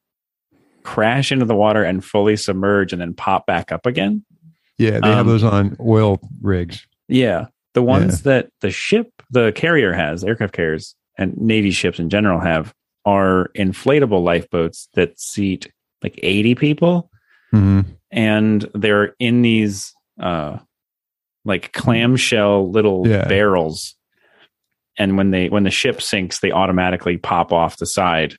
crash 0.82 1.32
into 1.32 1.44
the 1.44 1.54
water 1.56 1.82
and 1.82 2.04
fully 2.04 2.36
submerge 2.36 2.92
and 2.92 3.00
then 3.02 3.14
pop 3.14 3.46
back 3.46 3.72
up 3.72 3.86
again. 3.86 4.24
Yeah, 4.78 5.00
they 5.00 5.08
have 5.08 5.20
Um, 5.20 5.26
those 5.26 5.42
on 5.44 5.76
oil 5.80 6.20
rigs. 6.40 6.86
yeah 7.08 7.46
the 7.74 7.82
ones 7.82 8.22
that 8.22 8.48
the 8.60 8.70
ship 8.70 9.08
the 9.30 9.52
carrier 9.52 9.92
has 9.92 10.22
aircraft 10.24 10.54
carriers 10.54 10.94
and 11.18 11.36
navy 11.36 11.70
ships 11.70 11.98
in 11.98 12.08
general 12.10 12.40
have 12.40 12.72
are 13.04 13.50
inflatable 13.56 14.22
lifeboats 14.22 14.88
that 14.94 15.18
seat 15.20 15.70
like 16.02 16.18
80 16.22 16.54
people. 16.54 17.10
Hmm 17.50 17.80
and 18.12 18.64
they're 18.74 19.14
in 19.18 19.42
these 19.42 19.92
uh 20.20 20.58
like 21.46 21.72
clamshell 21.72 22.70
little 22.70 23.06
Yeah. 23.08 23.26
barrels 23.26 23.94
and 24.98 25.16
when 25.16 25.30
they 25.30 25.48
when 25.48 25.62
the 25.64 25.70
ship 25.70 26.02
sinks 26.02 26.40
they 26.40 26.50
automatically 26.52 27.16
pop 27.16 27.52
off 27.52 27.78
the 27.78 27.86
side 27.86 28.34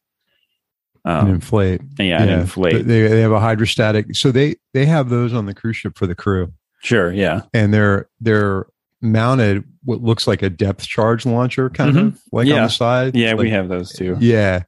and 1.05 1.27
um, 1.29 1.33
inflate. 1.35 1.81
yeah, 1.97 2.21
and 2.21 2.29
inflate 2.29 2.85
They 2.85 3.07
they 3.07 3.21
have 3.21 3.31
a 3.31 3.39
hydrostatic. 3.39 4.15
So 4.15 4.31
they 4.31 4.55
they 4.73 4.85
have 4.85 5.09
those 5.09 5.33
on 5.33 5.45
the 5.45 5.53
cruise 5.53 5.77
ship 5.77 5.97
for 5.97 6.05
the 6.05 6.15
crew, 6.15 6.51
sure 6.83 7.11
yeah 7.11 7.41
and 7.53 7.73
they're 7.73 8.09
they're 8.19 8.67
mounted 9.01 9.63
what 9.85 10.01
looks 10.01 10.27
like 10.27 10.41
a 10.41 10.49
depth 10.49 10.85
charge 10.85 11.25
launcher, 11.25 11.69
kind 11.69 11.95
Mhm. 11.95 12.07
of 12.07 12.19
like 12.31 12.47
on 12.49 12.63
the 12.63 12.67
side. 12.69 13.15
yeah 13.15 13.33
we 13.35 13.49
have 13.51 13.69
those 13.69 13.91
too 13.93 14.17
Yeah. 14.19 14.63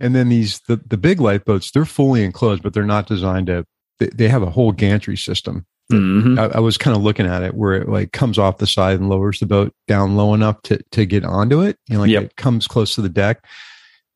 And 0.00 0.14
then 0.14 0.28
these 0.28 0.60
the, 0.68 0.76
the 0.76 0.98
big 0.98 1.20
lifeboats, 1.20 1.70
they're 1.70 1.84
fully 1.86 2.22
enclosed, 2.24 2.62
but 2.62 2.74
they're 2.74 2.84
not 2.84 3.06
designed 3.06 3.46
to 3.46 3.64
they, 3.98 4.08
they 4.08 4.28
have 4.28 4.42
a 4.42 4.50
whole 4.50 4.72
gantry 4.72 5.16
system. 5.16 5.64
Mhm. 5.92 6.38
I, 6.38 6.56
I 6.56 6.60
was 6.60 6.76
kind 6.76 6.96
of 6.96 7.02
looking 7.02 7.26
at 7.26 7.42
it 7.42 7.54
where 7.54 7.74
it 7.74 7.88
like 7.88 8.12
comes 8.12 8.38
off 8.38 8.58
the 8.58 8.66
side 8.66 8.98
and 8.98 9.08
lowers 9.08 9.38
the 9.38 9.46
boat 9.46 9.72
down 9.86 10.16
low 10.16 10.34
enough 10.34 10.60
to 10.62 10.82
to 10.92 11.06
get 11.06 11.24
onto 11.24 11.60
it. 11.60 11.78
You 11.88 11.94
know, 11.94 12.00
like 12.00 12.10
Yep. 12.10 12.22
it 12.24 12.36
comes 12.36 12.66
close 12.66 12.94
to 12.96 13.02
the 13.02 13.08
deck. 13.08 13.44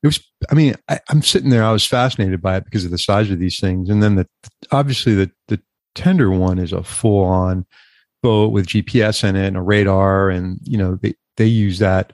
It 0.03 0.07
was 0.09 0.21
I 0.51 0.55
mean, 0.55 0.75
I, 0.89 0.99
I'm 1.11 1.23
sitting 1.23 1.51
there, 1.51 1.63
I 1.65 1.71
was 1.73 1.87
fascinated 1.87 2.41
by 2.43 2.57
it 2.57 2.65
because 2.65 2.85
of 2.85 2.91
the 2.91 2.99
size 2.99 3.31
of 3.31 3.39
these 3.39 3.61
things. 3.61 3.89
And 3.89 4.03
then 4.03 4.17
the 4.17 4.27
obviously 4.73 5.15
the 5.15 5.31
the 5.49 5.61
tender 5.95 6.31
one 6.31 6.59
is 6.59 6.73
a 6.73 6.83
full 6.83 7.25
on 7.25 7.67
boat 8.23 8.49
with 8.53 8.67
GPS 8.67 9.23
in 9.23 9.37
it 9.37 9.47
and 9.47 9.57
a 9.57 9.63
radar 9.63 10.29
and 10.31 10.59
you 10.65 10.77
know, 10.79 10.97
they 10.97 11.15
they 11.37 11.47
use 11.47 11.79
that 11.79 12.13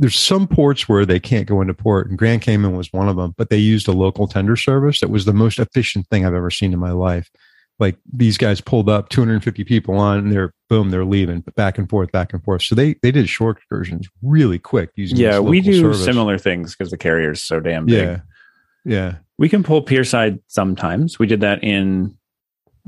there's 0.00 0.16
some 0.16 0.46
ports 0.46 0.88
where 0.88 1.04
they 1.04 1.18
can't 1.18 1.48
go 1.48 1.60
into 1.60 1.74
port, 1.74 2.08
and 2.08 2.16
Grand 2.16 2.40
Cayman 2.42 2.76
was 2.76 2.92
one 2.92 3.08
of 3.08 3.16
them. 3.16 3.34
But 3.36 3.50
they 3.50 3.56
used 3.56 3.88
a 3.88 3.92
local 3.92 4.28
tender 4.28 4.54
service 4.54 5.00
that 5.00 5.10
was 5.10 5.24
the 5.24 5.32
most 5.32 5.58
efficient 5.58 6.06
thing 6.06 6.24
I've 6.24 6.34
ever 6.34 6.52
seen 6.52 6.72
in 6.72 6.78
my 6.78 6.92
life. 6.92 7.28
Like 7.78 7.96
these 8.12 8.36
guys 8.38 8.60
pulled 8.60 8.88
up 8.88 9.08
250 9.08 9.62
people 9.64 9.96
on, 9.96 10.18
and 10.18 10.32
they're 10.32 10.52
boom, 10.68 10.90
they're 10.90 11.04
leaving, 11.04 11.40
back 11.54 11.78
and 11.78 11.88
forth, 11.88 12.10
back 12.10 12.32
and 12.32 12.42
forth. 12.42 12.62
So 12.62 12.74
they 12.74 12.94
they 13.02 13.10
did 13.12 13.28
short 13.28 13.56
excursions 13.58 14.08
really 14.22 14.58
quick 14.58 14.90
using. 14.96 15.16
yeah 15.16 15.38
we 15.38 15.60
do 15.60 15.80
service. 15.80 16.04
similar 16.04 16.38
things 16.38 16.74
because 16.74 16.90
the 16.90 16.98
carrier's 16.98 17.42
so 17.42 17.60
damn 17.60 17.86
big 17.86 18.06
Yeah, 18.06 18.20
yeah, 18.84 19.14
we 19.38 19.48
can 19.48 19.62
pull 19.62 19.82
pierside 19.84 20.40
sometimes 20.48 21.18
we 21.18 21.26
did 21.28 21.40
that 21.42 21.62
in 21.62 22.16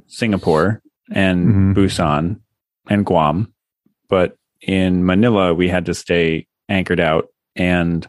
singapore 0.09 0.83
and 1.13 1.49
Mhm. 1.49 1.75
busan 1.75 2.41
and 2.89 3.05
guam 3.07 3.53
but 4.09 4.37
in 4.61 5.05
manila 5.07 5.55
we 5.55 5.69
had 5.69 5.87
to 5.87 5.95
stay 5.95 6.47
anchored 6.69 7.01
out 7.01 7.29
and 7.55 8.09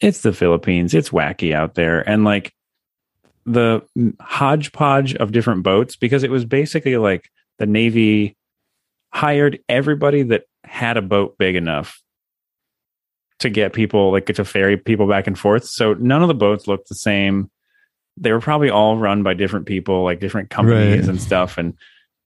it's 0.00 0.20
the 0.22 0.32
philippines 0.32 0.92
it's 0.94 1.10
wacky 1.10 1.54
out 1.54 1.74
there 1.74 2.00
and 2.08 2.24
like 2.24 2.52
the 3.44 3.82
hodgepodge 4.20 5.14
of 5.16 5.32
different 5.32 5.62
boats 5.62 5.96
because 5.96 6.22
it 6.22 6.30
was 6.30 6.44
basically 6.44 6.96
like 6.96 7.30
the 7.58 7.66
navy 7.66 8.36
hired 9.12 9.58
everybody 9.68 10.22
that 10.22 10.44
had 10.64 10.96
a 10.96 11.02
boat 11.02 11.36
big 11.38 11.56
enough 11.56 12.00
to 13.40 13.50
get 13.50 13.72
people 13.72 14.12
like 14.12 14.26
to 14.26 14.44
ferry 14.44 14.76
people 14.76 15.08
back 15.08 15.26
and 15.26 15.38
forth. 15.38 15.64
So 15.64 15.94
none 15.94 16.22
of 16.22 16.28
the 16.28 16.34
boats 16.34 16.68
looked 16.68 16.88
the 16.88 16.94
same. 16.94 17.50
They 18.16 18.30
were 18.32 18.40
probably 18.40 18.70
all 18.70 18.96
run 18.96 19.22
by 19.22 19.34
different 19.34 19.66
people, 19.66 20.04
like 20.04 20.20
different 20.20 20.50
companies 20.50 21.00
Right. 21.00 21.08
and 21.08 21.20
stuff. 21.20 21.58
And 21.58 21.74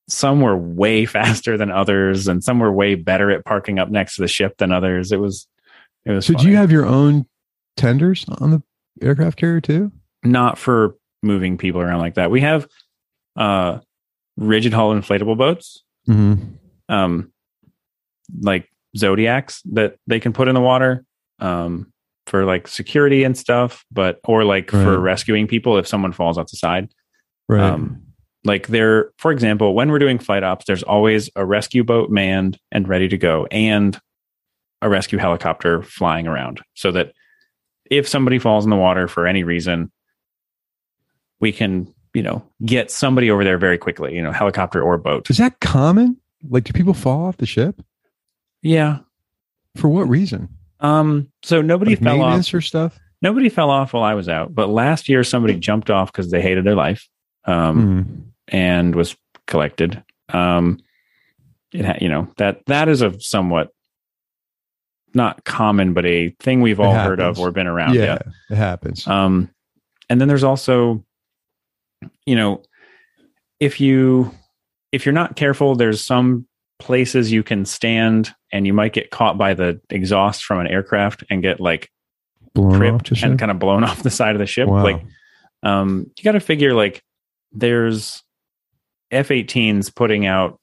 some 0.09 0.41
were 0.41 0.57
way 0.57 1.05
faster 1.07 1.57
than 1.57 1.71
others, 1.71 2.29
and 2.29 2.45
some 2.45 2.59
were 2.59 2.73
way 2.73 2.95
better 2.95 3.31
at 3.31 3.45
parking 3.45 3.79
up 3.79 3.89
next 3.89 4.17
to 4.17 4.23
the 4.23 4.29
ship 4.29 4.59
than 4.59 4.71
others. 4.73 5.11
It 5.13 5.19
was, 5.21 5.49
it 6.05 6.13
was. 6.13 6.27
So 6.27 6.35
do 6.35 6.49
you 6.49 6.57
have 6.57 6.71
your 6.71 6.85
own 6.87 7.27
tenders 7.77 8.25
on 8.39 8.51
the 8.51 8.63
aircraft 9.01 9.39
carrier 9.39 9.61
too? 9.61 9.91
not 10.25 10.59
for 10.59 10.97
moving 11.27 11.59
people 11.59 11.81
around 11.81 12.01
like 12.01 12.15
that? 12.15 12.31
We 12.31 12.41
have 12.41 12.67
uh, 13.37 13.81
rigid 14.37 14.73
hull 14.73 14.95
inflatable 14.95 15.37
boats, 15.37 15.83
Mm-hmm. 16.09 16.55
um, 16.89 17.33
like 18.41 18.69
zodiacs 18.97 19.61
that 19.73 19.97
they 20.07 20.21
can 20.21 20.33
put 20.33 20.47
in 20.49 20.55
the 20.55 20.61
water 20.61 21.05
um, 21.41 21.93
for 22.27 22.45
like 22.45 22.69
security 22.69 23.25
and 23.25 23.37
stuff, 23.37 23.85
but 23.91 24.21
or 24.25 24.45
like 24.45 24.71
for 24.71 24.99
rescuing 24.99 25.47
people 25.47 25.77
if 25.79 25.87
someone 25.87 26.13
falls 26.13 26.39
off 26.39 26.47
the 26.49 26.57
side. 26.57 26.89
Right. 27.49 27.61
Um, 27.63 28.03
like 28.45 28.69
there, 28.69 29.11
for 29.19 29.33
example, 29.33 29.75
when 29.75 29.91
we're 29.91 29.99
doing 29.99 30.19
flight 30.21 30.45
ops, 30.45 30.65
there's 30.67 30.85
always 30.85 31.29
a 31.35 31.45
rescue 31.45 31.83
boat 31.83 32.11
manned 32.11 32.59
and 32.71 32.89
ready 32.89 33.09
to 33.09 33.19
go, 33.19 33.47
and 33.51 33.99
a 34.83 34.89
rescue 34.89 35.19
helicopter 35.19 35.83
flying 35.83 36.27
around, 36.29 36.61
so 36.75 36.93
that 36.93 37.13
if 37.91 38.07
somebody 38.07 38.39
falls 38.39 38.65
in 38.65 38.71
the 38.71 38.77
water 38.77 39.09
for 39.09 39.27
any 39.27 39.43
reason, 39.43 39.91
we 41.41 41.53
can, 41.53 41.93
you 42.15 42.23
know, 42.23 42.43
get 42.65 42.91
somebody 42.91 43.31
over 43.31 43.45
there 43.45 43.59
very 43.59 43.79
quickly. 43.79 44.15
You 44.15 44.23
know, 44.23 44.33
helicopter 44.33 44.83
or 44.83 44.97
boat. 44.99 45.29
Is 45.31 45.39
that 45.39 45.61
common? 45.61 46.17
Like, 46.49 46.65
do 46.65 46.73
people 46.73 46.95
fall 46.95 47.27
off 47.27 47.37
the 47.39 47.47
ship 47.47 47.81
Yeah. 48.63 48.99
for 49.77 49.89
what 49.89 50.09
reason? 50.09 50.49
Um. 50.81 51.31
So 51.43 51.63
nobody 51.63 51.93
Like 51.93 52.03
fell 52.05 52.23
off. 52.23 52.53
or 52.55 52.61
stuff? 52.61 52.99
Nobody 53.23 53.49
fell 53.49 53.71
off 53.71 53.93
while 53.95 54.03
I 54.05 54.13
was 54.15 54.29
out, 54.29 54.55
but 54.55 54.69
last 54.69 55.09
year 55.09 55.25
somebody 55.25 55.55
jumped 55.59 55.91
off 55.91 56.13
because 56.13 56.31
they 56.31 56.43
hated 56.43 56.65
their 56.65 56.75
life. 56.77 57.09
Um. 57.47 58.05
Mm. 58.05 58.23
and 58.49 58.95
was 58.95 59.17
collected. 59.47 60.03
Um, 60.29 60.79
it 61.73 61.85
ha- 61.85 61.99
you 62.01 62.09
know 62.09 62.29
that 62.37 62.65
that 62.67 62.89
is 62.89 63.01
a 63.03 63.19
somewhat 63.21 63.71
not 65.15 65.45
common, 65.45 65.95
but 65.95 66.05
a 66.05 66.29
thing 66.41 66.61
we've 66.61 66.79
all 66.81 66.93
heard 66.95 67.21
of 67.21 67.39
or 67.39 67.51
been 67.51 67.67
around. 67.67 67.95
yeah, 67.95 68.03
Yeah. 68.05 68.19
it 68.51 68.57
happens. 68.57 69.07
Um, 69.07 69.49
and 70.11 70.21
then 70.21 70.29
there's 70.29 70.45
also, 70.45 71.05
you 72.25 72.37
know, 72.37 72.63
if 73.61 73.81
you 73.81 74.33
if 74.93 75.05
you're 75.05 75.13
not 75.13 75.37
careful, 75.37 75.75
there's 75.75 76.03
some 76.03 76.47
places 76.79 77.33
you 77.33 77.43
can 77.43 77.65
stand 77.65 78.35
and 78.53 78.67
you 78.67 78.73
might 78.73 78.93
get 78.93 79.11
caught 79.11 79.39
by 79.39 79.55
the 79.55 79.81
exhaust 79.91 80.45
from 80.45 80.61
an 80.61 80.67
aircraft 80.67 81.25
and 81.31 81.43
get 81.43 81.61
like 81.61 81.91
tripped 82.55 83.13
and 83.23 83.39
kind 83.39 83.51
of 83.51 83.59
blown 83.59 83.85
off 83.85 84.03
the 84.03 84.11
side 84.11 84.35
of 84.35 84.39
the 84.39 84.47
ship. 84.47 84.69
Wow. 84.69 84.83
Like 84.83 85.03
um, 85.63 86.11
you 86.17 86.25
got 86.25 86.33
to 86.33 86.41
figure 86.41 86.75
like 86.75 87.03
there's 87.53 88.23
F-18s 89.11 89.95
putting 89.95 90.27
out 90.27 90.61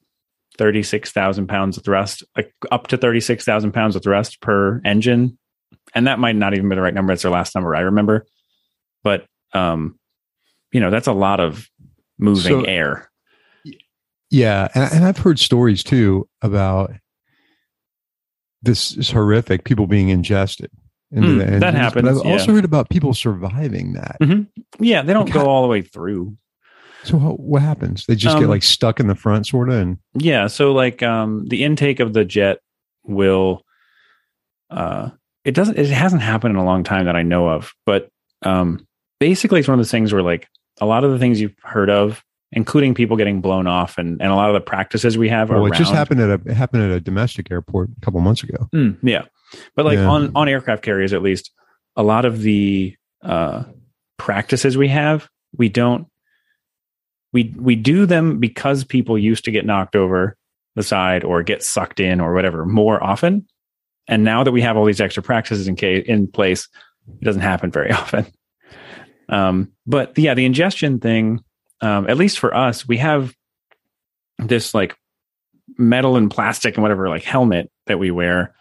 thirty-six 0.58 1.10
thousand 1.10 1.48
pounds 1.48 1.76
of 1.76 1.84
thrust, 1.84 2.22
like 2.36 2.52
up 2.70 2.86
to 2.88 2.96
thirty-six 2.96 3.44
thousand 3.44 3.72
pounds 3.72 3.96
of 3.96 4.02
thrust 4.02 4.40
per 4.40 4.80
engine, 4.84 5.38
and 5.94 6.06
that 6.06 6.18
might 6.18 6.36
not 6.36 6.54
even 6.54 6.68
be 6.68 6.76
the 6.76 6.82
right 6.82 6.94
number. 6.94 7.12
It's 7.12 7.22
their 7.22 7.30
last 7.30 7.54
number 7.54 7.74
I 7.74 7.80
remember, 7.80 8.26
but 9.02 9.26
um, 9.52 9.98
you 10.74 10.80
know 10.80 10.90
that's 10.90 11.06
a 11.06 11.12
lot 11.12 11.40
of 11.40 11.70
moving 12.18 12.42
So- 12.42 12.62
air. 12.62 13.10
Yeah, 14.30 14.66
and, 14.74 14.92
and 14.92 15.04
I've 15.04 15.18
heard 15.18 15.38
stories 15.38 15.84
too 15.84 16.28
about 16.42 16.92
this 18.62 18.96
is 18.96 19.10
horrific. 19.10 19.64
People 19.64 19.86
being 19.86 20.08
ingested 20.08 20.70
into 21.12 21.28
Mm, 21.28 21.38
the 21.38 21.44
that 21.44 21.46
engines. 21.46 21.60
But 21.62 21.74
happens, 21.74 22.08
I've 22.20 22.26
yeah. 22.26 22.32
also 22.32 22.52
heard 22.52 22.64
about 22.64 22.88
people 22.90 23.14
surviving 23.14 23.92
that. 23.92 24.16
Yeah, 24.80 25.02
they 25.02 25.12
don't 25.12 25.26
Like 25.26 25.34
go 25.34 25.46
all 25.46 25.62
the 25.62 25.68
way 25.68 25.82
through. 25.82 26.36
So 27.04 27.18
how, 27.18 27.32
what 27.32 27.60
happens? 27.62 28.06
They 28.06 28.16
just 28.16 28.36
get 28.38 28.44
Um, 28.44 28.50
like 28.50 28.62
stuck 28.64 28.98
in 28.98 29.06
the 29.06 29.14
front, 29.14 29.46
sort 29.46 29.68
of, 29.68 29.76
and 29.76 29.98
Yeah, 30.14 30.46
so 30.48 30.72
like 30.72 31.02
um 31.02 31.44
the 31.46 31.62
intake 31.62 32.00
of 32.00 32.12
the 32.14 32.24
jet 32.24 32.58
will 33.04 33.62
uh 34.70 35.10
it 35.44 35.52
doesn't 35.54 35.78
it 35.78 35.86
hasn't 35.90 36.22
happened 36.22 36.52
in 36.52 36.56
a 36.56 36.64
long 36.64 36.82
time 36.82 37.04
that 37.04 37.14
I 37.14 37.22
know 37.22 37.48
of, 37.48 37.72
but 37.86 38.08
um 38.42 38.84
basically 39.20 39.60
it's 39.60 39.68
one 39.68 39.74
of 39.74 39.78
those 39.78 39.90
things 39.92 40.12
where 40.12 40.22
like 40.22 40.48
a 40.80 40.86
lot 40.86 41.04
of 41.04 41.12
the 41.12 41.18
things 41.18 41.40
you've 41.40 41.54
heard 41.62 41.90
of, 41.90 42.22
including 42.52 42.94
people 42.94 43.16
getting 43.16 43.40
blown 43.40 43.66
off 43.66 43.98
and, 43.98 44.20
and 44.20 44.30
a 44.30 44.34
lot 44.34 44.48
of 44.48 44.54
the 44.54 44.60
practices 44.60 45.18
we 45.18 45.28
have 45.28 45.50
well, 45.50 45.60
around 45.60 45.74
it 45.74 45.78
just 45.78 45.92
happened 45.92 46.20
at 46.20 46.30
a 46.30 46.40
it 46.46 46.54
happened 46.54 46.82
at 46.82 46.90
a 46.90 47.00
domestic 47.00 47.50
airport 47.50 47.90
a 47.96 48.00
couple 48.00 48.20
months 48.20 48.42
ago. 48.42 48.68
Mm, 48.74 48.96
yeah. 49.02 49.22
But 49.76 49.84
like 49.84 49.98
Yeah. 49.98 50.08
on 50.08 50.32
on 50.34 50.48
aircraft 50.48 50.82
carriers 50.82 51.12
at 51.12 51.22
least, 51.22 51.50
a 51.96 52.02
lot 52.02 52.24
of 52.24 52.42
the 52.42 52.96
uh 53.22 53.64
practices 54.18 54.76
we 54.76 54.88
have, 54.88 55.28
we 55.56 55.68
don't 55.68 56.06
we 57.32 57.52
we 57.58 57.74
do 57.76 58.06
them 58.06 58.38
because 58.38 58.84
people 58.84 59.18
used 59.18 59.44
to 59.44 59.50
get 59.50 59.66
knocked 59.66 59.96
over 59.96 60.36
the 60.76 60.82
side 60.82 61.24
or 61.24 61.42
get 61.42 61.62
sucked 61.62 62.00
in 62.00 62.20
or 62.20 62.34
whatever 62.34 62.64
more 62.64 63.02
often. 63.02 63.46
And 64.06 64.22
now 64.22 64.44
that 64.44 64.52
we 64.52 64.60
have 64.60 64.76
all 64.76 64.84
these 64.84 65.00
extra 65.00 65.22
practices 65.22 65.66
in 65.66 65.76
case 65.76 66.04
in 66.06 66.26
place, 66.28 66.68
it 67.20 67.24
doesn't 67.24 67.42
happen 67.42 67.70
very 67.70 67.90
often. 68.02 68.26
Um, 69.28 69.72
but 69.86 70.16
yeah, 70.18 70.34
the 70.34 70.44
ingestion 70.44 71.00
thing, 71.00 71.42
um, 71.80 72.08
at 72.08 72.16
least 72.16 72.38
for 72.38 72.54
us, 72.54 72.86
we 72.86 72.98
have 72.98 73.34
this 74.38 74.74
like 74.74 74.96
metal 75.78 76.16
and 76.16 76.30
plastic 76.30 76.76
and 76.76 76.82
whatever 76.82 77.08
like 77.08 77.24
helmet 77.24 77.70
that 77.86 77.98
we 77.98 78.10
wear. 78.10 78.54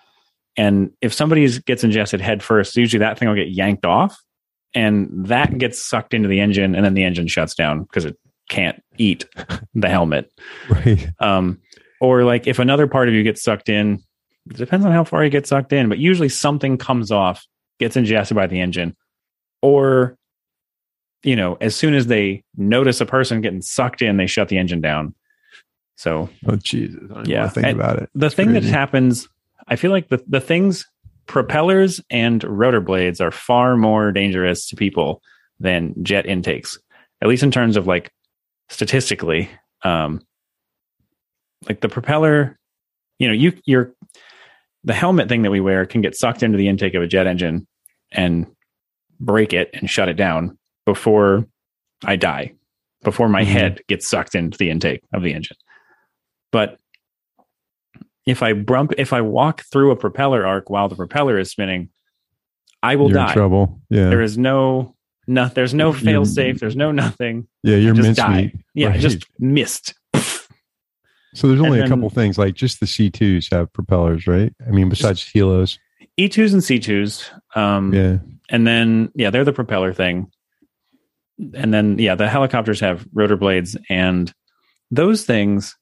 And 0.55 0.91
if 1.01 1.13
somebody 1.13 1.47
gets 1.59 1.83
ingested 1.83 2.21
head 2.21 2.43
first, 2.43 2.75
usually 2.75 2.99
that 2.99 3.17
thing 3.17 3.27
will 3.27 3.35
get 3.35 3.49
yanked 3.49 3.85
off 3.85 4.17
and 4.73 5.09
that 5.27 5.57
gets 5.57 5.83
sucked 5.83 6.13
into 6.13 6.27
the 6.27 6.39
engine 6.39 6.75
and 6.75 6.85
then 6.85 6.93
the 6.93 7.03
engine 7.03 7.27
shuts 7.27 7.55
down 7.55 7.83
because 7.83 8.05
it 8.05 8.17
can't 8.49 8.81
eat 8.97 9.25
the 9.73 9.89
helmet. 9.89 10.31
Right. 10.69 11.07
Um, 11.19 11.59
or 11.99 12.23
like 12.23 12.47
if 12.47 12.59
another 12.59 12.87
part 12.87 13.07
of 13.07 13.13
you 13.13 13.23
gets 13.23 13.41
sucked 13.41 13.69
in, 13.69 14.03
it 14.49 14.57
depends 14.57 14.85
on 14.85 14.91
how 14.91 15.03
far 15.03 15.23
you 15.23 15.29
get 15.29 15.47
sucked 15.47 15.71
in, 15.71 15.87
but 15.87 15.97
usually 15.97 16.29
something 16.29 16.77
comes 16.77 17.11
off, 17.11 17.45
gets 17.79 17.95
ingested 17.95 18.35
by 18.35 18.47
the 18.47 18.59
engine, 18.59 18.95
or 19.61 20.17
you 21.23 21.35
know, 21.35 21.57
as 21.61 21.75
soon 21.75 21.93
as 21.93 22.07
they 22.07 22.43
notice 22.57 22.99
a 23.01 23.05
person 23.05 23.41
getting 23.41 23.61
sucked 23.61 24.01
in, 24.01 24.17
they 24.17 24.27
shut 24.27 24.49
the 24.49 24.57
engine 24.57 24.81
down. 24.81 25.13
So 25.95 26.29
Oh 26.47 26.55
Jesus. 26.57 26.99
I 27.11 27.13
don't 27.15 27.27
Yeah. 27.27 27.33
yeah. 27.35 27.39
Want 27.41 27.53
to 27.53 27.61
think 27.61 27.67
And 27.67 27.79
about 27.79 27.99
it. 28.01 28.09
the 28.15 28.25
It's 28.27 28.35
thing 28.35 28.53
that 28.53 28.63
happens, 28.63 29.27
I 29.67 29.75
feel 29.75 29.91
like 29.91 30.09
the, 30.09 30.21
the 30.27 30.41
things, 30.41 30.85
propellers 31.25 32.01
and 32.09 32.43
rotor 32.43 32.81
blades 32.81 33.21
are 33.21 33.31
far 33.31 33.77
more 33.77 34.11
dangerous 34.11 34.67
to 34.67 34.75
people 34.75 35.21
than 35.59 35.93
jet 36.03 36.25
intakes, 36.25 36.77
at 37.21 37.29
least 37.29 37.43
in 37.43 37.51
terms 37.51 37.77
of 37.77 37.87
like 37.87 38.11
statistically. 38.69 39.49
Um, 39.83 40.21
like 41.69 41.79
the 41.79 41.87
propeller, 41.89 42.59
you 43.19 43.27
know, 43.27 43.33
you, 43.33 43.53
you're, 43.65 43.93
the 44.83 44.93
helmet 44.93 45.29
thing 45.29 45.43
that 45.43 45.51
we 45.51 45.61
wear 45.61 45.85
can 45.85 46.01
get 46.01 46.13
sucked 46.17 46.43
into 46.43 46.57
the 46.57 46.67
intake 46.67 46.93
of 46.93 47.01
a 47.01 47.07
jet 47.07 47.25
engine 47.27 47.65
and 48.11 48.45
break 49.19 49.53
it 49.53 49.69
and 49.73 49.89
shut 49.89 50.09
it 50.09 50.15
down 50.15 50.57
before 50.85 51.45
I 52.05 52.15
die, 52.15 52.53
before 53.03 53.29
my 53.29 53.43
Mhm. 53.43 53.47
head 53.47 53.81
gets 53.87 54.07
sucked 54.07 54.35
into 54.35 54.57
the 54.57 54.69
intake 54.69 55.01
of 55.13 55.23
the 55.23 55.33
engine. 55.33 55.57
But 56.51 56.77
if 58.25 58.41
I 58.43 58.53
bump, 58.53 58.93
if 58.97 59.11
I 59.13 59.21
walk 59.21 59.63
through 59.71 59.91
a 59.91 59.95
propeller 59.95 60.45
arc 60.45 60.69
while 60.69 60.87
the 60.89 60.95
propeller 60.95 61.37
is 61.37 61.51
spinning, 61.51 61.89
I 62.81 62.95
will 62.95 63.09
You're 63.09 63.19
in 63.19 63.27
die. 63.27 63.33
trouble. 63.33 63.81
Yeah. 63.89 64.09
There 64.09 64.21
is 64.21 64.37
no, 64.37 64.95
no, 65.27 65.47
there's 65.47 65.73
no 65.73 65.93
fail 65.93 66.25
safe. 66.25 66.59
There's 66.59 66.75
no 66.75 66.91
nothing. 66.91 67.47
yeah. 67.63 67.77
You're 67.77 67.93
just 67.93 68.15
die. 68.17 68.29
mincemeat. 68.29 68.55
Yeah, 68.73 68.87
Right. 68.89 68.99
just 68.99 69.25
missed. 69.39 69.93
So 71.35 71.47
there's 71.47 71.61
only 71.61 71.79
a 71.79 71.87
couple 71.87 72.07
things 72.11 72.37
like 72.37 72.53
just 72.53 72.79
the 72.79 72.85
C2s 72.85 73.51
have 73.51 73.73
propellers, 73.73 74.27
right? 74.27 74.53
I 74.67 74.69
mean, 74.69 74.87
besides 74.87 75.23
helos. 75.33 75.79
E2s 76.19 76.51
E 76.51 76.53
and 76.53 76.61
C2s. 76.61 77.31
Um, 77.55 77.91
Yeah. 77.93 78.17
and 78.49 78.67
then 78.67 79.09
yeah 79.15 79.31
they're 79.31 79.43
the 79.45 79.51
propeller 79.53 79.93
thing 79.93 80.29
and 81.53 81.73
then 81.73 81.97
yeah 81.99 82.15
the 82.15 82.27
helicopters 82.29 82.79
have 82.79 83.05
rotor 83.13 83.35
blades 83.37 83.75
and 83.89 84.33
those 84.91 85.25
things 85.25 85.75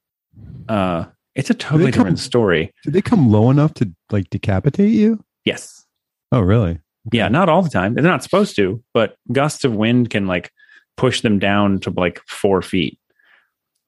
uh 0.70 1.06
it's 1.36 1.50
a 1.50 1.54
totally 1.54 1.92
come- 1.92 2.04
different 2.04 2.20
story 2.20 2.74
Did 2.84 2.94
they 2.94 3.02
come 3.02 3.30
low 3.32 3.50
enough 3.50 3.74
to 3.76 3.92
like 4.12 4.30
decapitate 4.30 4.92
you? 4.92 5.24
yes 5.46 5.86
Oh, 6.32 6.40
really? 6.42 6.80
yeah 7.12 7.28
not 7.28 7.50
all 7.50 7.62
the 7.62 7.70
time 7.70 7.94
they're 7.94 8.04
not 8.04 8.24
supposed 8.24 8.56
to 8.58 8.84
but 8.94 9.16
gusts 9.32 9.64
of 9.64 9.74
wind 9.76 10.10
can 10.10 10.28
like 10.28 10.52
push 10.98 11.22
them 11.22 11.40
down 11.40 11.80
to 11.82 11.90
like 11.92 12.22
four 12.28 12.62
feet 12.62 13.00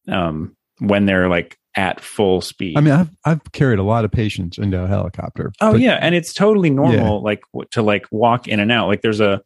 um 0.10 0.56
when 0.80 1.06
they're 1.06 1.30
like 1.30 1.58
at 1.76 2.00
full 2.02 2.40
speed 2.42 2.78
I 2.78 2.82
mean, 2.82 2.94
I've 2.94 3.10
I've 3.26 3.52
carried 3.52 3.80
a 3.80 3.84
lot 3.84 4.06
of 4.06 4.12
patients 4.12 4.58
into 4.60 4.80
a 4.84 4.88
helicopter. 4.88 5.52
Oh 5.60 5.72
but- 5.72 5.82
yeah, 5.82 5.98
and 6.02 6.14
it's 6.14 6.32
totally 6.34 6.70
normal, 6.70 7.24
like 7.24 7.42
to 7.72 7.82
like 7.82 8.06
walk 8.12 8.48
in 8.48 8.60
and 8.60 8.72
out. 8.72 8.88
Like 8.88 9.02
there's 9.02 9.20
a 9.20 9.42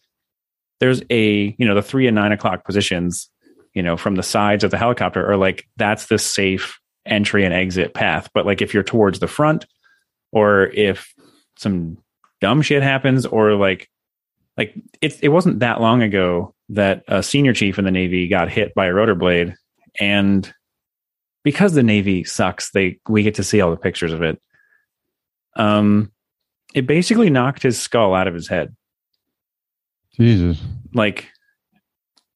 there's 0.80 1.02
a 1.10 1.56
you 1.58 1.66
know 1.66 1.76
the 1.76 1.82
three 1.82 2.08
and 2.08 2.16
nine 2.16 2.32
o'clock 2.32 2.66
positions, 2.66 3.30
you 3.74 3.82
know, 3.82 3.98
from 3.98 4.16
the 4.16 4.24
sides 4.24 4.64
of 4.64 4.72
the 4.72 4.78
helicopter 4.78 5.30
are 5.30 5.38
like 5.38 5.68
that's 5.78 6.08
the 6.08 6.20
safe 6.20 6.80
entry 7.06 7.46
and 7.46 7.54
exit 7.54 7.94
path. 7.94 8.30
But 8.34 8.46
like 8.46 8.62
if 8.62 8.74
you're 8.74 8.84
towards 8.84 9.20
the 9.20 9.28
front, 9.28 9.66
or 10.32 10.68
if 10.68 11.14
some 11.58 11.98
dumb 12.42 12.62
shit 12.62 12.84
happens, 12.84 13.26
or 13.26 13.54
like 13.54 13.90
like 14.58 14.76
it's 15.02 15.20
it 15.20 15.30
wasn't 15.30 15.60
that 15.60 15.82
long 15.82 16.02
ago 16.02 16.54
that 16.70 17.04
a 17.08 17.24
senior 17.24 17.54
chief 17.54 17.80
in 17.80 17.86
the 17.86 17.92
Navy 17.92 18.28
got 18.28 18.50
hit 18.50 18.74
by 18.76 18.88
a 18.88 18.94
rotor 18.94 19.16
blade, 19.16 19.56
and 20.00 20.54
because 21.44 21.74
the 21.74 21.84
Navy 21.84 22.24
sucks, 22.24 22.72
they 22.72 23.00
we 23.08 23.24
get 23.24 23.36
to 23.36 23.44
see 23.44 23.62
all 23.62 23.72
the 23.72 23.78
pictures 23.78 24.14
of 24.14 24.22
it. 24.22 24.42
Um, 25.56 26.12
it 26.74 26.86
basically 26.86 27.30
knocked 27.30 27.64
his 27.64 27.80
skull 27.80 28.14
out 28.14 28.28
of 28.28 28.34
his 28.34 28.48
head. 28.48 28.76
Jesus. 30.20 30.60
Like 30.94 31.30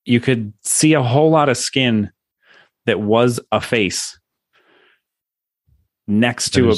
you 0.05 0.19
could 0.19 0.53
see 0.63 0.93
a 0.93 1.03
whole 1.03 1.29
lot 1.29 1.49
of 1.49 1.57
skin 1.57 2.11
that 2.85 2.99
was 2.99 3.39
a 3.51 3.61
face 3.61 4.17
next 6.07 6.49
to 6.51 6.71
a 6.71 6.75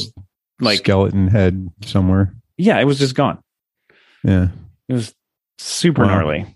like 0.60 0.80
skeleton 0.80 1.28
head 1.28 1.70
somewhere. 1.84 2.34
yeah, 2.58 2.80
it 2.80 2.86
was 2.86 3.00
just 3.00 3.16
gone. 3.16 3.42
Yeah. 4.24 4.50
It 4.90 4.94
was 4.94 5.14
super 5.58 6.04
Wow. 6.04 6.10
gnarly. 6.20 6.56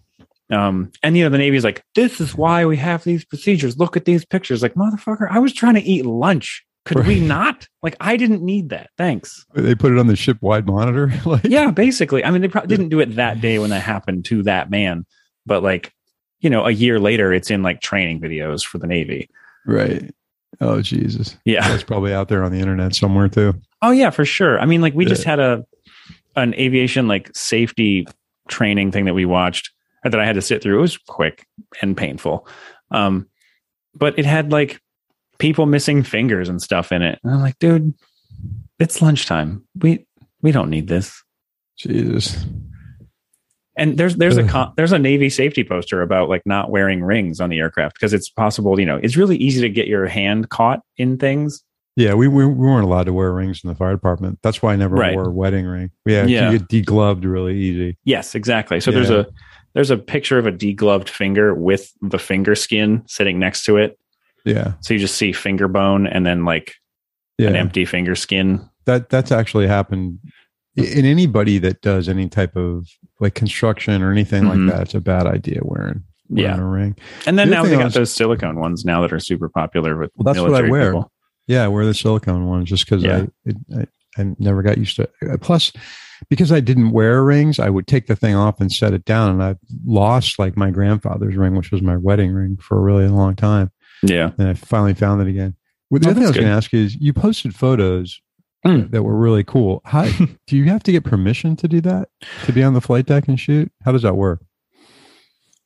Um, 0.49 0.91
and 1.03 1.17
you 1.17 1.23
know, 1.23 1.29
the 1.29 1.37
Navy's 1.37 1.63
like, 1.63 1.83
this 1.95 2.21
is 2.21 2.35
why 2.35 2.65
we 2.65 2.77
have 2.77 3.03
these 3.03 3.25
procedures. 3.25 3.77
Look 3.77 3.97
at 3.97 4.05
these 4.05 4.23
pictures. 4.25 4.61
Like, 4.61 4.75
motherfucker, 4.75 5.27
I 5.29 5.39
was 5.39 5.51
trying 5.53 5.73
to 5.73 5.81
eat 5.81 6.05
lunch. 6.05 6.63
Could 6.87 7.07
we 7.07 7.19
not? 7.19 7.67
Like, 7.83 7.95
I 7.99 8.17
didn't 8.17 8.41
need 8.43 8.69
that. 8.69 8.89
Thanks. 8.97 9.45
They 9.53 9.75
put 9.75 9.91
it 9.91 9.99
on 9.99 10.07
the 10.07 10.15
ship 10.15 10.37
wide 10.41 10.65
monitor. 10.65 11.11
like, 11.25 11.43
Yeah, 11.43 11.71
basically. 11.71 12.23
I 12.23 12.31
mean, 12.31 12.41
they 12.41 12.47
probably 12.47 12.69
didn't 12.69 12.89
do 12.89 12.99
it 12.99 13.15
that 13.15 13.41
day 13.41 13.59
when 13.59 13.69
that 13.71 13.81
happened 13.81 14.25
to 14.25 14.43
that 14.43 14.69
man, 14.69 15.05
but 15.45 15.63
like, 15.63 15.93
you 16.39 16.49
know, 16.49 16.65
a 16.65 16.71
year 16.71 16.99
later, 16.99 17.33
it's 17.33 17.49
in 17.51 17.63
like 17.63 17.81
training 17.81 18.21
videos 18.21 18.63
for 18.65 18.77
the 18.77 18.87
Navy. 18.87 19.29
Right. 19.65 20.13
Oh, 20.61 20.81
Jesus. 20.81 21.37
Yeah. 21.45 21.67
That's 21.67 21.83
probably 21.83 22.13
out 22.13 22.29
there 22.29 22.43
on 22.43 22.51
the 22.51 22.59
internet 22.59 22.95
somewhere 22.95 23.27
too. 23.27 23.53
Oh 23.81 23.91
yeah, 23.91 24.09
for 24.09 24.25
sure. 24.25 24.59
I 24.59 24.65
mean, 24.65 24.81
like 24.81 24.93
we 24.93 25.05
Yeah. 25.05 25.09
just 25.09 25.23
had 25.23 25.39
a 25.39 25.65
an 26.35 26.53
aviation 26.55 27.07
like 27.07 27.29
safety 27.35 28.07
training 28.47 28.91
thing 28.91 29.05
that 29.05 29.13
we 29.13 29.25
watched 29.25 29.71
that 30.03 30.19
I 30.19 30.25
had 30.25 30.35
to 30.35 30.41
sit 30.41 30.61
through. 30.61 30.77
It 30.77 30.81
was 30.81 30.97
quick 30.97 31.45
and 31.81 31.97
painful. 31.97 32.47
Um, 32.91 33.27
but 33.95 34.17
it 34.17 34.25
had 34.25 34.51
like 34.51 34.79
people 35.39 35.65
missing 35.65 36.03
fingers 36.03 36.49
and 36.49 36.61
stuff 36.61 36.91
in 36.91 37.01
it. 37.01 37.19
And 37.23 37.33
I'm 37.33 37.41
like, 37.41 37.57
dude, 37.59 37.93
it's 38.79 39.01
lunchtime. 39.01 39.63
We 39.75 40.05
we 40.41 40.51
don't 40.51 40.69
need 40.69 40.87
this. 40.87 41.23
Jesus. 41.77 42.45
And 43.79 43.97
there's 43.97 44.15
there's 44.15 44.37
a 44.37 44.43
Ugh. 44.45 44.73
there's 44.75 44.91
a 44.91 44.97
Navy 44.99 45.29
safety 45.29 45.63
poster 45.63 46.01
about 46.01 46.29
like 46.29 46.41
not 46.45 46.71
wearing 46.71 47.03
rings 47.03 47.39
on 47.39 47.49
the 47.51 47.59
aircraft 47.59 47.95
because 47.95 48.11
it's 48.13 48.29
possible, 48.29 48.79
you 48.79 48.85
know, 48.87 48.97
it's 48.97 49.15
really 49.15 49.37
easy 49.37 49.61
to 49.61 49.69
get 49.69 49.87
your 49.87 50.07
hand 50.07 50.49
caught 50.49 50.79
in 50.97 51.17
things. 51.17 51.63
Yeah, 51.95 52.13
we, 52.15 52.27
we 52.27 52.45
we 52.45 52.53
weren't 52.53 52.83
allowed 52.85 53.05
to 53.05 53.13
wear 53.13 53.31
rings 53.31 53.61
in 53.63 53.69
the 53.69 53.75
fire 53.75 53.91
department. 53.93 54.39
That's 54.41 54.61
why 54.61 54.73
I 54.73 54.75
never 54.77 54.95
Right. 54.95 55.15
wore 55.15 55.27
a 55.27 55.31
wedding 55.31 55.65
ring. 55.65 55.91
Yeah, 56.05 56.25
Yeah. 56.25 56.51
you 56.51 56.59
get 56.59 56.67
degloved 56.69 57.23
really 57.23 57.57
easy. 57.57 57.97
Yes, 58.03 58.33
exactly. 58.35 58.79
So 58.79 58.91
there's 58.91 59.09
a 59.11 59.27
there's 59.73 59.91
a 59.91 59.97
picture 59.97 60.39
of 60.39 60.47
a 60.47 60.51
degloved 60.51 61.09
finger 61.09 61.53
with 61.53 61.91
the 62.01 62.17
finger 62.17 62.55
skin 62.55 63.03
sitting 63.07 63.37
next 63.37 63.63
to 63.65 63.77
it. 63.77 63.99
Yeah, 64.47 64.73
So 64.81 64.93
you 64.93 64.99
just 64.99 65.15
see 65.15 65.31
finger 65.33 65.67
bone 65.67 66.07
and 66.07 66.25
then 66.25 66.45
like 66.45 66.73
yeah. 67.37 67.49
an 67.49 67.55
empty 67.55 67.85
finger 67.85 68.15
skin. 68.15 68.67
that 68.85 69.09
that's 69.09 69.31
actually 69.31 69.67
happened 69.67 70.19
in 70.75 71.05
anybody 71.05 71.57
that 71.57 71.81
does 71.81 72.07
any 72.07 72.29
type 72.29 72.55
of 72.55 72.87
like 73.19 73.33
construction 73.33 74.01
or 74.01 74.11
anything 74.11 74.43
Mhm. 74.43 74.67
like 74.67 74.75
that. 74.75 74.81
It's 74.83 74.95
a 74.95 75.01
bad 75.01 75.25
idea 75.27 75.59
wearing 75.63 76.03
wearing 76.29 76.51
Yeah. 76.51 76.57
a 76.59 76.63
ring. 76.63 76.95
And 77.25 77.37
then 77.39 77.49
The 77.49 77.55
now 77.55 77.63
they 77.63 77.75
got 77.75 77.85
was- 77.85 77.93
those 77.95 78.13
silicone 78.13 78.59
ones 78.59 78.85
now 78.85 79.01
that 79.01 79.11
are 79.13 79.19
super 79.19 79.49
popular 79.49 79.97
with 79.97 80.11
Well, 80.15 80.23
that's 80.33 80.39
what 80.43 80.53
I 80.63 80.69
wear. 80.69 80.91
people. 80.93 81.11
Yeah, 81.47 81.63
I 81.65 81.67
wear 81.69 81.85
the 81.85 81.93
silicone 81.93 82.45
ones 82.47 82.69
just 82.69 82.85
because 82.85 83.03
Yeah. 83.03 83.17
I, 83.17 83.27
it, 83.49 83.55
I 83.75 83.85
I 84.19 84.35
never 84.39 84.63
got 84.63 84.77
used 84.79 84.95
to 84.95 85.03
it. 85.03 85.41
Plus, 85.41 85.71
because 86.27 86.51
I 86.51 86.59
didn't 86.59 86.89
wear 86.89 87.23
rings, 87.23 87.59
I 87.59 87.69
would 87.69 87.85
take 87.85 88.07
the 88.07 88.15
thing 88.15 88.33
off 88.35 88.59
and 88.59 88.71
set 88.71 88.91
it 88.93 89.05
down. 89.05 89.29
And 89.33 89.43
I 89.43 89.55
lost 89.85 90.39
like 90.39 90.57
my 90.57 90.71
grandfather's 90.71 91.35
ring, 91.35 91.55
which 91.55 91.71
was 91.71 91.83
my 91.83 91.97
wedding 91.97 92.33
ring 92.33 92.57
for 92.59 92.79
a 92.79 92.81
really 92.81 93.07
long 93.07 93.35
time. 93.35 93.69
Yeah. 94.03 94.31
And 94.37 94.49
I 94.49 94.53
finally 94.53 94.93
found 94.93 95.21
it 95.21 95.27
again. 95.27 95.55
Well, 95.89 95.99
the 95.99 96.07
Oh, 96.07 96.11
other 96.11 96.19
thing 96.19 96.25
I 96.25 96.29
was 96.29 96.35
going 96.35 96.47
to 96.47 96.53
ask 96.53 96.73
is 96.73 96.95
you 96.95 97.13
posted 97.13 97.55
photos 97.55 98.21
Mm. 98.65 98.89
that 98.91 99.03
were 99.03 99.15
really 99.15 99.43
cool. 99.43 99.81
How 99.85 100.03
do 100.47 100.57
you 100.57 100.65
have 100.65 100.81
to 100.83 100.91
get 100.91 101.03
permission 101.03 101.55
to 101.57 101.67
do 101.67 101.79
that? 101.81 102.09
To 102.45 102.51
be 102.51 102.63
on 102.63 102.73
the 102.73 102.81
flight 102.81 103.05
deck 103.05 103.27
and 103.27 103.39
shoot? 103.39 103.71
How 103.85 103.91
does 103.91 104.01
that 104.01 104.15
work? 104.15 104.43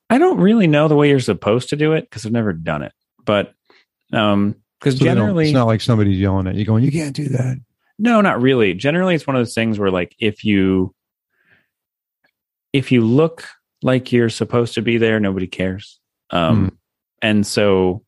I 0.09 0.17
don't 0.17 0.37
really 0.39 0.67
know 0.67 0.89
the 0.89 0.95
way 0.95 1.07
you're 1.09 1.21
supposed 1.21 1.69
to 1.69 1.77
do 1.77 1.93
it 1.93 2.01
because 2.01 2.25
I've 2.25 2.33
never 2.33 2.51
done 2.51 2.83
it. 2.83 2.91
But 3.25 3.53
um 4.11 4.55
because 4.79 4.97
So 4.99 5.05
generally 5.05 5.45
it's 5.45 5.53
not 5.53 5.67
like 5.67 5.79
somebody's 5.79 6.19
yelling 6.19 6.47
at 6.47 6.55
you 6.55 6.65
going, 6.65 6.83
you 6.83 6.91
can't 6.91 7.15
do 7.15 7.29
that. 7.29 7.57
No, 7.97 8.19
not 8.19 8.41
really. 8.41 8.73
Generally, 8.73 9.15
it's 9.15 9.25
one 9.27 9.35
of 9.35 9.39
those 9.39 9.53
things 9.53 9.79
where, 9.79 9.89
like, 9.91 10.13
if 10.19 10.43
you 10.43 10.93
if 12.73 12.91
you 12.91 13.01
look 13.01 13.47
like 13.83 14.11
you're 14.11 14.29
supposed 14.29 14.73
to 14.75 14.81
be 14.81 14.97
there, 14.97 15.19
nobody 15.19 15.47
cares. 15.47 15.99
Um, 16.29 16.77
And 17.21 17.45
so, 17.45 18.03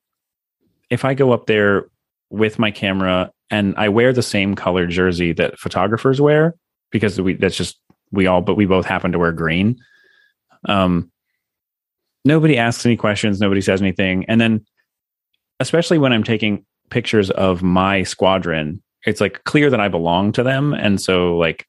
if 0.94 1.04
I 1.06 1.14
go 1.14 1.32
up 1.32 1.48
there 1.48 1.88
with 2.30 2.60
my 2.60 2.72
camera 2.72 3.32
and 3.50 3.76
I 3.78 3.90
wear 3.90 4.14
the 4.14 4.24
same 4.24 4.56
color 4.56 4.88
jersey 4.88 5.34
that 5.34 5.60
photographers 5.60 6.22
wear, 6.22 6.56
because 6.92 7.20
we 7.20 7.34
that's 7.34 7.58
just 7.58 7.80
we 8.12 8.28
all, 8.28 8.42
but 8.42 8.56
we 8.56 8.66
both 8.66 8.86
happen 8.86 9.12
to 9.12 9.20
wear 9.20 9.32
green. 9.32 9.80
Um, 10.66 11.12
nobody 12.24 12.58
asks 12.58 12.86
any 12.86 12.96
questions. 12.96 13.40
Nobody 13.40 13.62
says 13.62 13.82
anything, 13.82 14.26
and 14.26 14.40
then, 14.40 14.66
especially 15.60 15.98
when 15.98 16.14
I'm 16.14 16.24
taking 16.24 16.66
pictures 16.90 17.30
of 17.32 17.64
my 17.64 18.04
squadron 18.04 18.82
it's 19.06 19.22
like 19.22 19.44
clear 19.44 19.70
that 19.70 19.80
I 19.80 19.88
belong 19.88 20.32
to 20.34 20.44
them, 20.44 20.74
and 20.74 21.00
so 21.00 21.38
like 21.38 21.68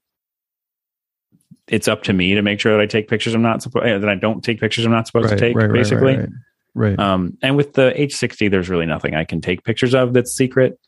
it's 1.67 1.89
up 1.89 2.03
to 2.05 2.13
me 2.13 2.35
to 2.35 2.43
make 2.43 2.61
sure 2.61 2.77
that 2.77 2.83
I 2.83 2.87
take 2.87 3.09
pictures 3.09 3.35
I'm 3.35 3.43
not 3.43 3.63
supposed 3.63 3.87
that 3.87 4.09
I 4.09 4.15
don't 4.15 4.43
take 4.43 4.61
pictures 4.61 4.85
I'm 4.85 4.93
not 4.93 5.07
supposed 5.07 5.31
to 5.31 5.37
take, 5.37 5.57
basically. 5.57 6.17
Right. 6.17 6.29
Right. 6.75 6.99
Um, 6.99 7.37
and 7.43 7.57
with 7.57 7.73
the 7.75 7.93
H60, 7.97 8.51
there's 8.51 8.69
really 8.69 8.87
nothing 8.87 9.15
I 9.15 9.25
can 9.25 9.41
take 9.41 9.65
pictures 9.65 9.95
of 9.95 10.13
that's 10.13 10.35
secret. 10.35 10.79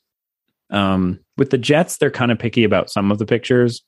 Um, 0.70 1.20
with 1.37 1.51
the 1.51 1.59
jets, 1.59 1.97
they're 1.99 2.11
kind 2.11 2.32
of 2.32 2.39
picky 2.39 2.64
about 2.64 2.91
some 2.91 3.11
of 3.12 3.18
the 3.18 3.26
pictures. 3.26 3.82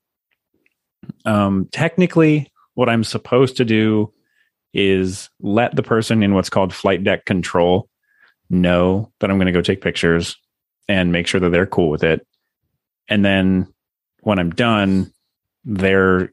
Um, 1.25 1.69
technically, 1.73 2.51
what 2.75 2.89
I'm 2.89 3.05
supposed 3.05 3.57
to 3.59 3.65
do 3.65 4.13
is 4.75 5.31
let 5.41 5.75
the 5.75 5.83
person 5.83 6.23
in 6.23 6.35
what's 6.35 6.51
called 6.51 6.75
flight 6.75 7.03
deck 7.03 7.25
control 7.25 7.89
know 8.51 9.13
that 9.21 9.31
I'm 9.31 9.37
going 9.39 9.47
to 9.47 9.53
go 9.53 9.63
take 9.63 9.81
pictures 9.81 10.37
and 10.89 11.13
make 11.13 11.27
sure 11.27 11.41
that 11.41 11.51
they're 11.51 11.67
cool 11.67 11.91
with 11.91 12.05
it. 12.05 12.27
And 13.09 13.25
then 13.25 13.73
when 14.21 14.39
I'm 14.39 14.51
done, 14.51 15.13
they're 15.65 16.33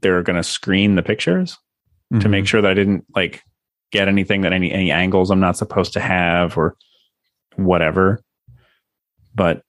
they're 0.00 0.22
going 0.22 0.36
to 0.36 0.42
screen 0.42 0.94
the 0.94 1.02
pictures 1.02 1.58
to 2.12 2.26
Mhm. 2.26 2.30
make 2.30 2.46
sure 2.46 2.62
that 2.62 2.70
I 2.70 2.74
didn't 2.74 3.04
like 3.14 3.42
get 3.94 4.08
anything 4.08 4.40
that 4.42 4.52
any 4.52 4.70
any 4.72 4.90
angles 4.90 5.30
I'm 5.30 5.40
not 5.40 5.56
supposed 5.56 5.92
to 5.94 6.00
have 6.00 6.58
or 6.58 6.76
whatever. 7.56 8.20
But 9.34 9.62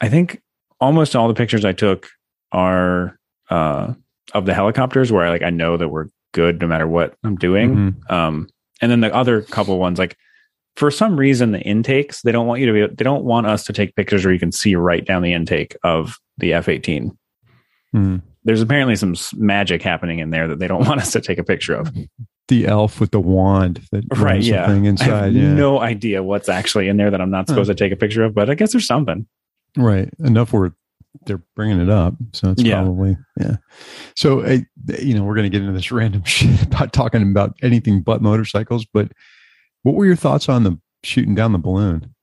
I 0.00 0.08
think 0.08 0.40
almost 0.80 1.14
all 1.16 1.28
the 1.28 1.34
pictures 1.34 1.64
I 1.64 1.72
took 1.72 2.08
are 2.52 3.18
uh, 3.50 3.92
of 4.32 4.46
the 4.46 4.54
helicopters 4.54 5.10
where 5.12 5.26
I 5.26 5.30
like 5.30 5.42
I 5.42 5.50
know 5.50 5.76
that 5.76 5.88
we're 5.88 6.06
good 6.32 6.60
no 6.60 6.68
matter 6.68 6.86
what 6.86 7.14
I'm 7.24 7.36
doing. 7.36 7.74
Mhm. 7.76 8.10
Um, 8.10 8.48
and 8.80 8.90
then 8.90 9.00
the 9.00 9.12
other 9.14 9.42
couple 9.42 9.78
ones 9.78 9.98
like 9.98 10.16
for 10.76 10.90
some 10.90 11.16
reason 11.16 11.52
the 11.52 11.60
intakes 11.60 12.22
they 12.22 12.32
don't 12.32 12.46
want 12.46 12.60
you 12.60 12.66
to 12.66 12.72
be 12.72 12.94
they 12.94 13.04
don't 13.04 13.24
want 13.24 13.46
us 13.46 13.64
to 13.64 13.72
take 13.72 13.94
pictures 13.96 14.24
where 14.24 14.32
you 14.34 14.40
can 14.40 14.52
see 14.52 14.74
right 14.76 15.04
down 15.04 15.22
the 15.22 15.32
intake 15.32 15.76
of 15.82 16.16
the 16.38 16.52
F18. 16.52 17.10
Mhm. 17.94 18.22
There's 18.44 18.60
apparently 18.62 18.94
some 18.96 19.14
magic 19.36 19.82
happening 19.82 20.18
in 20.20 20.30
there 20.30 20.46
that 20.48 20.58
they 20.60 20.68
don't 20.68 20.84
want 20.88 21.00
us 21.00 21.10
to 21.12 21.20
take 21.20 21.38
a 21.38 21.44
picture 21.44 21.74
of. 21.74 21.92
The 22.48 22.66
elf 22.66 23.00
with 23.00 23.10
the 23.10 23.20
wand 23.20 23.80
that 23.90 24.04
Right, 24.16 24.42
yeah. 24.42 24.66
thing 24.66 24.86
I 24.86 24.90
inside. 24.90 25.06
have 25.08 25.32
yeah. 25.34 25.54
no 25.54 25.80
idea 25.80 26.22
what's 26.22 26.48
actually 26.48 26.88
in 26.88 26.96
there 26.98 27.10
that 27.10 27.20
I'm 27.20 27.30
not 27.30 27.48
supposed 27.48 27.68
to 27.68 27.74
take 27.74 27.90
a 27.92 27.96
picture 27.96 28.22
of, 28.22 28.34
but 28.34 28.50
I 28.50 28.54
guess 28.54 28.72
there's 28.72 28.86
something. 28.86 29.26
Right. 29.76 30.10
Enough 30.22 30.52
where 30.52 30.74
they're 31.26 31.42
bringing 31.56 31.80
it 31.80 31.88
up. 31.88 32.14
So 32.32 32.50
it's 32.50 32.62
Yeah. 32.62 32.82
probably, 32.82 33.16
yeah. 33.40 33.56
So, 34.14 34.40
uh, 34.40 34.58
you 35.00 35.14
know, 35.14 35.24
we're 35.24 35.36
going 35.36 35.50
to 35.50 35.50
get 35.50 35.62
into 35.62 35.72
this 35.72 35.90
random 35.92 36.22
shit 36.24 36.62
about 36.62 36.92
talking 36.92 37.22
about 37.22 37.56
anything 37.62 38.02
but 38.02 38.20
motorcycles. 38.20 38.84
But 38.92 39.12
what 39.82 39.94
were 39.94 40.04
your 40.04 40.16
thoughts 40.16 40.48
on 40.48 40.64
the 40.64 40.78
shooting 41.02 41.34
down 41.34 41.52
the 41.52 41.58
balloon? 41.58 42.14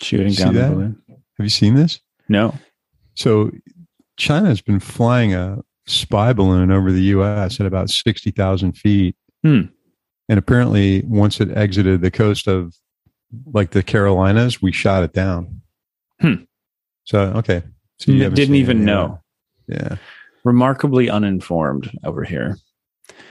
Shooting 0.00 0.32
down 0.32 0.54
the 0.54 0.62
balloon. 0.68 1.02
Have 1.08 1.44
you 1.44 1.48
seen 1.50 1.74
this? 1.74 2.00
No. 2.30 2.54
So, 3.14 3.50
China's 4.16 4.60
been 4.62 4.80
flying 4.80 5.34
a 5.34 5.58
spy 5.86 6.32
balloon 6.32 6.70
over 6.70 6.92
the 6.92 7.02
U.S. 7.02 7.60
at 7.60 7.66
about 7.66 7.90
60,000 7.90 8.72
feet. 8.72 9.16
Hmm. 9.44 9.62
And 10.28 10.38
apparently, 10.38 11.02
once 11.06 11.40
it 11.40 11.56
exited 11.56 12.00
the 12.02 12.10
coast 12.10 12.46
of 12.48 12.74
like 13.52 13.70
the 13.70 13.82
Carolinas, 13.82 14.60
we 14.60 14.72
shot 14.72 15.02
it 15.02 15.12
down. 15.12 15.60
Hmm. 16.20 16.34
So, 17.04 17.20
okay. 17.36 17.62
So 17.98 18.12
N- 18.12 18.34
didn't 18.34 18.54
even 18.56 18.84
know. 18.84 19.20
Yeah. 19.66 19.96
Remarkably 20.44 21.08
uninformed 21.10 21.90
over 22.04 22.24
here. 22.24 22.56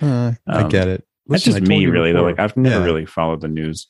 Uh, 0.02 0.34
I 0.48 0.64
Um, 0.64 0.70
get 0.70 0.88
it. 0.88 1.04
That's 1.28 1.44
just 1.44 1.62
me, 1.62 1.80
you 1.82 1.92
really. 1.92 2.12
Though, 2.12 2.24
like 2.24 2.40
I've 2.40 2.56
never 2.58 2.80
Yeah. 2.80 2.86
really 2.86 3.06
followed 3.06 3.42
the 3.42 3.48
news. 3.48 3.88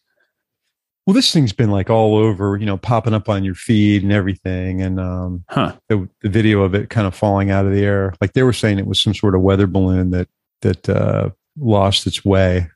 Well, 1.05 1.13
this 1.13 1.32
thing's 1.32 1.53
been 1.53 1.72
like 1.72 1.89
all 1.89 2.15
over, 2.18 2.57
you 2.57 2.65
know, 2.65 2.76
popping 2.78 3.13
up 3.13 3.30
on 3.30 3.43
your 3.45 3.55
feed 3.55 4.03
and 4.03 4.11
everything. 4.11 4.82
And 4.82 4.99
um, 4.99 5.45
Huh. 5.49 5.76
the, 5.88 6.09
the 6.22 6.30
video 6.30 6.63
of 6.63 6.76
it 6.76 6.89
kind 6.89 7.07
of 7.07 7.15
falling 7.15 7.49
out 7.49 7.65
of 7.65 7.72
the 7.72 7.84
air, 7.84 8.13
like 8.20 8.34
they 8.34 8.43
were 8.43 8.51
saying, 8.53 8.80
it 8.80 8.88
was 8.88 9.01
some 9.01 9.13
sort 9.13 9.34
of 9.36 9.41
weather 9.41 9.68
balloon 9.68 10.11
that 10.11 10.28
that 10.61 10.89
uh, 10.89 11.30
lost 11.58 12.08
its 12.08 12.24
way. 12.24 12.70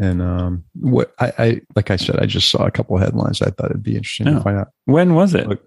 And 0.00 0.22
um, 0.22 0.64
what 0.74 1.12
I, 1.18 1.32
I 1.38 1.60
like 1.74 1.90
I 1.90 1.96
said, 1.96 2.20
I 2.20 2.26
just 2.26 2.50
saw 2.50 2.64
a 2.64 2.70
couple 2.70 2.96
of 2.96 3.02
headlines. 3.02 3.42
I 3.42 3.50
thought 3.50 3.70
it'd 3.70 3.82
be 3.82 3.96
interesting 3.96 4.28
Oh. 4.28 4.34
to 4.34 4.40
find 4.40 4.58
out. 4.58 4.68
When 4.84 5.14
was 5.14 5.34
it? 5.34 5.48
Look. 5.48 5.62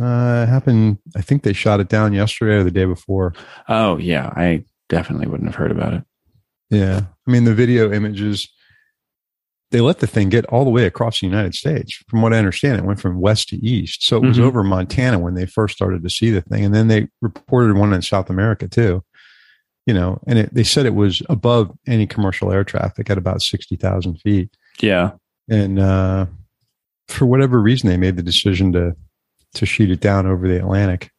Uh, 0.00 0.44
it 0.46 0.48
happened. 0.50 0.98
I 1.16 1.20
think 1.22 1.42
they 1.42 1.52
shot 1.52 1.80
it 1.80 1.88
down 1.88 2.12
yesterday 2.12 2.56
or 2.56 2.64
the 2.64 2.70
day 2.70 2.84
before. 2.84 3.34
Oh 3.68 3.96
yeah, 3.98 4.32
I 4.36 4.64
definitely 4.88 5.26
wouldn't 5.26 5.48
have 5.48 5.56
heard 5.56 5.72
about 5.72 5.94
it. 5.94 6.04
Yeah. 6.70 7.00
I 7.26 7.30
mean, 7.30 7.42
the 7.44 7.54
video 7.54 7.90
images, 7.92 8.48
they 9.72 9.80
let 9.80 9.98
the 9.98 10.06
thing 10.06 10.28
get 10.28 10.46
all 10.46 10.64
the 10.64 10.70
way 10.70 10.84
across 10.84 11.18
the 11.20 11.26
United 11.26 11.54
States. 11.54 11.92
From 12.08 12.22
what 12.22 12.32
I 12.32 12.38
understand, 12.38 12.78
it 12.78 12.84
went 12.84 13.00
from 13.00 13.20
west 13.20 13.48
to 13.48 13.56
east. 13.56 14.04
So 14.06 14.16
it 14.18 14.22
was 14.26 14.38
Mhm. 14.38 14.42
over 14.42 14.62
Montana 14.62 15.18
when 15.18 15.34
they 15.34 15.46
first 15.46 15.74
started 15.76 16.02
to 16.04 16.10
see 16.10 16.30
the 16.30 16.42
thing. 16.42 16.64
And 16.64 16.74
then 16.74 16.86
they 16.88 17.08
reported 17.20 17.76
one 17.76 17.92
in 17.92 18.02
South 18.02 18.30
America 18.30 18.68
too. 18.68 19.02
You 19.86 19.94
know, 19.94 20.20
and 20.26 20.38
it, 20.38 20.54
they 20.54 20.62
said 20.62 20.86
it 20.86 20.94
was 20.94 21.22
above 21.28 21.76
any 21.86 22.06
commercial 22.06 22.52
air 22.52 22.64
traffic 22.64 23.10
at 23.10 23.18
about 23.18 23.42
60,000 23.42 24.16
feet. 24.20 24.50
Yeah. 24.80 25.12
And 25.48 25.78
uh, 25.78 26.26
for 27.08 27.26
whatever 27.26 27.60
reason, 27.60 27.88
they 27.88 27.96
made 27.96 28.16
the 28.16 28.22
decision 28.22 28.72
to 28.72 28.94
to 29.54 29.66
shoot 29.66 29.90
it 29.90 30.00
down 30.00 30.26
over 30.26 30.46
the 30.46 30.58
Atlantic. 30.58 31.10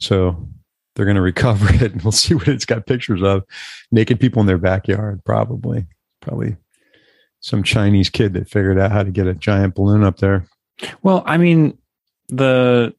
So 0.00 0.48
they're 0.94 1.06
going 1.06 1.14
to 1.16 1.22
recover 1.22 1.72
it, 1.72 1.92
and 1.92 2.02
we'll 2.02 2.12
see 2.12 2.34
what 2.34 2.48
it's 2.48 2.64
got 2.64 2.86
pictures 2.86 3.22
of. 3.22 3.44
Naked 3.90 4.20
people 4.20 4.40
in 4.40 4.46
their 4.46 4.58
backyard, 4.58 5.24
probably, 5.24 5.86
probably 6.20 6.56
some 7.40 7.62
Chinese 7.62 8.10
kid 8.10 8.34
that 8.34 8.50
figured 8.50 8.78
out 8.78 8.92
how 8.92 9.02
to 9.02 9.10
get 9.10 9.26
a 9.26 9.34
giant 9.34 9.74
balloon 9.74 10.02
up 10.02 10.18
there. 10.18 10.46
Well, 11.02 11.22
I 11.26 11.38
mean, 11.38 11.78
the 12.28 12.94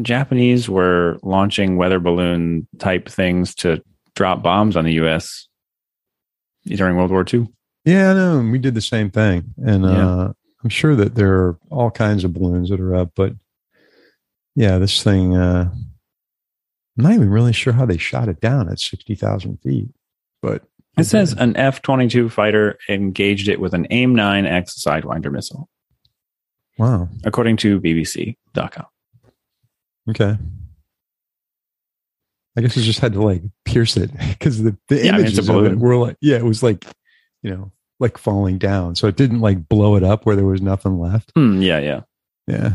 Japanese 0.00 0.68
were 0.68 1.18
launching 1.22 1.76
weather 1.76 2.00
balloon 2.00 2.66
type 2.78 3.08
things 3.08 3.54
to 3.56 3.82
drop 4.22 4.40
bombs 4.40 4.76
on 4.76 4.84
the 4.84 4.92
U.S. 4.92 5.48
during 6.64 6.94
World 6.96 7.10
War 7.10 7.24
II. 7.32 7.48
Yeah, 7.84 8.12
I 8.12 8.14
know. 8.14 8.48
We 8.52 8.58
did 8.60 8.74
the 8.74 8.80
same 8.80 9.10
thing, 9.10 9.52
and 9.56 9.82
Yeah. 9.82 10.08
uh, 10.08 10.32
I'm 10.62 10.70
sure 10.70 10.94
that 10.94 11.16
there 11.16 11.34
are 11.34 11.58
all 11.70 11.90
kinds 11.90 12.22
of 12.22 12.32
balloons 12.32 12.70
that 12.70 12.78
are 12.78 12.94
up. 12.94 13.10
But 13.16 13.32
yeah, 14.54 14.78
this 14.78 15.02
thing. 15.02 15.36
Uh, 15.36 15.72
I'm 16.96 17.02
not 17.04 17.14
even 17.14 17.30
really 17.30 17.52
sure 17.52 17.72
how 17.72 17.84
they 17.84 17.96
shot 17.98 18.28
it 18.28 18.40
down 18.40 18.68
at 18.68 18.78
sixty 18.78 19.16
thousand 19.16 19.58
feet, 19.60 19.88
but 20.40 20.62
It 20.96 21.04
says 21.04 21.32
an 21.32 21.56
F 21.56 21.82
22 21.82 22.28
fighter 22.28 22.78
engaged 22.88 23.48
it 23.48 23.58
with 23.58 23.74
an 23.74 23.88
AIM 23.90 24.14
9X 24.14 24.78
Sidewinder 24.86 25.32
missile, 25.32 25.68
wow. 26.78 27.08
according 27.24 27.56
to 27.56 27.80
BBC.com. 27.80 28.86
Okay. 30.10 30.36
I 32.56 32.60
guess 32.60 32.76
it 32.76 32.82
just 32.82 33.00
had 33.00 33.14
to 33.14 33.22
like 33.22 33.42
pierce 33.64 33.96
it 33.96 34.10
because 34.30 34.62
the, 34.62 34.76
the 34.88 34.96
Yeah, 34.96 35.12
I 35.12 35.16
mean, 35.16 35.20
images 35.26 35.48
of 35.48 35.64
it 35.64 35.78
were 35.78 35.96
like, 35.96 36.16
yeah, 36.20 36.36
it 36.36 36.44
was 36.44 36.62
like, 36.62 36.84
you 37.42 37.50
know, 37.50 37.72
like 37.98 38.18
falling 38.18 38.58
down. 38.58 38.94
So 38.94 39.06
it 39.06 39.16
didn't 39.16 39.40
like 39.40 39.68
blow 39.68 39.96
it 39.96 40.02
up 40.04 40.26
where 40.26 40.36
there 40.36 40.44
was 40.44 40.60
nothing 40.60 40.98
left. 40.98 41.32
Hmm, 41.34 41.62
yeah, 41.62 41.78
yeah. 41.78 42.00
Yeah. 42.46 42.74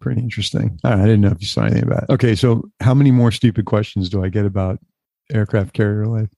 Pretty 0.00 0.20
interesting. 0.20 0.78
All 0.84 0.90
right. 0.90 1.00
I 1.00 1.04
didn't 1.04 1.22
know 1.22 1.30
if 1.30 1.40
you 1.40 1.46
saw 1.46 1.62
anything 1.62 1.84
about 1.84 2.02
it. 2.04 2.10
Okay. 2.10 2.34
So 2.34 2.68
how 2.80 2.92
many 2.92 3.10
more 3.10 3.30
stupid 3.32 3.64
questions 3.64 4.10
do 4.10 4.22
I 4.22 4.28
get 4.28 4.44
about 4.44 4.78
aircraft 5.32 5.72
carrier 5.72 6.06
life? 6.06 6.28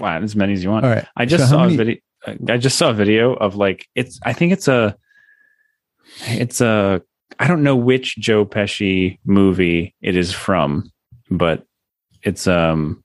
Wow, 0.00 0.20
as 0.20 0.36
many 0.36 0.52
as 0.52 0.62
you 0.62 0.70
want. 0.70 0.84
All 0.84 0.92
right. 0.92 1.06
I 1.16 1.24
just 1.26 1.44
So 1.44 1.50
saw 1.50 1.62
many- 1.62 1.74
a 1.74 1.76
video. 1.76 1.96
I 2.48 2.56
just 2.58 2.78
saw 2.78 2.90
a 2.90 2.94
video 2.94 3.34
of 3.34 3.56
like 3.56 3.86
it's. 3.94 4.20
I 4.24 4.32
think 4.32 4.52
it's 4.52 4.68
a. 4.68 4.96
It's 6.28 6.60
a 6.60 7.02
I 7.38 7.48
don't 7.48 7.62
know 7.64 7.74
which 7.76 8.16
Joe 8.16 8.44
Pesci 8.46 9.18
movie 9.24 9.94
it 10.00 10.16
is 10.16 10.32
from, 10.32 10.90
but 11.30 11.64
it's 12.22 12.46
um 12.46 13.02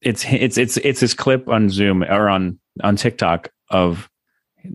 it's 0.00 0.24
it's 0.26 0.56
it's 0.58 0.76
it's 0.78 1.00
this 1.00 1.14
clip 1.14 1.48
on 1.48 1.68
Zoom 1.68 2.02
or 2.04 2.28
on 2.28 2.58
on 2.82 2.96
TikTok 2.96 3.50
of 3.70 4.08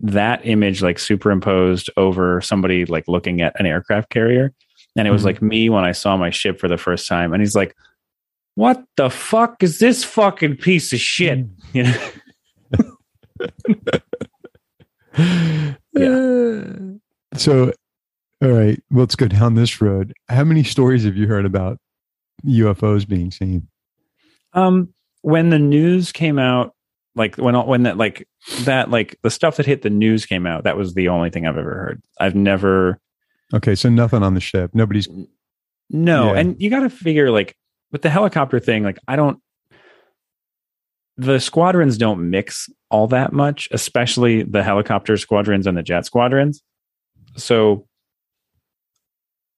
that 0.02 0.44
image 0.46 0.82
like 0.82 0.98
superimposed 0.98 1.90
over 1.96 2.40
somebody 2.40 2.84
like 2.84 3.06
looking 3.08 3.40
at 3.40 3.58
an 3.58 3.66
aircraft 3.66 4.10
carrier. 4.10 4.52
And 4.96 5.08
it 5.08 5.10
was 5.10 5.22
Mhm. 5.22 5.26
like 5.26 5.42
me 5.42 5.68
when 5.70 5.84
I 5.84 5.92
saw 5.92 6.16
my 6.16 6.30
ship 6.30 6.58
for 6.60 6.68
the 6.68 6.76
first 6.78 7.08
time. 7.08 7.32
And 7.32 7.40
he's 7.42 7.54
like 7.54 7.74
what 8.56 8.84
the 8.96 9.10
fuck 9.10 9.62
is 9.62 9.78
this 9.80 10.04
fucking 10.04 10.56
piece 10.58 10.92
of 10.92 11.00
shit? 11.00 11.46
You 11.74 11.82
know? 11.84 12.10
So, 17.36 17.72
all 18.42 18.48
right, 18.50 18.80
let's 18.92 19.16
go 19.16 19.26
down 19.26 19.54
this 19.54 19.80
road. 19.80 20.12
How 20.28 20.44
many 20.44 20.62
stories 20.62 21.04
have 21.04 21.16
you 21.16 21.26
heard 21.26 21.44
about 21.44 21.78
UFOs 22.46 23.06
being 23.08 23.30
seen? 23.30 23.68
Um, 24.52 24.92
when 25.22 25.50
the 25.50 25.58
news 25.58 26.12
came 26.12 26.38
out, 26.38 26.74
like 27.16 27.36
when 27.36 27.54
when 27.66 27.84
that 27.84 27.96
like 27.96 28.28
that 28.62 28.90
like 28.90 29.16
the 29.22 29.30
stuff 29.30 29.56
that 29.56 29.66
hit 29.66 29.82
the 29.82 29.90
news 29.90 30.26
came 30.26 30.46
out, 30.46 30.64
that 30.64 30.76
was 30.76 30.94
the 30.94 31.08
only 31.08 31.30
thing 31.30 31.46
I've 31.46 31.56
ever 31.56 31.74
heard. 31.74 32.02
I've 32.20 32.34
never 32.34 33.00
Okay, 33.52 33.74
so 33.74 33.88
nothing 33.88 34.22
on 34.22 34.34
the 34.34 34.40
ship. 34.40 34.72
Nobody's. 34.74 35.08
no, 35.90 36.32
Yeah. 36.32 36.40
and 36.40 36.60
you 36.60 36.70
got 36.70 36.80
to 36.80 36.90
figure 36.90 37.30
like 37.30 37.56
with 37.92 38.02
the 38.02 38.10
helicopter 38.10 38.58
thing, 38.58 38.82
like 38.82 38.98
I 39.06 39.16
don't. 39.16 39.38
The 41.16 41.38
squadrons 41.38 41.96
don't 41.96 42.28
mix 42.30 42.68
all 42.90 43.06
that 43.08 43.32
much, 43.32 43.68
especially 43.70 44.42
the 44.42 44.64
helicopter 44.64 45.16
squadrons 45.16 45.66
and 45.68 45.76
the 45.78 45.82
jet 45.82 46.04
squadrons. 46.06 46.62
So 47.36 47.86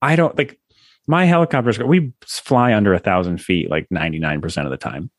I 0.02 0.16
don't 0.16 0.36
like 0.36 0.58
my 1.06 1.24
helicopters. 1.24 1.78
We 1.78 2.12
fly 2.24 2.74
under 2.74 2.92
a 2.94 2.98
thousand 2.98 3.38
feet 3.40 3.70
like 3.70 3.86
ninety 3.90 4.18
nine 4.18 4.40
percent 4.40 4.66
of 4.66 4.70
the 4.70 4.76
time. 4.76 5.10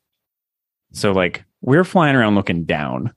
So 0.92 1.12
like 1.12 1.44
we're 1.60 1.84
flying 1.84 2.16
around 2.16 2.34
looking 2.34 2.64
down 2.64 3.12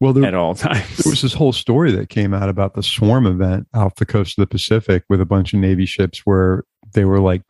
Well, 0.00 0.12
there, 0.12 0.24
at 0.26 0.34
all 0.34 0.54
times. 0.56 0.98
there 0.98 1.10
was 1.10 1.22
this 1.22 1.32
whole 1.34 1.52
story 1.52 1.90
that 1.92 2.08
came 2.08 2.32
out 2.34 2.48
about 2.48 2.74
the 2.74 2.82
swarm 2.82 3.26
event 3.26 3.66
off 3.74 3.94
the 3.96 4.06
coast 4.06 4.38
of 4.38 4.42
the 4.42 4.46
Pacific 4.46 5.04
with 5.08 5.20
a 5.20 5.26
bunch 5.26 5.52
of 5.52 5.58
Navy 5.60 5.86
ships 5.86 6.20
where 6.24 6.64
they 6.94 7.04
were 7.04 7.20
like 7.20 7.42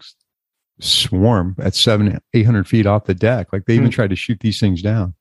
swarm 0.80 1.55
at 1.59 1.74
seven, 1.74 2.18
eight 2.34 2.44
hundred 2.46 2.66
feet 2.66 2.86
off 2.86 3.05
the 3.05 3.14
deck. 3.14 3.48
Like 3.53 3.66
they 3.66 3.74
even 3.74 3.86
Hmm. 3.86 3.90
tried 3.90 4.11
to 4.11 4.16
shoot 4.16 4.40
these 4.40 4.59
things 4.61 4.82
down. 4.82 5.14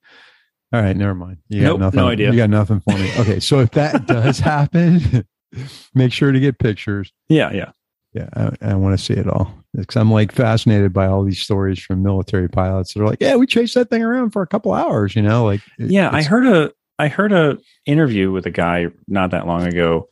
All 0.73 0.81
right, 0.81 0.95
never 0.95 1.13
mind. 1.15 1.37
You 1.49 1.61
Nope, 1.63 1.79
got 1.79 1.85
nothing. 1.85 1.99
no 1.99 2.07
idea. 2.07 2.31
You 2.31 2.37
got 2.37 2.49
nothing 2.49 2.79
for 2.79 2.97
me. 2.97 3.11
Okay, 3.19 3.39
so 3.41 3.59
if 3.59 3.71
that 3.71 4.05
does 4.07 4.39
happen, 4.39 5.25
make 5.93 6.13
sure 6.13 6.31
to 6.31 6.39
get 6.39 6.59
pictures. 6.59 7.11
yeah, 7.27 7.51
yeah. 7.51 7.71
Yeah, 8.13 8.29
I, 8.35 8.71
I 8.71 8.75
want 8.75 8.97
to 8.97 9.03
see 9.03 9.13
it 9.13 9.27
all. 9.27 9.53
Because 9.73 9.95
I'm 9.95 10.11
like 10.11 10.33
fascinated 10.33 10.91
by 10.91 11.07
all 11.07 11.23
these 11.23 11.39
stories 11.39 11.79
from 11.79 12.03
military 12.03 12.49
pilots 12.49 12.93
that 12.93 13.01
are 13.01 13.05
like, 13.07 13.21
"Yeah, 13.21 13.37
we 13.37 13.47
chased 13.47 13.75
that 13.75 13.89
thing 13.89 14.03
around 14.03 14.31
for 14.31 14.41
a 14.41 14.47
couple 14.47 14.73
hours," 14.73 15.15
you 15.15 15.21
know, 15.21 15.45
like 15.45 15.61
it- 15.79 15.91
yeah 15.91 16.09
i 16.11 16.21
heard 16.23 16.45
a 16.45 16.71
i 16.99 17.07
heard 17.07 17.31
a 17.31 17.57
interview 17.85 18.31
with 18.31 18.45
a 18.45 18.51
guy 18.51 18.87
not 19.07 19.31
that 19.31 19.47
long 19.47 19.65
ago 19.65 20.07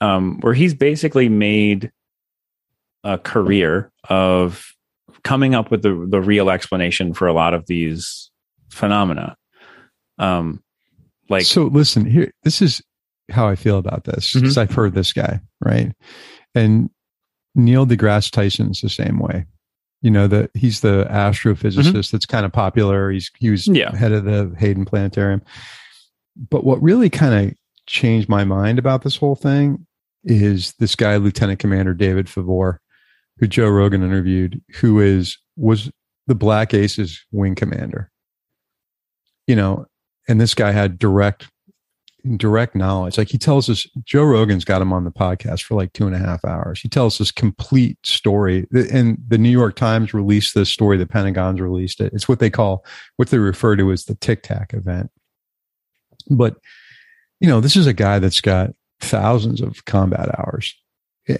um 0.00 0.38
where 0.40 0.54
he's 0.54 0.72
basically 0.74 1.28
made 1.28 1.92
a 3.04 3.18
career 3.18 3.92
of 4.08 4.72
coming 5.22 5.54
up 5.54 5.70
with 5.70 5.82
the 5.82 6.06
the 6.10 6.20
real 6.20 6.48
explanation 6.50 7.12
for 7.14 7.28
a 7.28 7.32
lot 7.34 7.52
of 7.54 7.66
these 7.66 8.30
phenomena. 8.70 9.36
Um 10.18 10.62
like 11.28 11.44
so 11.44 11.64
listen 11.64 12.06
here 12.06 12.32
this 12.44 12.62
is 12.62 12.82
how 13.30 13.46
i 13.48 13.56
feel 13.56 13.78
about 13.78 14.04
this 14.04 14.30
Mm-hmm. 14.30 14.40
because 14.40 14.56
i've 14.58 14.72
heard 14.72 14.94
this 14.94 15.12
guy 15.12 15.40
right? 15.60 15.92
And 16.54 16.88
neil 17.56 17.84
degrasse 17.86 18.30
tyson's 18.30 18.80
the 18.80 18.88
same 18.88 19.18
way 19.18 19.44
you 20.02 20.10
know 20.10 20.28
that 20.28 20.50
he's 20.54 20.80
the 20.82 21.04
astrophysicist 21.10 22.10
that's 22.12 22.26
kind 22.26 22.46
of 22.46 22.52
popular 22.52 23.10
he's 23.10 23.30
he 23.38 23.50
was 23.50 23.64
Mm-hmm. 23.64 23.74
Yeah. 23.76 23.96
head 23.96 24.12
of 24.12 24.24
the 24.24 24.54
hayden 24.58 24.84
planetarium 24.84 25.42
but 26.50 26.62
what 26.64 26.80
really 26.82 27.10
kind 27.10 27.48
of 27.48 27.54
changed 27.86 28.28
my 28.28 28.44
mind 28.44 28.78
about 28.78 29.02
this 29.02 29.16
whole 29.16 29.34
thing 29.36 29.86
is 30.24 30.74
this 30.78 30.94
guy 30.94 31.16
lieutenant 31.16 31.58
commander 31.58 31.94
david 31.94 32.26
fravor 32.26 32.76
who 33.38 33.46
joe 33.46 33.68
rogan 33.68 34.02
interviewed 34.02 34.60
who 34.76 35.00
is 35.00 35.38
was 35.56 35.90
the 36.26 36.34
black 36.34 36.74
aces 36.74 37.24
wing 37.32 37.54
commander 37.54 38.10
you 39.46 39.56
know 39.56 39.86
and 40.28 40.40
this 40.40 40.54
guy 40.54 40.72
had 40.72 40.98
direct 40.98 41.48
direct 42.36 42.74
knowledge. 42.74 43.18
Like 43.18 43.28
he 43.28 43.38
tells 43.38 43.68
us, 43.68 43.86
Joe 44.04 44.24
Rogan's 44.24 44.64
got 44.64 44.82
him 44.82 44.92
on 44.92 45.04
the 45.04 45.10
podcast 45.10 45.62
for 45.62 45.74
like 45.74 45.92
two 45.92 46.06
and 46.06 46.14
a 46.14 46.18
half 46.18 46.44
hours. 46.44 46.80
He 46.80 46.88
tells 46.88 47.18
this 47.18 47.30
complete 47.30 47.98
story. 48.04 48.66
And 48.92 49.18
the 49.28 49.38
New 49.38 49.50
York 49.50 49.76
Times 49.76 50.14
released 50.14 50.54
this 50.54 50.70
story, 50.70 50.96
the 50.96 51.06
Pentagon's 51.06 51.60
released 51.60 52.00
it. 52.00 52.12
It's 52.12 52.28
what 52.28 52.38
they 52.38 52.50
call, 52.50 52.84
what 53.16 53.28
they 53.28 53.38
refer 53.38 53.76
to 53.76 53.92
as 53.92 54.04
the 54.04 54.14
Tic 54.16 54.42
Tac 54.42 54.74
event. 54.74 55.10
But, 56.30 56.56
you 57.40 57.48
know, 57.48 57.60
this 57.60 57.76
is 57.76 57.86
a 57.86 57.92
guy 57.92 58.18
that's 58.18 58.40
got 58.40 58.70
thousands 59.00 59.60
of 59.60 59.84
combat 59.84 60.30
hours 60.38 60.74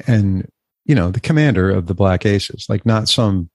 and, 0.06 0.48
you 0.84 0.94
know, 0.94 1.10
the 1.10 1.20
commander 1.20 1.70
of 1.70 1.86
the 1.86 1.94
Black 1.94 2.24
Aces, 2.26 2.66
like 2.68 2.86
not 2.86 3.08
some 3.08 3.50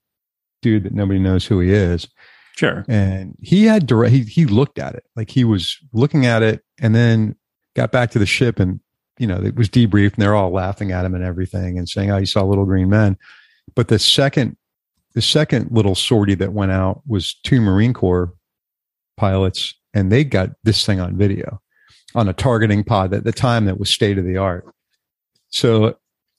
dude 0.60 0.84
that 0.84 0.94
nobody 0.94 1.18
knows 1.18 1.44
who 1.44 1.60
he 1.60 1.70
is 1.70 2.08
sure. 2.56 2.84
And 2.88 3.36
he 3.40 3.64
had 3.64 3.86
direct 3.86 4.12
he, 4.12 4.22
he 4.22 4.46
looked 4.46 4.78
at 4.78 4.94
it. 4.94 5.04
Like 5.16 5.30
he 5.30 5.44
was 5.44 5.78
looking 5.92 6.26
at 6.26 6.42
it 6.42 6.62
and 6.80 6.94
then 6.94 7.36
got 7.74 7.92
back 7.92 8.10
to 8.12 8.18
the 8.18 8.26
ship 8.26 8.58
and 8.58 8.80
you 9.18 9.26
know 9.26 9.42
it 9.42 9.56
was 9.56 9.68
debriefed 9.68 10.14
and 10.14 10.22
they're 10.22 10.34
all 10.34 10.50
laughing 10.50 10.92
at 10.92 11.04
him 11.04 11.14
and 11.14 11.24
everything 11.24 11.78
and 11.78 11.88
saying 11.88 12.10
oh 12.10 12.18
you 12.18 12.26
saw 12.26 12.42
little 12.42 12.64
green 12.64 12.88
men. 12.88 13.16
But 13.74 13.88
the 13.88 13.98
second 13.98 14.56
the 15.14 15.22
second 15.22 15.70
little 15.70 15.94
sortie 15.94 16.34
that 16.36 16.52
went 16.52 16.72
out 16.72 17.02
was 17.06 17.34
two 17.44 17.60
marine 17.60 17.92
corps 17.92 18.32
pilots 19.16 19.74
and 19.94 20.10
they 20.10 20.24
got 20.24 20.50
this 20.64 20.86
thing 20.86 21.00
on 21.00 21.16
video 21.16 21.60
on 22.14 22.28
a 22.28 22.32
targeting 22.32 22.82
pod 22.84 23.12
at 23.14 23.24
the 23.24 23.32
time 23.32 23.66
that 23.66 23.78
was 23.78 23.90
state 23.90 24.18
of 24.18 24.24
the 24.24 24.36
art. 24.36 24.66
So 25.48 25.96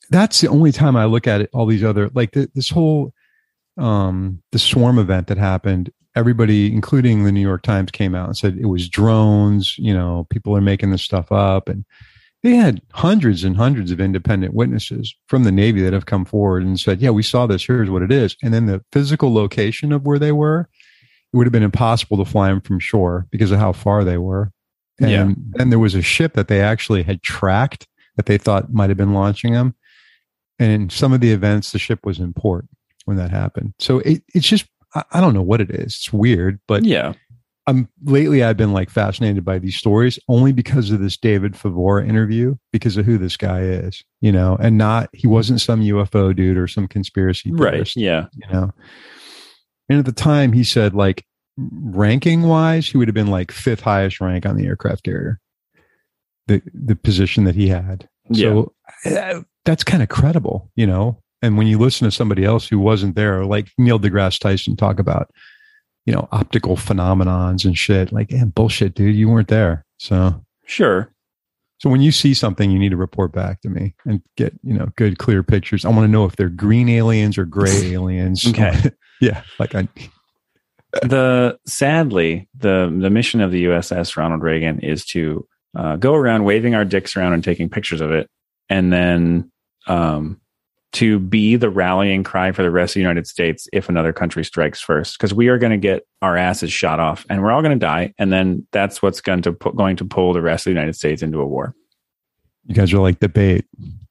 that's 0.09 0.41
the 0.41 0.47
only 0.47 0.71
time 0.71 0.95
i 0.95 1.05
look 1.05 1.27
at 1.27 1.41
it 1.41 1.49
all 1.53 1.65
these 1.65 1.83
other 1.83 2.09
like 2.13 2.31
th- 2.31 2.49
this 2.53 2.69
whole 2.69 3.13
um 3.77 4.41
the 4.51 4.59
swarm 4.59 4.99
event 4.99 5.27
that 5.27 5.37
happened 5.37 5.91
everybody 6.15 6.71
including 6.71 7.23
the 7.23 7.31
new 7.31 7.41
york 7.41 7.61
times 7.63 7.91
came 7.91 8.13
out 8.15 8.27
and 8.27 8.37
said 8.37 8.57
it 8.57 8.67
was 8.67 8.87
drones 8.87 9.75
you 9.77 9.93
know 9.93 10.25
people 10.29 10.55
are 10.55 10.61
making 10.61 10.91
this 10.91 11.01
stuff 11.03 11.31
up. 11.31 11.67
And 11.69 11.85
they 12.43 12.55
had 12.55 12.81
hundreds 12.91 13.45
and 13.45 13.55
hundreds 13.55 13.89
of 13.89 14.01
independent 14.01 14.53
witnesses 14.53 15.15
from 15.27 15.45
the 15.45 15.51
navy 15.51 15.81
that 15.81 15.93
have 15.93 16.05
come 16.07 16.25
forward 16.25 16.63
and 16.63 16.79
said 16.79 17.01
yeah 17.01 17.09
we 17.09 17.23
saw 17.23 17.47
this. 17.47 17.65
Here's 17.65 17.89
what 17.89 18.01
it 18.01 18.11
is. 18.11 18.35
And 18.43 18.53
then 18.53 18.65
the 18.65 18.83
physical 18.91 19.33
location 19.33 19.91
of 19.93 20.05
where 20.05 20.19
they 20.19 20.31
were 20.33 20.67
it 21.31 21.37
would 21.37 21.47
have 21.47 21.53
been 21.53 21.63
impossible 21.63 22.17
to 22.17 22.25
fly 22.29 22.49
them 22.49 22.61
from 22.61 22.79
shore 22.79 23.27
because 23.31 23.51
of 23.51 23.59
how 23.59 23.71
far 23.71 24.03
they 24.03 24.17
were. 24.17 24.51
And 24.99 25.09
Yeah. 25.09 25.31
then 25.53 25.69
there 25.71 25.79
was 25.79 25.95
a 25.95 26.01
ship 26.01 26.33
that 26.33 26.47
they 26.47 26.61
actually 26.61 27.03
had 27.03 27.23
tracked 27.23 27.87
that 28.17 28.27
they 28.27 28.37
thought 28.37 28.71
might 28.73 28.89
have 28.91 28.97
been 28.97 29.13
launching 29.13 29.53
them. 29.53 29.73
And 30.59 30.71
in 30.71 30.89
some 30.89 31.13
of 31.13 31.21
the 31.21 31.31
events 31.31 31.71
the 31.71 31.79
ship 31.79 32.05
was 32.05 32.19
in 32.19 32.33
port 32.33 32.67
when 33.05 33.17
that 33.17 33.31
happened. 33.31 33.73
So 33.79 33.99
it, 33.99 34.21
it's 34.35 34.47
just 34.47 34.65
I, 34.95 35.03
I 35.11 35.21
don't 35.21 35.33
know 35.33 35.41
what 35.41 35.61
it 35.61 35.69
is 35.69 35.95
it's 35.95 36.13
weird 36.13 36.59
but 36.67 36.83
yeah 36.83 37.13
I'm 37.65 37.87
lately 38.03 38.43
I've 38.43 38.57
been 38.57 38.73
like 38.73 38.89
fascinated 38.89 39.45
by 39.45 39.57
these 39.57 39.77
stories 39.77 40.19
only 40.27 40.51
because 40.51 40.91
of 40.91 40.99
this 40.99 41.15
David 41.15 41.53
Fravor 41.53 42.05
interview 42.05 42.55
because 42.71 42.97
of 42.97 43.05
who 43.05 43.17
this 43.17 43.37
guy 43.37 43.61
is, 43.61 44.03
you 44.19 44.31
know, 44.31 44.57
and 44.59 44.77
not 44.77 45.09
he 45.13 45.27
wasn't 45.27 45.61
some 45.61 45.81
UFO 45.81 46.35
dude 46.35 46.57
or 46.57 46.67
some 46.67 46.87
conspiracy 46.87 47.51
right 47.53 47.71
theorist, 47.73 47.95
yeah 47.95 48.25
you 48.33 48.47
know. 48.51 48.71
And 49.87 49.99
at 49.99 50.05
the 50.05 50.11
time 50.11 50.51
he 50.51 50.63
said 50.63 50.93
like 50.93 51.25
ranking 51.57 52.43
wise 52.43 52.87
he 52.87 52.97
would 52.97 53.07
have 53.07 53.15
been 53.15 53.27
like 53.27 53.51
fifth 53.51 53.81
highest 53.81 54.19
rank 54.19 54.45
on 54.45 54.57
the 54.57 54.65
aircraft 54.65 55.03
carrier. 55.03 55.39
The 56.47 56.61
the 56.73 56.97
position 56.97 57.45
that 57.45 57.55
he 57.55 57.69
had. 57.69 58.09
So 58.33 58.73
uh, 59.05 59.41
that's 59.63 59.85
kind 59.85 60.03
of 60.03 60.09
credible, 60.09 60.69
you 60.75 60.85
know. 60.85 61.22
And 61.43 61.57
when 61.57 61.67
you 61.67 61.77
listen 61.77 62.05
to 62.05 62.11
somebody 62.11 62.43
else 62.43 62.67
who 62.67 62.79
wasn't 62.79 63.15
there, 63.15 63.45
like 63.45 63.69
Neil 63.77 63.99
deGrasse 63.99 64.39
Tyson 64.39 64.75
talk 64.75 64.97
about, 64.97 65.29
you 66.05 66.13
know, 66.13 66.27
optical 66.31 66.75
phenomenons 66.75 67.65
and 67.65 67.77
shit, 67.77 68.11
like, 68.11 68.31
yeah, 68.31 68.45
bullshit, 68.45 68.95
dude, 68.95 69.15
you 69.15 69.29
weren't 69.29 69.49
there. 69.49 69.85
So, 69.97 70.43
sure 70.65 71.13
so 71.83 71.89
when 71.89 72.01
you 72.01 72.13
see 72.13 72.33
something, 72.33 72.71
you 72.71 72.79
need 72.79 72.91
to 72.91 72.97
report 72.97 73.33
back 73.33 73.59
to 73.59 73.69
me 73.69 73.93
and 74.05 74.21
get, 74.37 74.57
you 74.63 74.73
know, 74.73 74.87
good, 74.95 75.17
clear 75.17 75.43
pictures. 75.43 75.83
I 75.83 75.89
want 75.89 76.05
to 76.05 76.07
know 76.07 76.23
if 76.23 76.37
they're 76.37 76.47
green 76.47 76.87
aliens 76.87 77.37
or 77.37 77.43
gray 77.43 77.91
aliens. 77.91 78.47
Okay. 78.47 78.91
yeah. 79.21 79.41
Like 79.59 79.75
I, 79.75 79.89
the 81.01 81.59
sadly 81.67 82.47
the 82.57 82.95
the 83.01 83.09
mission 83.09 83.41
of 83.41 83.51
the 83.51 83.65
USS 83.65 84.15
Ronald 84.15 84.43
Reagan 84.43 84.79
is 84.79 85.03
to 85.07 85.45
uh, 85.75 85.97
go 85.97 86.13
around 86.13 86.45
waving 86.45 86.73
our 86.73 86.85
dicks 86.85 87.17
around 87.17 87.33
and 87.33 87.43
taking 87.43 87.67
pictures 87.67 87.99
of 87.99 88.11
it, 88.11 88.29
and 88.69 88.93
then 88.93 89.51
um, 89.85 90.39
to 90.93 91.19
be 91.19 91.55
the 91.55 91.69
rallying 91.69 92.23
cry 92.23 92.51
for 92.51 92.61
the 92.63 92.71
rest 92.71 92.91
of 92.91 92.95
the 92.95 92.99
United 93.01 93.27
States 93.27 93.67
if 93.73 93.89
another 93.89 94.13
country 94.13 94.43
strikes 94.45 94.79
first, 94.79 95.17
because 95.17 95.33
we 95.33 95.47
are 95.47 95.57
going 95.57 95.71
to 95.71 95.77
get 95.77 96.05
our 96.21 96.37
asses 96.37 96.71
shot 96.71 96.99
off, 96.99 97.25
and 97.29 97.41
we're 97.41 97.51
all 97.51 97.61
going 97.61 97.77
to 97.77 97.85
die, 97.85 98.13
and 98.17 98.31
then 98.31 98.65
that's 98.71 99.01
what's 99.01 99.19
going 99.21 99.41
to 99.41 99.53
pu- 99.53 99.73
going 99.73 99.95
to 99.97 100.05
pull 100.05 100.33
the 100.33 100.41
rest 100.41 100.65
of 100.65 100.71
the 100.71 100.75
United 100.79 100.95
States 100.95 101.21
into 101.21 101.39
a 101.39 101.45
war. 101.45 101.75
you 102.65 102.73
guys 102.75 102.93
are 102.93 102.99
like 102.99 103.19
the 103.19 103.27
bait. 103.29 103.65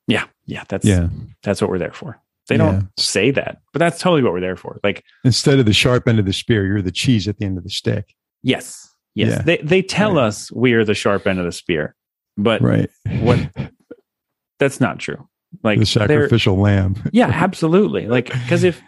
Yeah. 0.07 0.27
Yeah, 0.45 0.65
that's 0.69 0.85
Yeah. 0.85 1.09
that's 1.43 1.61
what 1.63 1.71
we're 1.71 1.79
there 1.79 1.93
for. 1.93 2.21
They 2.49 2.57
don't 2.57 2.89
say 2.99 3.31
that, 3.31 3.63
but 3.73 3.79
that's 3.79 4.01
totally 4.01 4.23
what 4.23 4.33
we're 4.33 4.41
there 4.41 4.57
for. 4.57 4.79
Like, 4.83 5.05
Instead 5.25 5.59
of 5.61 5.65
the 5.67 5.73
sharp 5.73 6.07
end 6.09 6.19
of 6.19 6.27
the 6.27 6.33
spear, 6.33 6.67
you're 6.67 6.83
the 6.83 6.91
cheese 6.91 7.29
at 7.29 7.39
the 7.39 7.47
end 7.47 7.57
of 7.57 7.65
the 7.65 7.71
stick. 7.71 8.15
yes, 8.43 8.91
yes, 9.15 9.31
Yeah. 9.31 9.43
they 9.43 9.57
they 9.59 9.81
tell 9.83 10.15
Right. 10.17 10.25
us 10.25 10.51
we 10.53 10.73
are 10.73 10.85
the 10.85 10.95
sharp 10.95 11.27
end 11.29 11.39
of 11.39 11.45
the 11.45 11.53
spear, 11.53 11.95
but 12.37 12.61
Right. 12.61 12.91
what- 13.21 13.49
that's 14.59 14.81
not 14.81 14.99
true. 14.99 15.29
Like 15.63 15.79
the 15.79 15.87
sacrificial 15.87 16.57
lamb. 16.57 16.97
yeah 17.13 17.29
absolutely 17.29 18.07
like 18.07 18.27
because 18.27 18.65
if 18.65 18.81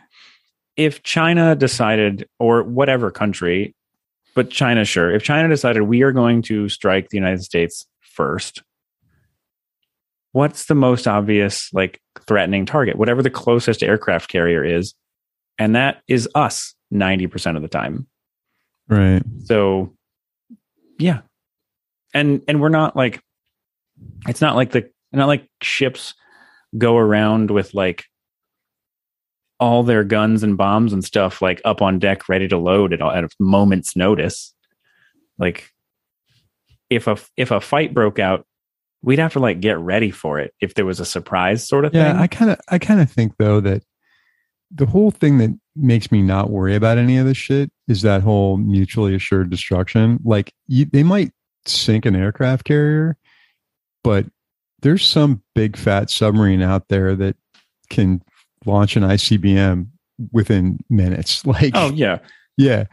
if 0.77 1.03
china 1.03 1.55
decided 1.55 2.29
or 2.39 2.63
whatever 2.63 3.11
country 3.11 3.75
but 4.35 4.51
china 4.51 4.85
sure 4.85 5.13
if 5.15 5.23
china 5.23 5.49
decided 5.49 5.83
we 5.83 6.03
are 6.03 6.11
going 6.13 6.43
to 6.43 6.69
strike 6.69 7.11
the 7.11 7.17
united 7.17 7.43
states 7.43 7.87
first 8.01 8.63
what's 10.33 10.65
the 10.67 10.75
most 10.75 11.07
obvious 11.07 11.71
like 11.73 12.01
threatening 12.27 12.67
target 12.67 12.97
whatever 12.97 13.23
the 13.23 13.31
closest 13.31 13.83
aircraft 13.83 14.29
carrier 14.29 14.65
is 14.65 14.95
and 15.59 15.77
that 15.77 16.03
is 16.09 16.29
us 16.35 16.75
90% 16.93 17.57
of 17.57 17.63
the 17.63 17.69
time 17.69 18.07
Right. 18.89 19.23
so 19.45 19.95
yeah 20.99 21.21
and 22.13 22.43
and 22.49 22.61
we're 22.61 22.69
not 22.69 22.97
like 22.97 23.21
it's 24.29 24.41
not 24.41 24.57
like 24.57 24.73
the 24.73 24.91
not 25.13 25.27
like 25.29 25.49
ships 25.63 26.15
go 26.77 26.97
around 26.97 27.51
with 27.51 27.75
like 27.75 28.05
all 29.61 29.83
their 29.83 30.05
guns 30.05 30.43
and 30.43 30.57
bombs 30.57 30.93
and 30.93 31.05
stuff 31.05 31.41
like 31.41 31.61
up 31.65 31.81
on 31.81 31.99
deck 31.99 32.29
ready 32.29 32.49
to 32.49 32.59
load 32.59 32.93
at, 32.93 33.01
at 33.01 33.25
a 33.25 33.29
moment's 33.39 33.97
notice 33.97 34.53
like 35.39 35.71
if 36.91 37.07
a 37.07 37.17
if 37.37 37.51
a 37.51 37.61
fight 37.61 37.95
broke 37.95 38.19
out 38.19 38.47
we'd 39.03 39.19
have 39.19 39.33
to 39.33 39.39
like 39.39 39.61
get 39.61 39.79
ready 39.79 40.11
for 40.11 40.39
it 40.41 40.53
if 40.61 40.75
there 40.75 40.87
was 40.87 41.01
a 41.01 41.05
surprise 41.05 41.67
sort 41.67 41.85
of 41.85 41.95
Yeah, 41.95 42.13
thing 42.13 42.21
I 42.21 42.27
kind 42.27 42.51
of 42.51 42.61
I 42.69 42.79
kind 42.79 43.01
of 43.01 43.11
think 43.11 43.35
though 43.39 43.61
that 43.61 43.83
the 44.71 44.87
whole 44.87 45.11
thing 45.11 45.39
that 45.39 45.57
makes 45.77 46.11
me 46.11 46.23
not 46.23 46.51
worry 46.51 46.75
about 46.75 46.99
any 46.99 47.17
of 47.19 47.27
this 47.27 47.37
shit 47.37 47.71
is 47.87 48.03
that 48.03 48.23
whole 48.23 48.57
mutually 48.57 49.15
assured 49.15 49.51
destruction. 49.51 50.19
Like 50.25 50.53
you, 50.67 50.85
they 50.85 51.03
might 51.03 51.31
sink 51.67 52.07
an 52.07 52.17
aircraft 52.17 52.65
carrier, 52.65 53.17
but 54.03 54.27
there's 54.85 55.05
some 55.05 55.43
big 55.55 55.77
fat 55.77 56.11
submarine 56.11 56.63
out 56.63 56.89
there 56.89 57.17
that 57.17 57.37
can 57.89 58.23
launch 58.67 58.97
an 58.97 59.03
ICBM 59.03 59.89
within 60.31 60.79
minutes. 60.89 61.45
Like 61.47 61.73
oh 61.75 61.91
yeah 61.93 62.19
yeah. 62.57 62.85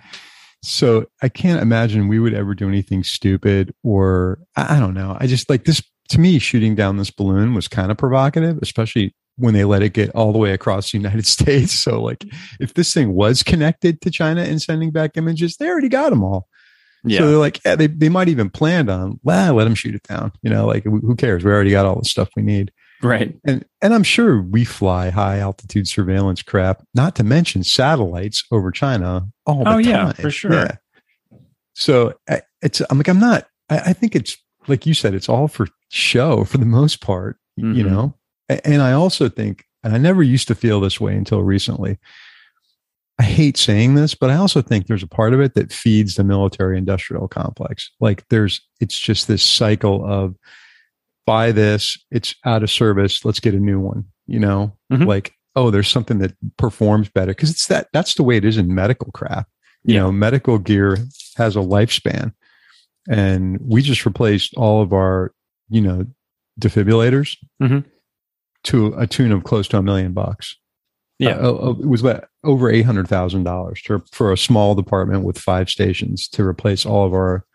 So 0.63 1.05
I 1.21 1.29
can't 1.29 1.61
imagine 1.61 2.07
we 2.07 2.19
would 2.19 2.33
ever 2.33 2.55
do 2.55 2.67
anything 2.67 3.03
stupid 3.03 3.75
or 3.83 4.39
I 4.55 4.77
I 4.77 4.79
don't 4.79 4.93
know. 4.93 5.17
I 5.19 5.27
just 5.27 5.49
like 5.49 5.65
this 5.65 5.83
to 6.09 6.19
me, 6.19 6.39
shooting 6.39 6.75
down 6.75 6.97
this 6.97 7.11
balloon 7.11 7.53
was 7.53 7.67
kind 7.67 7.91
of 7.91 7.97
provocative, 7.97 8.59
especially 8.61 9.13
when 9.37 9.53
they 9.53 9.65
let 9.65 9.81
it 9.81 9.93
get 9.93 10.09
all 10.11 10.31
the 10.31 10.39
way 10.39 10.53
across 10.53 10.91
the 10.91 10.97
United 10.97 11.25
States. 11.25 11.73
So 11.73 12.01
like 12.01 12.23
if 12.61 12.73
this 12.73 12.93
thing 12.93 13.13
was 13.13 13.43
connected 13.43 13.99
to 14.01 14.09
China 14.09 14.43
and 14.43 14.61
sending 14.61 14.91
back 14.91 15.17
images, 15.17 15.57
they 15.57 15.67
already 15.67 15.89
got 15.89 16.11
them 16.11 16.23
all. 16.23 16.47
Yeah 17.03 17.19
So 17.19 17.27
they're 17.27 17.37
like, 17.37 17.59
yeah, 17.65 17.75
they, 17.75 17.87
they 17.87 18.09
might 18.09 18.29
even 18.29 18.49
planned 18.49 18.89
on, 18.89 19.19
well, 19.23 19.55
let 19.55 19.63
them 19.65 19.75
shoot 19.75 19.95
it 19.95 20.03
down. 20.03 20.31
You 20.41 20.49
know, 20.49 20.65
like 20.67 20.83
who 20.83 21.15
cares? 21.15 21.43
We 21.43 21.51
already 21.51 21.71
got 21.71 21.85
all 21.85 21.99
the 21.99 22.05
stuff 22.05 22.29
we 22.35 22.43
need. 22.43 22.71
right 23.01 23.35
And 23.45 23.65
and 23.81 23.93
I'm 23.93 24.03
sure 24.03 24.41
we 24.41 24.63
fly 24.65 25.09
high 25.09 25.39
altitude 25.39 25.87
surveillance 25.87 26.41
crap, 26.43 26.83
not 26.93 27.15
to 27.15 27.23
mention 27.23 27.63
satellites 27.63 28.43
over 28.51 28.71
China 28.71 29.27
all 29.45 29.63
the 29.63 29.69
Oh, 29.71 29.73
time. 29.73 29.85
yeah, 29.85 30.11
for 30.13 30.29
sure. 30.31 30.69
So 31.73 32.13
I, 32.29 32.41
it's 32.61 32.81
I'm 32.89 32.97
like 32.97 33.07
I'm 33.07 33.19
not. 33.19 33.47
I, 33.69 33.79
I 33.79 33.93
think 33.93 34.15
it's 34.15 34.37
like 34.67 34.85
you 34.85 34.93
said, 34.93 35.13
it's 35.13 35.29
all 35.29 35.47
for 35.47 35.67
show 35.89 36.43
for 36.43 36.57
the 36.57 36.65
most 36.65 37.01
part. 37.01 37.37
You 37.57 37.83
Mhm. 37.83 37.89
know, 37.91 38.15
and 38.63 38.81
I 38.81 38.93
also 38.93 39.27
think, 39.29 39.65
and 39.83 39.93
I 39.93 39.97
never 39.97 40.23
used 40.23 40.47
to 40.47 40.55
feel 40.55 40.79
this 40.79 40.99
way 41.01 41.15
until 41.15 41.41
recently. 41.43 41.97
I 43.21 43.23
hate 43.23 43.55
saying 43.55 43.93
this, 43.93 44.15
but 44.15 44.31
I 44.31 44.35
also 44.35 44.63
think 44.63 44.87
there's 44.87 45.03
a 45.03 45.07
part 45.07 45.35
of 45.35 45.39
it 45.41 45.53
that 45.53 45.71
feeds 45.71 46.15
the 46.15 46.23
military 46.23 46.75
industrial 46.75 47.27
complex. 47.27 47.91
Like 47.99 48.27
there's, 48.29 48.61
it's 48.79 48.97
just 48.97 49.27
this 49.27 49.43
cycle 49.43 50.03
of 50.03 50.35
buy 51.27 51.51
this, 51.51 52.03
it's 52.09 52.33
out 52.45 52.63
of 52.63 52.71
service, 52.71 53.23
let's 53.23 53.39
get 53.39 53.53
a 53.53 53.59
new 53.59 53.79
one, 53.79 54.05
you 54.25 54.39
know, 54.39 54.75
Mhm. 54.91 55.05
like, 55.05 55.33
oh, 55.55 55.69
there's 55.69 55.87
something 55.87 56.17
that 56.17 56.33
performs 56.57 57.09
better. 57.09 57.31
Cause 57.35 57.51
it's 57.51 57.67
that, 57.67 57.89
that's 57.93 58.15
the 58.15 58.23
way 58.23 58.37
it 58.37 58.45
is 58.45 58.57
in 58.57 58.73
medical 58.73 59.11
crap. 59.11 59.47
You 59.83 59.93
Yeah. 59.93 59.99
know, 60.01 60.11
medical 60.11 60.57
gear 60.57 60.97
has 61.37 61.55
a 61.55 61.59
lifespan 61.59 62.33
and 63.07 63.59
we 63.61 63.83
just 63.83 64.03
replaced 64.03 64.55
all 64.55 64.81
of 64.81 64.93
our, 64.93 65.31
you 65.69 65.81
know, 65.81 66.07
defibrillators 66.59 67.37
Mhm. 67.61 67.85
to 68.63 68.95
a 68.97 69.05
tune 69.05 69.31
of 69.31 69.43
close 69.43 69.67
to 69.67 69.77
a 69.77 69.83
million 69.83 70.13
bucks. 70.13 70.57
Yeah 71.21 71.37
Uh, 71.37 71.53
uh, 71.53 71.71
it 71.71 71.87
was 71.87 72.03
what, 72.03 72.29
over 72.43 72.69
eight 72.69 72.85
hundred 72.85 73.07
thousand 73.07 73.43
dollars 73.43 73.81
for 74.11 74.31
a 74.31 74.37
small 74.37 74.75
department 74.75 75.23
with 75.23 75.37
five 75.37 75.69
stations 75.69 76.27
to 76.29 76.43
replace 76.43 76.85
all 76.85 77.05
of 77.05 77.13
our 77.13 77.45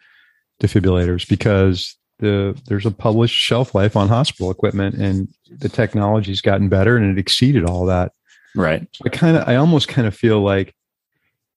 defibrillators 0.62 1.28
because 1.28 1.96
the 2.18 2.58
there's 2.66 2.86
a 2.86 2.90
published 2.90 3.36
shelf 3.36 3.74
life 3.74 3.94
on 3.96 4.08
hospital 4.08 4.50
equipment 4.50 4.94
and 4.94 5.28
the 5.50 5.68
technology's 5.68 6.40
gotten 6.40 6.68
better 6.68 6.96
and 6.96 7.10
it 7.10 7.20
exceeded 7.20 7.64
all 7.64 7.84
that. 7.86 8.12
right 8.54 8.86
I 9.04 9.08
kind 9.10 9.36
of 9.36 9.46
I 9.46 9.56
almost 9.56 9.88
kind 9.88 10.06
of 10.06 10.14
feel 10.16 10.40
like, 10.40 10.74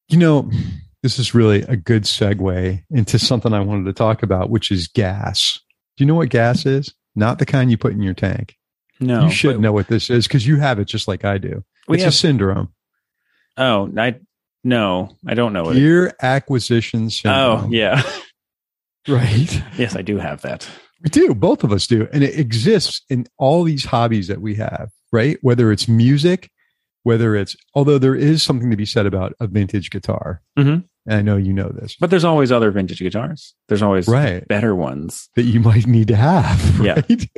you 0.10 0.18
know, 0.18 0.52
this 1.02 1.18
is 1.18 1.34
really 1.34 1.62
a 1.62 1.78
good 1.78 2.04
segue 2.04 2.84
into 2.90 3.20
something 3.20 3.54
I 3.54 3.62
wanted 3.62 3.86
to 3.86 3.94
talk 3.94 4.22
about, 4.22 4.50
which 4.50 4.70
is 4.70 4.88
gas. 4.90 5.60
Do 5.96 6.04
you 6.04 6.08
know 6.08 6.16
what 6.16 6.30
gas 6.30 6.66
is? 6.66 6.94
Not 7.16 7.40
the 7.40 7.46
kind 7.46 7.72
you 7.72 7.78
put 7.78 7.94
in 7.94 8.02
your 8.02 8.14
tank. 8.14 8.56
no 9.00 9.24
you 9.24 9.32
should 9.32 9.62
know 9.62 9.72
what 9.72 9.88
this 9.88 10.10
is 10.10 10.28
because 10.28 10.46
you 10.46 10.58
have 10.58 10.80
it 10.80 10.86
just 10.86 11.08
like 11.08 11.24
I 11.24 11.38
do. 11.38 11.64
We 11.90 11.96
it's 11.98 12.04
have 12.06 12.14
a 12.14 12.16
syndrome. 12.16 12.72
oh 13.58 13.92
i 13.98 14.16
no 14.64 15.16
i 15.28 15.34
don't 15.34 15.52
know 15.54 15.74
Gear 15.74 16.14
acquisition 16.22 17.10
oh 17.26 17.68
yeah 17.70 18.02
Right. 19.08 19.62
yes 19.78 19.96
i 19.96 20.02
do 20.02 20.18
have 20.18 20.42
that 20.44 20.70
We 21.02 21.10
do. 21.10 21.34
Both 21.34 21.64
of 21.64 21.72
us 21.72 21.88
do. 21.88 22.08
And 22.12 22.24
it 22.26 22.38
exists 22.38 23.02
in 23.10 23.26
all 23.38 23.64
these 23.64 23.86
hobbies 23.86 24.28
that 24.28 24.42
we 24.42 24.56
have, 24.56 24.90
right? 25.14 25.38
Whether 25.42 25.72
it's 25.72 25.88
music, 25.88 26.52
whether 27.04 27.38
it's, 27.38 27.56
although 27.74 27.98
there 27.98 28.16
is 28.16 28.44
something 28.44 28.70
to 28.70 28.76
be 28.76 28.86
said 28.86 29.06
about 29.06 29.32
a 29.40 29.48
vintage 29.48 29.92
guitar. 29.92 30.42
Mhm. 30.58 30.84
And 31.06 31.16
I 31.18 31.22
know 31.22 31.38
you 31.38 31.54
know 31.54 31.70
this, 31.70 31.96
But 32.00 32.10
there's 32.12 32.24
always 32.26 32.52
other 32.52 32.70
vintage 32.72 33.00
guitars. 33.00 33.56
There's 33.68 33.82
always 33.82 34.08
right? 34.08 34.48
better 34.48 34.76
ones. 34.76 35.30
That 35.36 35.44
you 35.44 35.60
might 35.60 35.88
need 35.88 36.08
to 36.10 36.16
have, 36.16 36.80
Yeah. 36.84 37.02
right? 37.10 37.30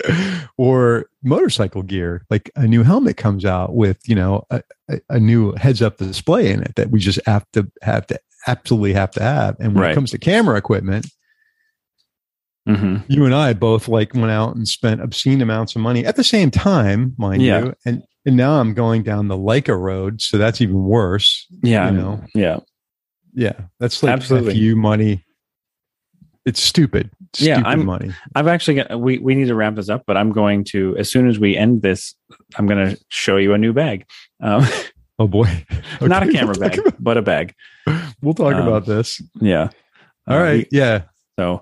or 0.58 1.06
motorcycle 1.24 1.84
gear, 1.84 2.26
like 2.30 2.52
a 2.56 2.68
new 2.68 2.84
helmet 2.84 3.18
comes 3.18 3.46
out 3.46 3.76
with, 3.76 3.98
you 4.10 4.16
know, 4.16 4.46
a, 4.50 4.62
a, 5.10 5.20
new 5.20 5.54
heads 5.54 5.82
up 5.82 5.98
display 5.98 6.52
in 6.52 6.62
it 6.64 6.76
that 6.76 6.90
we 6.92 7.00
just 7.00 7.20
have 7.26 7.46
to 7.54 7.72
have 7.82 8.08
to 8.08 8.20
absolutely 8.48 8.94
have 8.94 9.12
to 9.12 9.22
have. 9.24 9.56
And 9.60 9.74
when 9.76 9.84
Right. 9.84 9.92
it 9.92 9.96
comes 9.96 10.12
to 10.12 10.18
camera 10.18 10.58
equipment, 10.58 11.06
hmm 12.68 12.98
you 13.08 13.26
and 13.26 13.34
I 13.34 13.54
both 13.54 13.88
like 13.88 14.14
went 14.14 14.30
out 14.32 14.56
and 14.56 14.68
spent 14.68 15.02
obscene 15.02 15.42
amounts 15.42 15.76
of 15.76 15.82
money 15.82 16.06
at 16.06 16.16
the 16.16 16.24
same 16.24 16.52
time, 16.52 17.16
mind 17.18 17.42
Yeah. 17.42 17.60
you. 17.66 17.74
And 17.86 18.04
and 18.26 18.38
now 18.38 18.60
I'm 18.60 18.74
going 18.76 19.02
down 19.02 19.30
the 19.30 19.38
Leica 19.38 19.80
road, 19.80 20.22
so 20.22 20.38
that's 20.38 20.62
even 20.62 20.84
worse. 20.84 21.48
Yeah. 21.64 21.90
You 21.90 21.98
know, 21.98 22.24
Yeah. 22.36 22.60
Yeah, 23.34 23.54
that's 23.80 24.02
like 24.04 24.14
Absolutely. 24.14 24.54
FU 24.54 24.76
money. 24.76 25.24
It's 26.46 26.62
stupid. 26.62 27.12
Yeah, 27.38 27.56
Stupid 27.58 27.68
I'm- 27.70 27.86
money. 27.86 28.12
I've 28.36 28.48
actually 28.48 28.76
got, 28.76 29.00
we, 29.00 29.20
we 29.20 29.36
need 29.36 29.48
to 29.48 29.56
wrap 29.56 29.76
this 29.76 29.90
up, 29.90 30.04
but 30.08 30.18
I'm 30.18 30.32
going 30.32 30.64
to, 30.66 30.98
as 30.98 31.10
soon 31.10 31.30
as 31.30 31.38
we 31.40 31.56
end 31.56 31.84
this, 31.84 32.16
I'm 32.58 32.66
going 32.66 32.90
to 32.96 33.00
show 33.10 33.38
you 33.38 33.54
a 33.54 33.58
new 33.58 33.74
bag. 33.74 34.06
Um, 34.42 34.66
Oh 35.20 35.28
boy, 35.28 35.66
not 36.02 36.24
a 36.28 36.32
camera 36.32 36.56
we'll 36.60 36.70
bag, 36.70 36.80
about- 36.80 36.96
but 37.04 37.16
a 37.18 37.22
bag. 37.22 37.54
we'll 38.24 38.34
talk 38.34 38.56
Um, 38.56 38.68
about 38.68 38.88
this. 38.88 39.22
Yeah. 39.40 39.70
All 40.28 40.36
Uh, 40.38 40.42
right. 40.42 40.68
we- 40.72 40.78
yeah. 40.80 41.04
So 41.38 41.62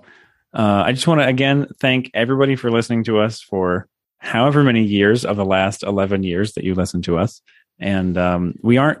uh, 0.54 0.82
I 0.86 0.92
just 0.92 1.06
want 1.06 1.20
to 1.20 1.26
again 1.26 1.66
thank 1.78 2.10
everybody 2.14 2.56
for 2.56 2.70
listening 2.70 3.04
to 3.04 3.18
us 3.18 3.42
for 3.42 3.86
however 4.18 4.64
many 4.64 4.82
years 4.84 5.26
of 5.26 5.36
the 5.36 5.44
last 5.44 5.82
11 5.82 6.22
years 6.22 6.54
that 6.54 6.64
you 6.64 6.74
listened 6.74 7.04
to 7.04 7.18
us. 7.18 7.42
And 7.78 8.16
um, 8.16 8.54
we 8.62 8.78
aren't 8.78 9.00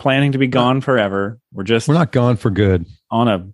planning 0.00 0.32
to 0.32 0.38
be 0.38 0.46
gone 0.48 0.80
forever. 0.80 1.38
We're 1.52 1.62
just 1.64 1.86
We're 1.86 1.94
not 1.94 2.10
gone 2.12 2.36
for 2.36 2.50
good. 2.50 2.86
on 3.10 3.28
a 3.28 3.48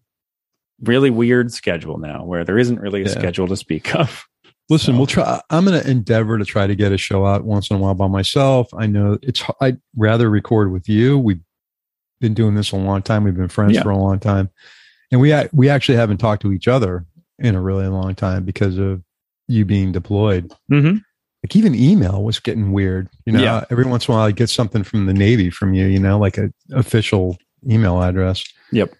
really 0.82 1.10
weird 1.10 1.52
schedule 1.52 1.98
now 1.98 2.24
where 2.24 2.44
there 2.44 2.58
isn't 2.58 2.80
really 2.80 3.02
a 3.02 3.06
Yeah. 3.06 3.10
schedule 3.10 3.46
to 3.48 3.56
speak 3.56 3.94
of. 3.94 4.26
Listen, 4.68 4.94
So- 4.94 4.98
we'll 4.98 5.06
try. 5.06 5.40
I'm 5.50 5.64
going 5.64 5.80
to 5.80 5.88
endeavor 5.90 6.38
to 6.38 6.44
try 6.44 6.66
to 6.66 6.74
get 6.74 6.92
a 6.92 6.98
show 6.98 7.24
out 7.26 7.44
once 7.44 7.70
in 7.70 7.76
a 7.76 7.78
while 7.78 7.94
by 7.94 8.08
myself. 8.08 8.68
I 8.76 8.86
know 8.86 9.18
it's. 9.22 9.42
I'd 9.60 9.78
rather 9.94 10.28
record 10.30 10.72
with 10.72 10.88
you. 10.88 11.18
We've 11.18 11.40
been 12.20 12.34
doing 12.34 12.54
this 12.54 12.72
a 12.72 12.76
long 12.76 13.02
time. 13.02 13.24
We've 13.24 13.36
been 13.36 13.48
friends 13.48 13.74
Yeah. 13.74 13.82
for 13.82 13.90
a 13.90 13.98
long 13.98 14.18
time, 14.18 14.50
and 15.12 15.20
we 15.20 15.34
we 15.52 15.68
actually 15.68 15.98
haven't 15.98 16.16
talked 16.18 16.42
to 16.42 16.52
each 16.52 16.66
other 16.66 17.04
in 17.38 17.54
a 17.54 17.60
really 17.60 17.86
long 17.86 18.14
time 18.14 18.44
because 18.44 18.76
of 18.78 19.02
you 19.46 19.64
being 19.64 19.92
deployed. 19.92 20.52
Mm-hmm. 20.72 20.96
Like 21.42 21.54
even 21.54 21.74
email 21.74 22.22
was 22.24 22.40
getting 22.40 22.72
weird. 22.72 23.08
You 23.24 23.32
know, 23.34 23.42
Yeah. 23.42 23.64
every 23.70 23.84
once 23.84 24.08
in 24.08 24.12
a 24.12 24.16
while 24.16 24.26
I 24.26 24.32
get 24.32 24.48
something 24.50 24.82
from 24.82 25.06
the 25.06 25.14
Navy 25.14 25.50
from 25.50 25.74
you. 25.74 25.86
You 25.86 25.98
know, 26.00 26.18
like 26.18 26.38
a 26.38 26.50
official 26.72 27.36
email 27.68 28.02
address. 28.02 28.42
Yep. 28.72 28.92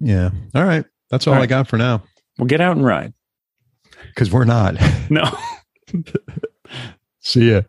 Yeah. 0.00 0.30
All 0.54 0.64
right. 0.64 0.84
That's 1.10 1.26
all, 1.26 1.34
All 1.34 1.42
I 1.42 1.46
got 1.46 1.68
for 1.68 1.76
now 1.78 2.02
We'll 2.38 2.46
get 2.48 2.60
out 2.60 2.76
and 2.76 2.84
ride. 2.84 3.14
because 4.08 4.30
we're 4.32 4.44
not. 4.44 4.74
No. 5.10 5.24
See 7.20 7.50
ya. 7.52 7.62